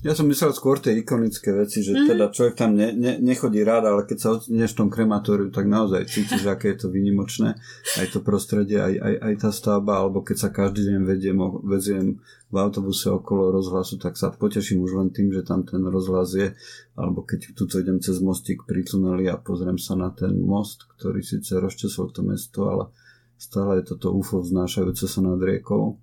ja 0.00 0.16
som 0.16 0.24
myslel 0.32 0.56
skôr 0.56 0.80
tie 0.80 0.96
ikonické 0.96 1.52
veci, 1.52 1.84
že 1.84 1.92
mm-hmm. 1.92 2.08
teda 2.08 2.24
človek 2.32 2.54
tam 2.56 2.72
ne, 2.72 2.88
ne, 2.96 3.20
nechodí 3.20 3.60
rád, 3.60 3.84
ale 3.84 4.08
keď 4.08 4.16
sa 4.16 4.28
odneš 4.40 4.72
v 4.72 4.78
tom 4.80 4.88
krematóriu, 4.88 5.52
tak 5.52 5.68
naozaj 5.68 6.08
cítiš, 6.08 6.48
aké 6.48 6.72
je 6.72 6.84
to 6.84 6.88
vynimočné. 6.88 7.52
Aj 8.00 8.06
to 8.08 8.24
prostredie, 8.24 8.80
aj, 8.80 8.96
aj, 8.96 9.14
aj 9.20 9.34
tá 9.44 9.50
stavba, 9.52 10.00
alebo 10.00 10.24
keď 10.24 10.36
sa 10.40 10.48
každý 10.48 10.88
deň 10.88 11.00
vediem, 11.04 11.36
veziem 11.68 12.06
v 12.48 12.56
autobuse 12.56 13.12
okolo 13.12 13.52
rozhlasu, 13.52 14.00
tak 14.00 14.16
sa 14.16 14.32
poteším 14.32 14.80
už 14.80 14.96
len 14.96 15.08
tým, 15.12 15.36
že 15.36 15.44
tam 15.44 15.68
ten 15.68 15.84
rozhlas 15.84 16.32
je. 16.32 16.48
Alebo 16.96 17.20
keď 17.20 17.52
tuto 17.52 17.76
idem 17.76 18.00
cez 18.00 18.24
mostík 18.24 18.64
pri 18.64 18.80
tuneli 18.80 19.28
a 19.28 19.36
pozriem 19.36 19.76
sa 19.76 20.00
na 20.00 20.08
ten 20.16 20.32
most, 20.32 20.88
ktorý 20.96 21.20
síce 21.20 21.60
rozčesol 21.60 22.08
to 22.08 22.24
mesto, 22.24 22.72
ale 22.72 22.88
stále 23.36 23.84
je 23.84 23.92
toto 23.92 24.16
UFO 24.16 24.40
vznášajúce 24.40 25.04
sa 25.04 25.20
nad 25.20 25.36
riekou 25.36 26.00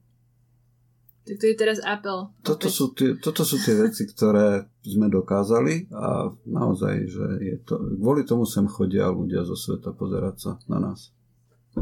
Tak 1.27 1.43
to 1.43 1.45
je 1.51 1.59
teraz 1.59 1.83
apel. 1.83 2.31
Toto 2.39 2.71
sú, 2.71 2.95
tie, 2.95 3.19
toto 3.19 3.43
sú 3.43 3.59
tie 3.59 3.75
veci, 3.75 4.07
ktoré 4.07 4.63
sme 4.79 5.11
dokázali 5.11 5.91
a 5.91 6.31
naozaj, 6.47 6.95
že 7.03 7.25
je 7.43 7.55
to, 7.67 7.75
kvôli 7.99 8.23
tomu 8.23 8.47
sem 8.47 8.63
chodia 8.63 9.11
ľudia 9.11 9.43
zo 9.43 9.59
sveta 9.59 9.91
pozerať 9.91 10.35
sa 10.39 10.51
na 10.71 10.79
nás. 10.79 11.11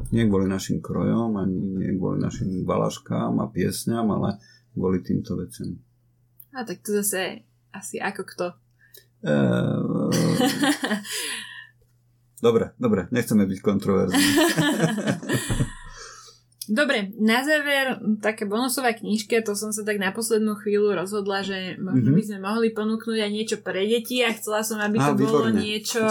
Nie 0.09 0.25
kvôli 0.25 0.49
našim 0.49 0.81
krojom, 0.81 1.37
ani 1.37 1.77
nie 1.77 1.93
kvôli 1.93 2.17
našim 2.17 2.65
balaškám 2.65 3.37
a 3.37 3.45
piesňam, 3.53 4.09
ale 4.17 4.41
kvôli 4.73 5.05
týmto 5.05 5.37
veciam. 5.37 5.77
A 6.49 6.65
tak 6.65 6.81
to 6.81 6.97
zase 7.05 7.45
asi 7.69 8.01
ako 8.01 8.25
kto. 8.25 8.47
E, 9.29 9.35
dobre, 12.45 12.73
dobre, 12.81 13.05
nechceme 13.13 13.45
byť 13.45 13.59
kontroverzní. 13.61 14.25
Dobre, 16.65 17.13
na 17.21 17.45
záver 17.45 18.01
taká 18.25 18.49
bonusová 18.49 18.97
knižka, 18.97 19.45
to 19.45 19.53
som 19.53 19.69
sa 19.69 19.85
tak 19.85 20.01
na 20.01 20.09
poslednú 20.09 20.57
chvíľu 20.57 20.97
rozhodla, 20.97 21.45
že 21.45 21.77
možno 21.77 22.09
mm-hmm. 22.09 22.17
by 22.17 22.23
sme 22.25 22.37
mohli 22.41 22.67
ponúknuť 22.73 23.17
aj 23.21 23.31
niečo 23.31 23.57
pre 23.61 23.85
deti 23.85 24.25
a 24.25 24.33
chcela 24.33 24.65
som, 24.65 24.81
aby 24.81 24.97
to 24.97 25.13
Á, 25.13 25.17
bolo 25.17 25.53
niečo 25.53 26.01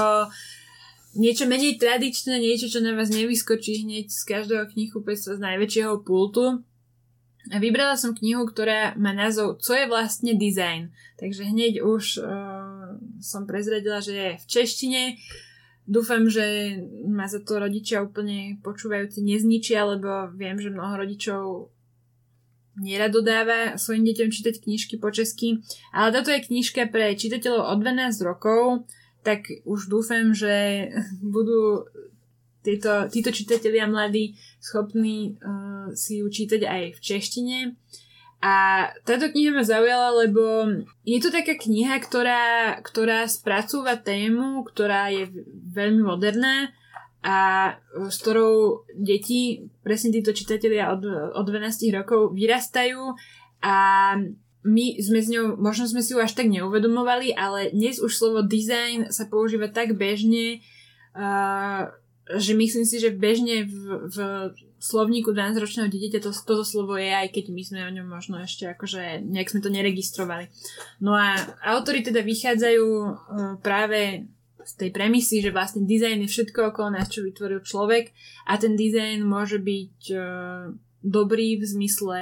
niečo 1.14 1.46
menej 1.46 1.78
tradičné, 1.78 2.42
niečo, 2.42 2.66
čo 2.66 2.82
na 2.82 2.94
vás 2.94 3.10
nevyskočí 3.10 3.86
hneď 3.86 4.10
z 4.10 4.22
každého 4.26 4.66
knihkupectva 4.74 5.38
z 5.38 5.40
najväčšieho 5.40 6.02
pultu. 6.02 6.62
A 7.52 7.60
vybrala 7.60 7.94
som 7.94 8.16
knihu, 8.16 8.48
ktorá 8.48 8.96
má 8.96 9.12
názov 9.12 9.60
Co 9.60 9.76
je 9.76 9.84
vlastne 9.84 10.32
design. 10.34 10.96
Takže 11.20 11.44
hneď 11.44 11.84
už 11.84 12.18
uh, 12.18 12.96
som 13.20 13.44
prezradila, 13.44 14.00
že 14.00 14.12
je 14.16 14.30
v 14.40 14.44
češtine. 14.48 15.02
Dúfam, 15.84 16.32
že 16.32 16.80
ma 17.04 17.28
za 17.28 17.44
to 17.44 17.60
rodičia 17.60 18.00
úplne 18.00 18.56
počúvajúci 18.64 19.20
nezničia, 19.20 19.84
lebo 19.84 20.32
viem, 20.32 20.56
že 20.56 20.72
mnoho 20.72 21.04
rodičov 21.04 21.68
nerado 22.80 23.20
dáva 23.20 23.76
svojim 23.76 24.02
deťom 24.08 24.32
čítať 24.32 24.64
knižky 24.64 24.96
po 24.96 25.12
česky. 25.12 25.60
Ale 25.92 26.10
toto 26.10 26.32
je 26.32 26.40
knižka 26.40 26.88
pre 26.88 27.12
čitateľov 27.14 27.68
od 27.68 27.78
12 27.84 28.16
rokov, 28.24 28.88
tak 29.20 29.46
už 29.68 29.92
dúfam, 29.92 30.32
že 30.32 30.88
budú 31.20 31.84
títo, 32.64 33.06
títo 33.12 33.30
čitatelia 33.30 33.84
mladí 33.84 34.40
schopní 34.58 35.36
uh, 35.36 35.92
si 35.92 36.24
ju 36.24 36.26
čítať 36.32 36.64
aj 36.64 36.82
v 36.96 36.98
češtine. 37.00 37.56
A 38.44 38.52
táto 39.08 39.32
kniha 39.32 39.56
ma 39.56 39.64
zaujala, 39.64 40.20
lebo 40.20 40.68
je 41.00 41.16
to 41.16 41.32
taká 41.32 41.56
kniha, 41.56 41.96
ktorá, 41.96 42.76
ktorá 42.84 43.24
spracúva 43.24 43.96
tému, 43.96 44.68
ktorá 44.68 45.08
je 45.08 45.32
veľmi 45.72 46.04
moderná 46.04 46.68
a 47.24 47.72
s 48.04 48.20
ktorou 48.20 48.84
deti, 48.92 49.64
presne 49.80 50.12
títo 50.12 50.36
čitatelia 50.36 50.92
od, 50.92 51.08
od 51.32 51.44
12 51.48 51.88
rokov 51.96 52.36
vyrastajú. 52.36 53.16
A 53.64 53.76
my 54.60 54.86
sme 55.00 55.24
s 55.24 55.32
ňou, 55.32 55.56
možno 55.56 55.88
sme 55.88 56.04
si 56.04 56.12
ju 56.12 56.20
až 56.20 56.36
tak 56.36 56.52
neuvedomovali, 56.52 57.32
ale 57.32 57.72
dnes 57.72 57.96
už 57.96 58.12
slovo 58.12 58.44
design 58.44 59.08
sa 59.08 59.24
používa 59.24 59.72
tak 59.72 59.96
bežne, 59.96 60.60
uh, 61.16 61.88
že 62.36 62.52
myslím 62.52 62.84
si, 62.84 63.00
že 63.00 63.08
bežne 63.08 63.64
v, 63.72 64.04
v 64.04 64.16
slovníku 64.84 65.32
12-ročného 65.32 65.88
dieťaťa 65.88 66.20
to, 66.20 66.30
toto 66.44 66.60
slovo 66.60 67.00
je, 67.00 67.08
aj 67.08 67.32
keď 67.32 67.44
my 67.56 67.62
sme 67.64 67.80
o 67.88 67.94
ňom 67.96 68.04
možno 68.04 68.36
ešte 68.44 68.68
akože 68.68 69.24
nejak 69.24 69.48
sme 69.48 69.64
to 69.64 69.72
neregistrovali. 69.72 70.52
No 71.00 71.16
a 71.16 71.40
autory 71.64 72.04
teda 72.04 72.20
vychádzajú 72.20 72.84
uh, 72.84 73.08
práve 73.64 74.28
z 74.60 74.72
tej 74.76 74.90
premisy, 74.92 75.40
že 75.40 75.56
vlastne 75.56 75.88
dizajn 75.88 76.28
je 76.28 76.28
všetko 76.28 76.76
okolo 76.76 77.00
nás, 77.00 77.08
čo 77.08 77.24
vytvoril 77.24 77.64
človek 77.64 78.12
a 78.44 78.60
ten 78.60 78.76
dizajn 78.76 79.24
môže 79.24 79.56
byť 79.56 79.98
uh, 80.12 80.68
dobrý 81.00 81.56
v 81.56 81.64
zmysle 81.64 82.18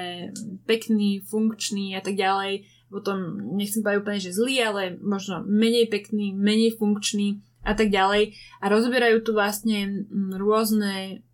pekný, 0.63 1.27
funkčný 1.27 1.99
a 1.99 2.01
tak 2.03 2.15
ďalej. 2.15 2.67
Potom 2.95 3.43
nechcem 3.59 3.83
povedať 3.83 4.03
úplne, 4.07 4.21
že 4.23 4.37
zlý, 4.39 4.57
ale 4.63 4.83
možno 5.03 5.43
menej 5.43 5.91
pekný, 5.91 6.31
menej 6.31 6.79
funkčný 6.79 7.43
a 7.67 7.75
tak 7.75 7.91
ďalej. 7.91 8.39
A 8.63 8.65
rozoberajú 8.71 9.19
tu 9.23 9.35
vlastne 9.35 10.07
rôzne 10.35 11.27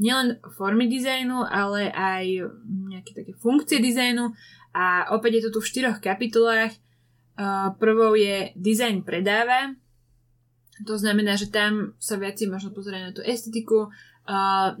nielen 0.00 0.40
formy 0.56 0.88
dizajnu, 0.88 1.44
ale 1.44 1.92
aj 1.92 2.24
nejaké 2.64 3.12
také 3.12 3.32
funkcie 3.36 3.84
dizajnu 3.84 4.32
a 4.72 5.12
opäť 5.12 5.38
je 5.38 5.42
to 5.46 5.50
tu 5.54 5.58
v 5.60 5.70
štyroch 5.70 5.98
kapitolách. 6.00 6.72
Prvou 7.76 8.16
je 8.16 8.52
dizajn 8.56 9.04
predáva, 9.04 9.76
to 10.84 10.96
znamená, 10.96 11.36
že 11.36 11.52
tam 11.52 11.96
sa 12.00 12.16
viac 12.16 12.40
možno 12.48 12.72
pozerať 12.72 13.00
na 13.00 13.12
tú 13.12 13.20
estetiku, 13.24 13.92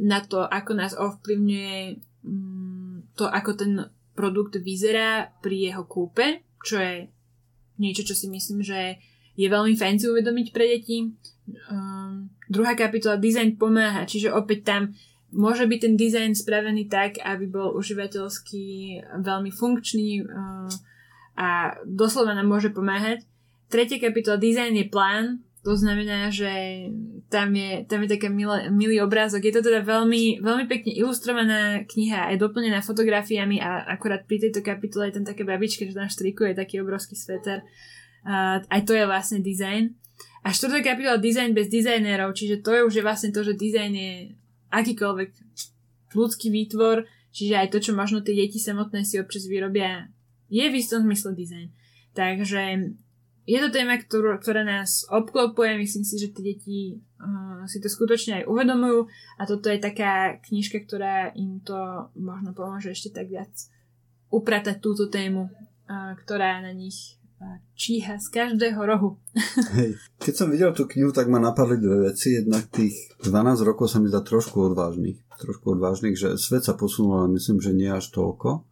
na 0.00 0.18
to, 0.24 0.44
ako 0.44 0.72
nás 0.76 0.92
ovplyvňuje 0.96 1.76
mm, 2.24 3.16
to, 3.16 3.24
ako 3.28 3.50
ten 3.56 3.72
produkt 4.14 4.60
vyzerá 4.60 5.32
pri 5.40 5.72
jeho 5.72 5.84
kúpe, 5.88 6.44
čo 6.60 6.76
je 6.78 7.08
niečo, 7.80 8.04
čo 8.04 8.14
si 8.14 8.28
myslím, 8.28 8.60
že 8.60 9.00
je 9.34 9.48
veľmi 9.48 9.74
fajn 9.74 9.96
uvedomiť 10.04 10.46
pre 10.52 10.64
deti. 10.68 11.08
Um, 11.72 12.28
druhá 12.46 12.76
kapitola, 12.76 13.16
design 13.16 13.56
pomáha, 13.56 14.04
čiže 14.04 14.30
opäť 14.30 14.68
tam 14.68 14.82
môže 15.30 15.66
byť 15.66 15.78
ten 15.78 15.94
dizajn 15.94 16.32
spravený 16.34 16.90
tak, 16.90 17.18
aby 17.22 17.46
bol 17.46 17.74
užívateľský 17.78 18.66
veľmi 19.22 19.50
funkčný 19.54 20.26
uh, 20.26 20.70
a 21.38 21.78
doslova 21.86 22.34
nám 22.34 22.50
môže 22.50 22.74
pomáhať. 22.74 23.24
Tretia 23.70 24.02
kapitola, 24.02 24.36
dizajn 24.36 24.74
je 24.74 24.86
plán, 24.90 25.40
to 25.60 25.76
znamená, 25.76 26.32
že 26.32 26.50
tam 27.28 27.52
je, 27.52 27.84
tam 27.84 28.00
je 28.02 28.08
taký 28.08 28.32
milý, 28.72 28.98
obrázok. 29.04 29.44
Je 29.44 29.54
to 29.54 29.62
teda 29.62 29.84
veľmi, 29.84 30.40
veľmi 30.40 30.64
pekne 30.66 30.90
ilustrovaná 30.96 31.84
kniha, 31.84 32.32
aj 32.32 32.40
doplnená 32.40 32.80
fotografiami 32.80 33.60
a 33.60 33.84
akorát 33.86 34.24
pri 34.24 34.48
tejto 34.48 34.64
kapitole 34.64 35.12
je 35.12 35.20
tam 35.20 35.24
také 35.28 35.44
babička, 35.44 35.84
že 35.84 35.94
tam 35.94 36.08
štrikuje 36.08 36.56
taký 36.56 36.80
obrovský 36.80 37.14
sveter. 37.14 37.60
Uh, 38.24 38.64
aj 38.66 38.80
to 38.88 38.96
je 38.96 39.04
vlastne 39.04 39.44
dizajn. 39.44 39.92
A 40.40 40.56
štvrtá 40.56 40.80
kapitola 40.80 41.20
dizajn 41.20 41.52
bez 41.52 41.68
dizajnérov, 41.68 42.32
čiže 42.32 42.64
to 42.64 42.72
je 42.72 42.80
už 42.80 42.94
je 42.96 43.04
vlastne 43.04 43.28
to, 43.28 43.44
že 43.44 43.60
dizajn 43.60 43.92
je 43.92 44.12
akýkoľvek 44.70 45.30
ľudský 46.14 46.48
výtvor, 46.50 47.06
čiže 47.30 47.54
aj 47.58 47.68
to, 47.70 47.78
čo 47.78 47.92
možno 47.94 48.22
tie 48.22 48.34
deti 48.34 48.58
samotné 48.58 49.06
si 49.06 49.18
občas 49.22 49.46
vyrobia, 49.46 50.10
je 50.50 50.66
v 50.66 50.74
istom 50.74 51.06
zmysle 51.06 51.34
dizajn. 51.38 51.68
Takže 52.14 52.62
je 53.46 53.58
to 53.58 53.68
téma, 53.70 53.98
ktorú, 53.98 54.38
ktorá 54.38 54.66
nás 54.66 55.06
obklopuje, 55.10 55.78
myslím 55.78 56.04
si, 56.06 56.18
že 56.18 56.34
tie 56.34 56.42
deti 56.54 56.78
uh, 57.22 57.62
si 57.66 57.78
to 57.82 57.86
skutočne 57.86 58.42
aj 58.42 58.44
uvedomujú 58.50 59.06
a 59.38 59.42
toto 59.46 59.70
je 59.70 59.78
taká 59.82 60.38
knižka, 60.42 60.82
ktorá 60.86 61.30
im 61.34 61.62
to 61.62 62.10
možno 62.18 62.54
pomôže 62.54 62.94
ešte 62.94 63.14
tak 63.14 63.30
viac 63.30 63.50
upratať 64.30 64.78
túto 64.82 65.10
tému, 65.10 65.50
uh, 65.50 66.14
ktorá 66.18 66.62
na 66.62 66.70
nich 66.74 67.19
číha 67.74 68.20
z 68.20 68.26
každého 68.28 68.80
rohu. 68.84 69.16
Hej. 69.76 69.96
Keď 70.20 70.34
som 70.36 70.52
videl 70.52 70.76
tú 70.76 70.84
knihu, 70.84 71.10
tak 71.10 71.32
ma 71.32 71.40
napadli 71.40 71.80
dve 71.80 72.12
veci. 72.12 72.36
Jednak 72.36 72.68
tých 72.68 72.92
12 73.24 73.64
rokov 73.64 73.88
sa 73.88 73.98
mi 73.98 74.12
zdá 74.12 74.20
trošku 74.20 74.72
odvážnych. 74.72 75.16
Trošku 75.40 75.80
odvážnych, 75.80 76.20
že 76.20 76.36
svet 76.36 76.68
sa 76.68 76.76
posunul, 76.76 77.24
ale 77.24 77.40
myslím, 77.40 77.64
že 77.64 77.72
nie 77.72 77.88
až 77.88 78.12
toľko. 78.12 78.68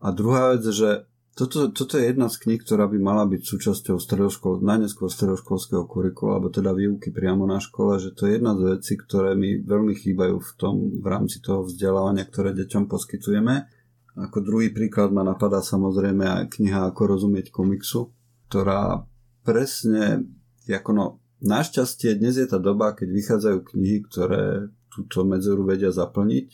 A 0.00 0.08
druhá 0.12 0.56
vec, 0.56 0.64
že 0.68 1.08
toto, 1.40 1.72
toto 1.72 1.96
je 1.96 2.12
jedna 2.12 2.28
z 2.28 2.36
kníh, 2.36 2.60
ktorá 2.60 2.84
by 2.84 3.00
mala 3.00 3.24
byť 3.24 3.42
súčasťou 3.48 3.96
stredoškol, 3.96 4.60
najneskôr 4.60 5.08
stredoškolského 5.08 5.88
kurikula, 5.88 6.36
alebo 6.36 6.52
teda 6.52 6.76
výuky 6.76 7.08
priamo 7.08 7.48
na 7.48 7.56
škole, 7.56 7.96
že 7.96 8.12
to 8.12 8.28
je 8.28 8.36
jedna 8.36 8.52
z 8.58 8.76
vecí, 8.76 9.00
ktoré 9.00 9.32
mi 9.38 9.56
veľmi 9.56 9.96
chýbajú 9.96 10.36
v 10.36 10.52
tom, 10.60 10.74
v 11.00 11.06
rámci 11.08 11.40
toho 11.40 11.64
vzdelávania, 11.64 12.28
ktoré 12.28 12.52
deťom 12.52 12.84
poskytujeme. 12.92 13.79
Ako 14.20 14.44
druhý 14.44 14.68
príklad 14.68 15.08
ma 15.16 15.24
napadá 15.24 15.64
samozrejme 15.64 16.24
aj 16.28 16.44
kniha 16.60 16.92
Ako 16.92 17.08
rozumieť 17.08 17.48
komiksu, 17.48 18.12
ktorá 18.52 19.08
presne, 19.40 20.28
ako 20.68 20.90
no, 20.92 21.06
našťastie 21.40 22.20
dnes 22.20 22.36
je 22.36 22.44
tá 22.44 22.60
doba, 22.60 22.92
keď 22.92 23.08
vychádzajú 23.08 23.58
knihy, 23.72 23.98
ktoré 24.04 24.68
túto 24.92 25.24
medzeru 25.24 25.64
vedia 25.64 25.88
zaplniť 25.88 26.48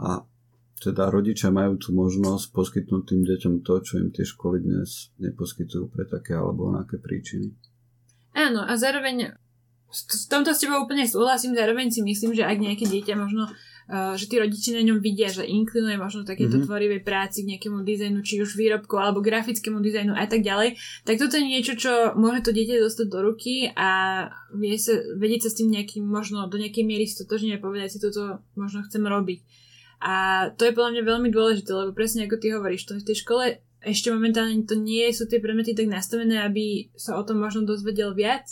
a 0.00 0.24
teda 0.76 1.08
rodičia 1.08 1.48
majú 1.48 1.80
tu 1.80 1.96
možnosť 1.96 2.52
poskytnúť 2.52 3.02
tým 3.08 3.22
deťom 3.24 3.54
to, 3.64 3.74
čo 3.80 3.96
im 3.96 4.12
tie 4.12 4.28
školy 4.28 4.60
dnes 4.60 5.08
neposkytujú 5.16 5.88
pre 5.88 6.04
také 6.04 6.36
alebo 6.36 6.68
onaké 6.68 7.00
príčiny. 7.00 7.52
Áno, 8.36 8.60
a 8.60 8.76
zároveň 8.76 9.32
v 9.88 10.26
tomto 10.28 10.52
s 10.52 10.60
tebou 10.60 10.84
úplne 10.84 11.08
súhlasím, 11.08 11.56
zároveň 11.56 11.88
si 11.88 12.04
myslím, 12.04 12.36
že 12.36 12.44
ak 12.44 12.60
nejaké 12.60 12.84
dieťa 12.84 13.16
možno 13.16 13.48
že 13.88 14.26
tí 14.26 14.42
rodiči 14.42 14.74
na 14.74 14.82
ňom 14.82 14.98
vidia, 14.98 15.30
že 15.30 15.46
inklinuje 15.46 15.94
možno 15.94 16.26
takéto 16.26 16.58
mm-hmm. 16.58 16.66
tvorivej 16.66 17.00
práci 17.06 17.46
k 17.46 17.54
nejakému 17.54 17.86
dizajnu, 17.86 18.18
či 18.26 18.42
už 18.42 18.58
výrobku 18.58 18.98
alebo 18.98 19.22
grafickému 19.22 19.78
dizajnu 19.78 20.10
a 20.10 20.26
tak 20.26 20.42
ďalej, 20.42 20.74
tak 21.06 21.22
toto 21.22 21.38
je 21.38 21.46
niečo, 21.46 21.78
čo 21.78 22.18
môže 22.18 22.42
to 22.42 22.50
dieťa 22.50 22.82
dostať 22.82 23.06
do 23.06 23.18
ruky 23.22 23.70
a 23.78 23.90
vie 24.58 24.74
sa, 24.74 24.98
vedieť 25.14 25.46
sa 25.46 25.50
s 25.54 25.58
tým 25.62 25.70
nejakým 25.70 26.02
možno 26.02 26.50
do 26.50 26.58
nejakej 26.58 26.82
miery 26.82 27.06
stotožne 27.06 27.54
a 27.54 27.62
povedať 27.62 27.94
si 27.94 28.02
toto 28.02 28.42
možno 28.58 28.82
chcem 28.82 29.06
robiť. 29.06 29.38
A 30.02 30.14
to 30.58 30.66
je 30.66 30.76
podľa 30.76 30.98
mňa 30.98 31.02
veľmi 31.06 31.28
dôležité, 31.30 31.70
lebo 31.72 31.94
presne 31.94 32.26
ako 32.26 32.36
ty 32.42 32.52
hovoríš, 32.52 32.84
to 32.84 32.98
v 32.98 33.06
tej 33.06 33.22
škole 33.22 33.44
ešte 33.86 34.10
momentálne 34.10 34.66
to 34.66 34.74
nie 34.74 35.06
sú 35.14 35.30
tie 35.30 35.38
predmety 35.38 35.78
tak 35.78 35.86
nastavené, 35.86 36.42
aby 36.42 36.90
sa 36.98 37.14
o 37.14 37.22
tom 37.22 37.38
možno 37.38 37.62
dozvedel 37.62 38.18
viac 38.18 38.50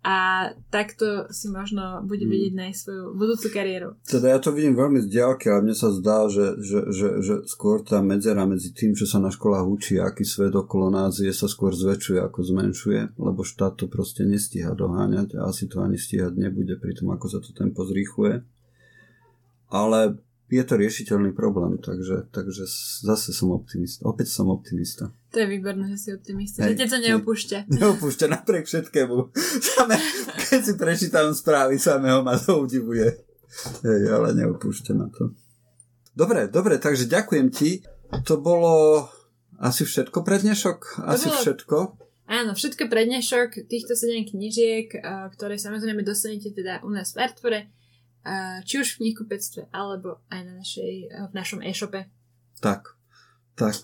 a 0.00 0.48
takto 0.72 1.28
si 1.28 1.52
možno 1.52 2.00
bude 2.08 2.24
hmm. 2.24 2.32
vidieť 2.32 2.52
nájsť 2.56 2.78
svoju 2.80 3.04
budúcu 3.20 3.46
kariéru. 3.52 3.88
Teda 4.08 4.32
ja 4.32 4.38
to 4.40 4.48
vidím 4.48 4.72
veľmi 4.72 5.04
z 5.04 5.12
diaľky, 5.12 5.52
ale 5.52 5.68
mne 5.68 5.76
sa 5.76 5.92
zdá, 5.92 6.24
že, 6.32 6.56
že, 6.56 6.80
že, 6.88 7.08
že 7.20 7.34
skôr 7.44 7.84
tá 7.84 8.00
medzera 8.00 8.48
medzi 8.48 8.72
tým, 8.72 8.96
čo 8.96 9.04
sa 9.04 9.20
na 9.20 9.28
školách 9.28 9.68
učí, 9.68 10.00
aký 10.00 10.24
svet 10.24 10.56
okolo 10.56 10.88
nás 10.88 11.20
je, 11.20 11.28
sa 11.28 11.44
skôr 11.44 11.76
zväčšuje 11.76 12.16
ako 12.16 12.40
zmenšuje, 12.40 13.20
lebo 13.20 13.44
štát 13.44 13.76
to 13.76 13.92
proste 13.92 14.24
nestíha 14.24 14.72
doháňať 14.72 15.36
a 15.36 15.52
asi 15.52 15.68
to 15.68 15.84
ani 15.84 16.00
stíhať 16.00 16.32
nebude 16.32 16.80
pri 16.80 16.96
tom, 16.96 17.12
ako 17.12 17.26
sa 17.28 17.38
to 17.44 17.52
tempo 17.52 17.84
zrýchluje. 17.84 18.40
Ale 19.68 20.16
je 20.50 20.64
to 20.66 20.74
riešiteľný 20.74 21.30
problém, 21.30 21.78
takže, 21.78 22.26
takže 22.34 22.66
zase 23.06 23.30
som 23.30 23.54
optimista. 23.54 24.02
Opäť 24.02 24.34
som 24.34 24.50
optimista. 24.50 25.14
To 25.30 25.38
je 25.38 25.46
výborné, 25.46 25.86
že 25.94 25.98
si 25.98 26.08
optimista, 26.10 26.66
Hej, 26.66 26.74
že 26.74 26.78
ťa 26.82 26.88
to 26.90 26.98
neopúšťa. 27.06 27.58
Neopúšťa 27.78 28.26
napriek 28.26 28.66
všetkému. 28.66 29.16
Same, 29.70 29.96
keď 30.50 30.60
si 30.66 30.74
prečítam 30.74 31.30
správy, 31.30 31.78
samého 31.78 32.26
ma 32.26 32.34
to 32.34 32.66
udivuje. 32.66 33.06
Hej, 33.86 34.02
ale 34.10 34.34
neopúšťa 34.34 34.92
na 34.98 35.06
to. 35.14 35.30
Dobre, 36.18 36.50
dobre, 36.50 36.82
takže 36.82 37.06
ďakujem 37.06 37.48
ti. 37.54 37.86
To 38.26 38.42
bolo 38.42 39.06
asi 39.62 39.86
všetko 39.86 40.26
pre 40.26 40.42
dnešok? 40.42 41.06
Asi 41.06 41.30
bolo... 41.30 41.38
všetko? 41.38 41.76
Áno, 42.26 42.58
všetko 42.58 42.90
pre 42.90 43.06
dnešok. 43.06 43.70
Týchto 43.70 43.94
7 43.94 44.26
knižiek, 44.26 44.90
ktoré 45.34 45.58
samozrejme 45.58 46.02
dostanete 46.02 46.50
teda 46.50 46.82
u 46.82 46.90
nás 46.90 47.14
v 47.14 47.22
Artvore 47.22 47.60
či 48.68 48.74
už 48.80 48.96
v 48.96 48.98
knihkupectve, 49.08 49.72
alebo 49.72 50.20
aj 50.28 50.40
na 50.44 50.52
našej, 50.60 50.92
v 51.30 51.32
našom 51.32 51.60
e-shope. 51.64 52.08
Tak, 52.60 52.96
tak. 53.56 53.80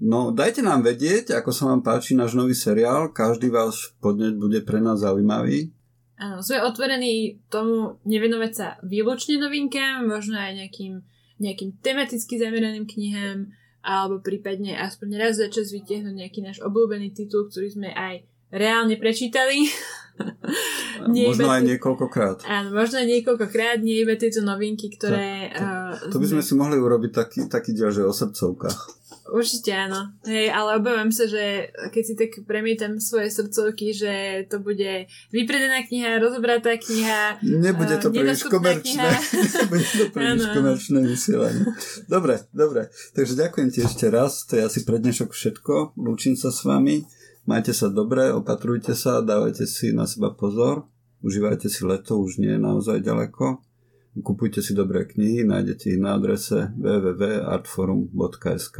No, 0.00 0.32
dajte 0.32 0.64
nám 0.64 0.80
vedieť, 0.80 1.36
ako 1.36 1.50
sa 1.52 1.68
vám 1.68 1.84
páči 1.84 2.16
náš 2.16 2.32
nový 2.32 2.56
seriál. 2.56 3.12
Každý 3.12 3.52
váš 3.52 3.92
podnet 4.00 4.32
bude 4.38 4.64
pre 4.64 4.80
nás 4.80 5.04
zaujímavý. 5.04 5.74
Áno, 6.20 6.40
sme 6.40 6.60
otvorení 6.64 7.40
tomu 7.52 8.00
nevenovať 8.08 8.52
sa 8.52 8.66
výlučne 8.84 9.40
novinkám, 9.40 10.04
možno 10.04 10.36
aj 10.36 10.52
nejakým, 10.56 11.00
nejakým 11.40 11.80
tematicky 11.80 12.36
zameraným 12.36 12.84
knihám, 12.84 13.52
alebo 13.80 14.20
prípadne 14.20 14.76
aspoň 14.76 15.08
raz 15.16 15.40
za 15.40 15.48
čas 15.48 15.72
vytiahnuť 15.72 16.14
nejaký 16.16 16.40
náš 16.44 16.60
obľúbený 16.60 17.16
titul, 17.16 17.48
ktorý 17.48 17.72
sme 17.72 17.88
aj 17.92 18.24
reálne 18.50 18.94
prečítali. 18.98 19.66
nie 21.14 21.26
možno 21.32 21.48
aj 21.48 21.62
niekoľkokrát. 21.64 22.44
Áno, 22.44 22.76
možno 22.76 23.00
aj 23.00 23.08
niekoľkokrát, 23.08 23.78
nie 23.80 24.04
iba 24.04 24.14
tieto 24.20 24.44
novinky, 24.44 24.92
ktoré... 24.92 25.50
To, 25.56 26.10
to, 26.10 26.18
to 26.18 26.20
by 26.20 26.26
sme 26.28 26.42
si 26.44 26.52
mohli 26.54 26.76
urobiť 26.76 27.12
taký, 27.14 27.38
taký 27.48 27.72
diel, 27.72 27.88
že 27.88 28.04
o 28.04 28.12
srdcovkách. 28.12 29.00
Určite 29.30 29.70
áno. 29.70 30.10
Hej, 30.26 30.50
ale 30.50 30.82
obávam 30.82 31.14
sa, 31.14 31.30
že 31.30 31.70
keď 31.94 32.02
si 32.02 32.14
tak 32.18 32.42
premietam 32.50 32.98
svoje 32.98 33.30
srdcovky, 33.30 33.94
že 33.94 34.44
to 34.50 34.58
bude 34.58 35.06
vypredená 35.30 35.86
kniha, 35.86 36.18
rozobratá 36.18 36.74
kniha. 36.74 37.38
Nebude 37.46 37.94
to 38.02 38.10
príliš 38.10 38.50
komerčné. 38.50 39.06
Nebude 39.62 39.86
to 39.86 40.04
príliš 40.10 40.44
komerčné 40.50 40.98
vysielanie. 41.06 41.62
Dobre, 42.10 42.42
dobre. 42.50 42.90
Takže 43.14 43.38
ďakujem 43.38 43.68
ti 43.70 43.86
ešte 43.86 44.10
raz. 44.10 44.42
To 44.50 44.58
je 44.58 44.66
asi 44.66 44.82
pre 44.82 44.98
dnešok 44.98 45.30
všetko. 45.30 45.94
Lúčim 45.94 46.34
sa 46.34 46.50
s 46.50 46.66
vami. 46.66 47.06
Majte 47.50 47.74
sa 47.74 47.90
dobre, 47.90 48.30
opatrujte 48.30 48.94
sa, 48.94 49.26
dávajte 49.26 49.66
si 49.66 49.90
na 49.90 50.06
seba 50.06 50.30
pozor, 50.30 50.86
užívajte 51.26 51.66
si 51.66 51.82
leto, 51.82 52.22
už 52.22 52.38
nie 52.38 52.54
je 52.54 52.62
naozaj 52.62 53.02
ďaleko. 53.02 53.58
Kupujte 54.22 54.62
si 54.62 54.70
dobré 54.70 55.02
knihy, 55.02 55.42
nájdete 55.42 55.90
ich 55.90 55.98
na 55.98 56.14
adrese 56.14 56.70
www.artforum.sk. 56.78 58.78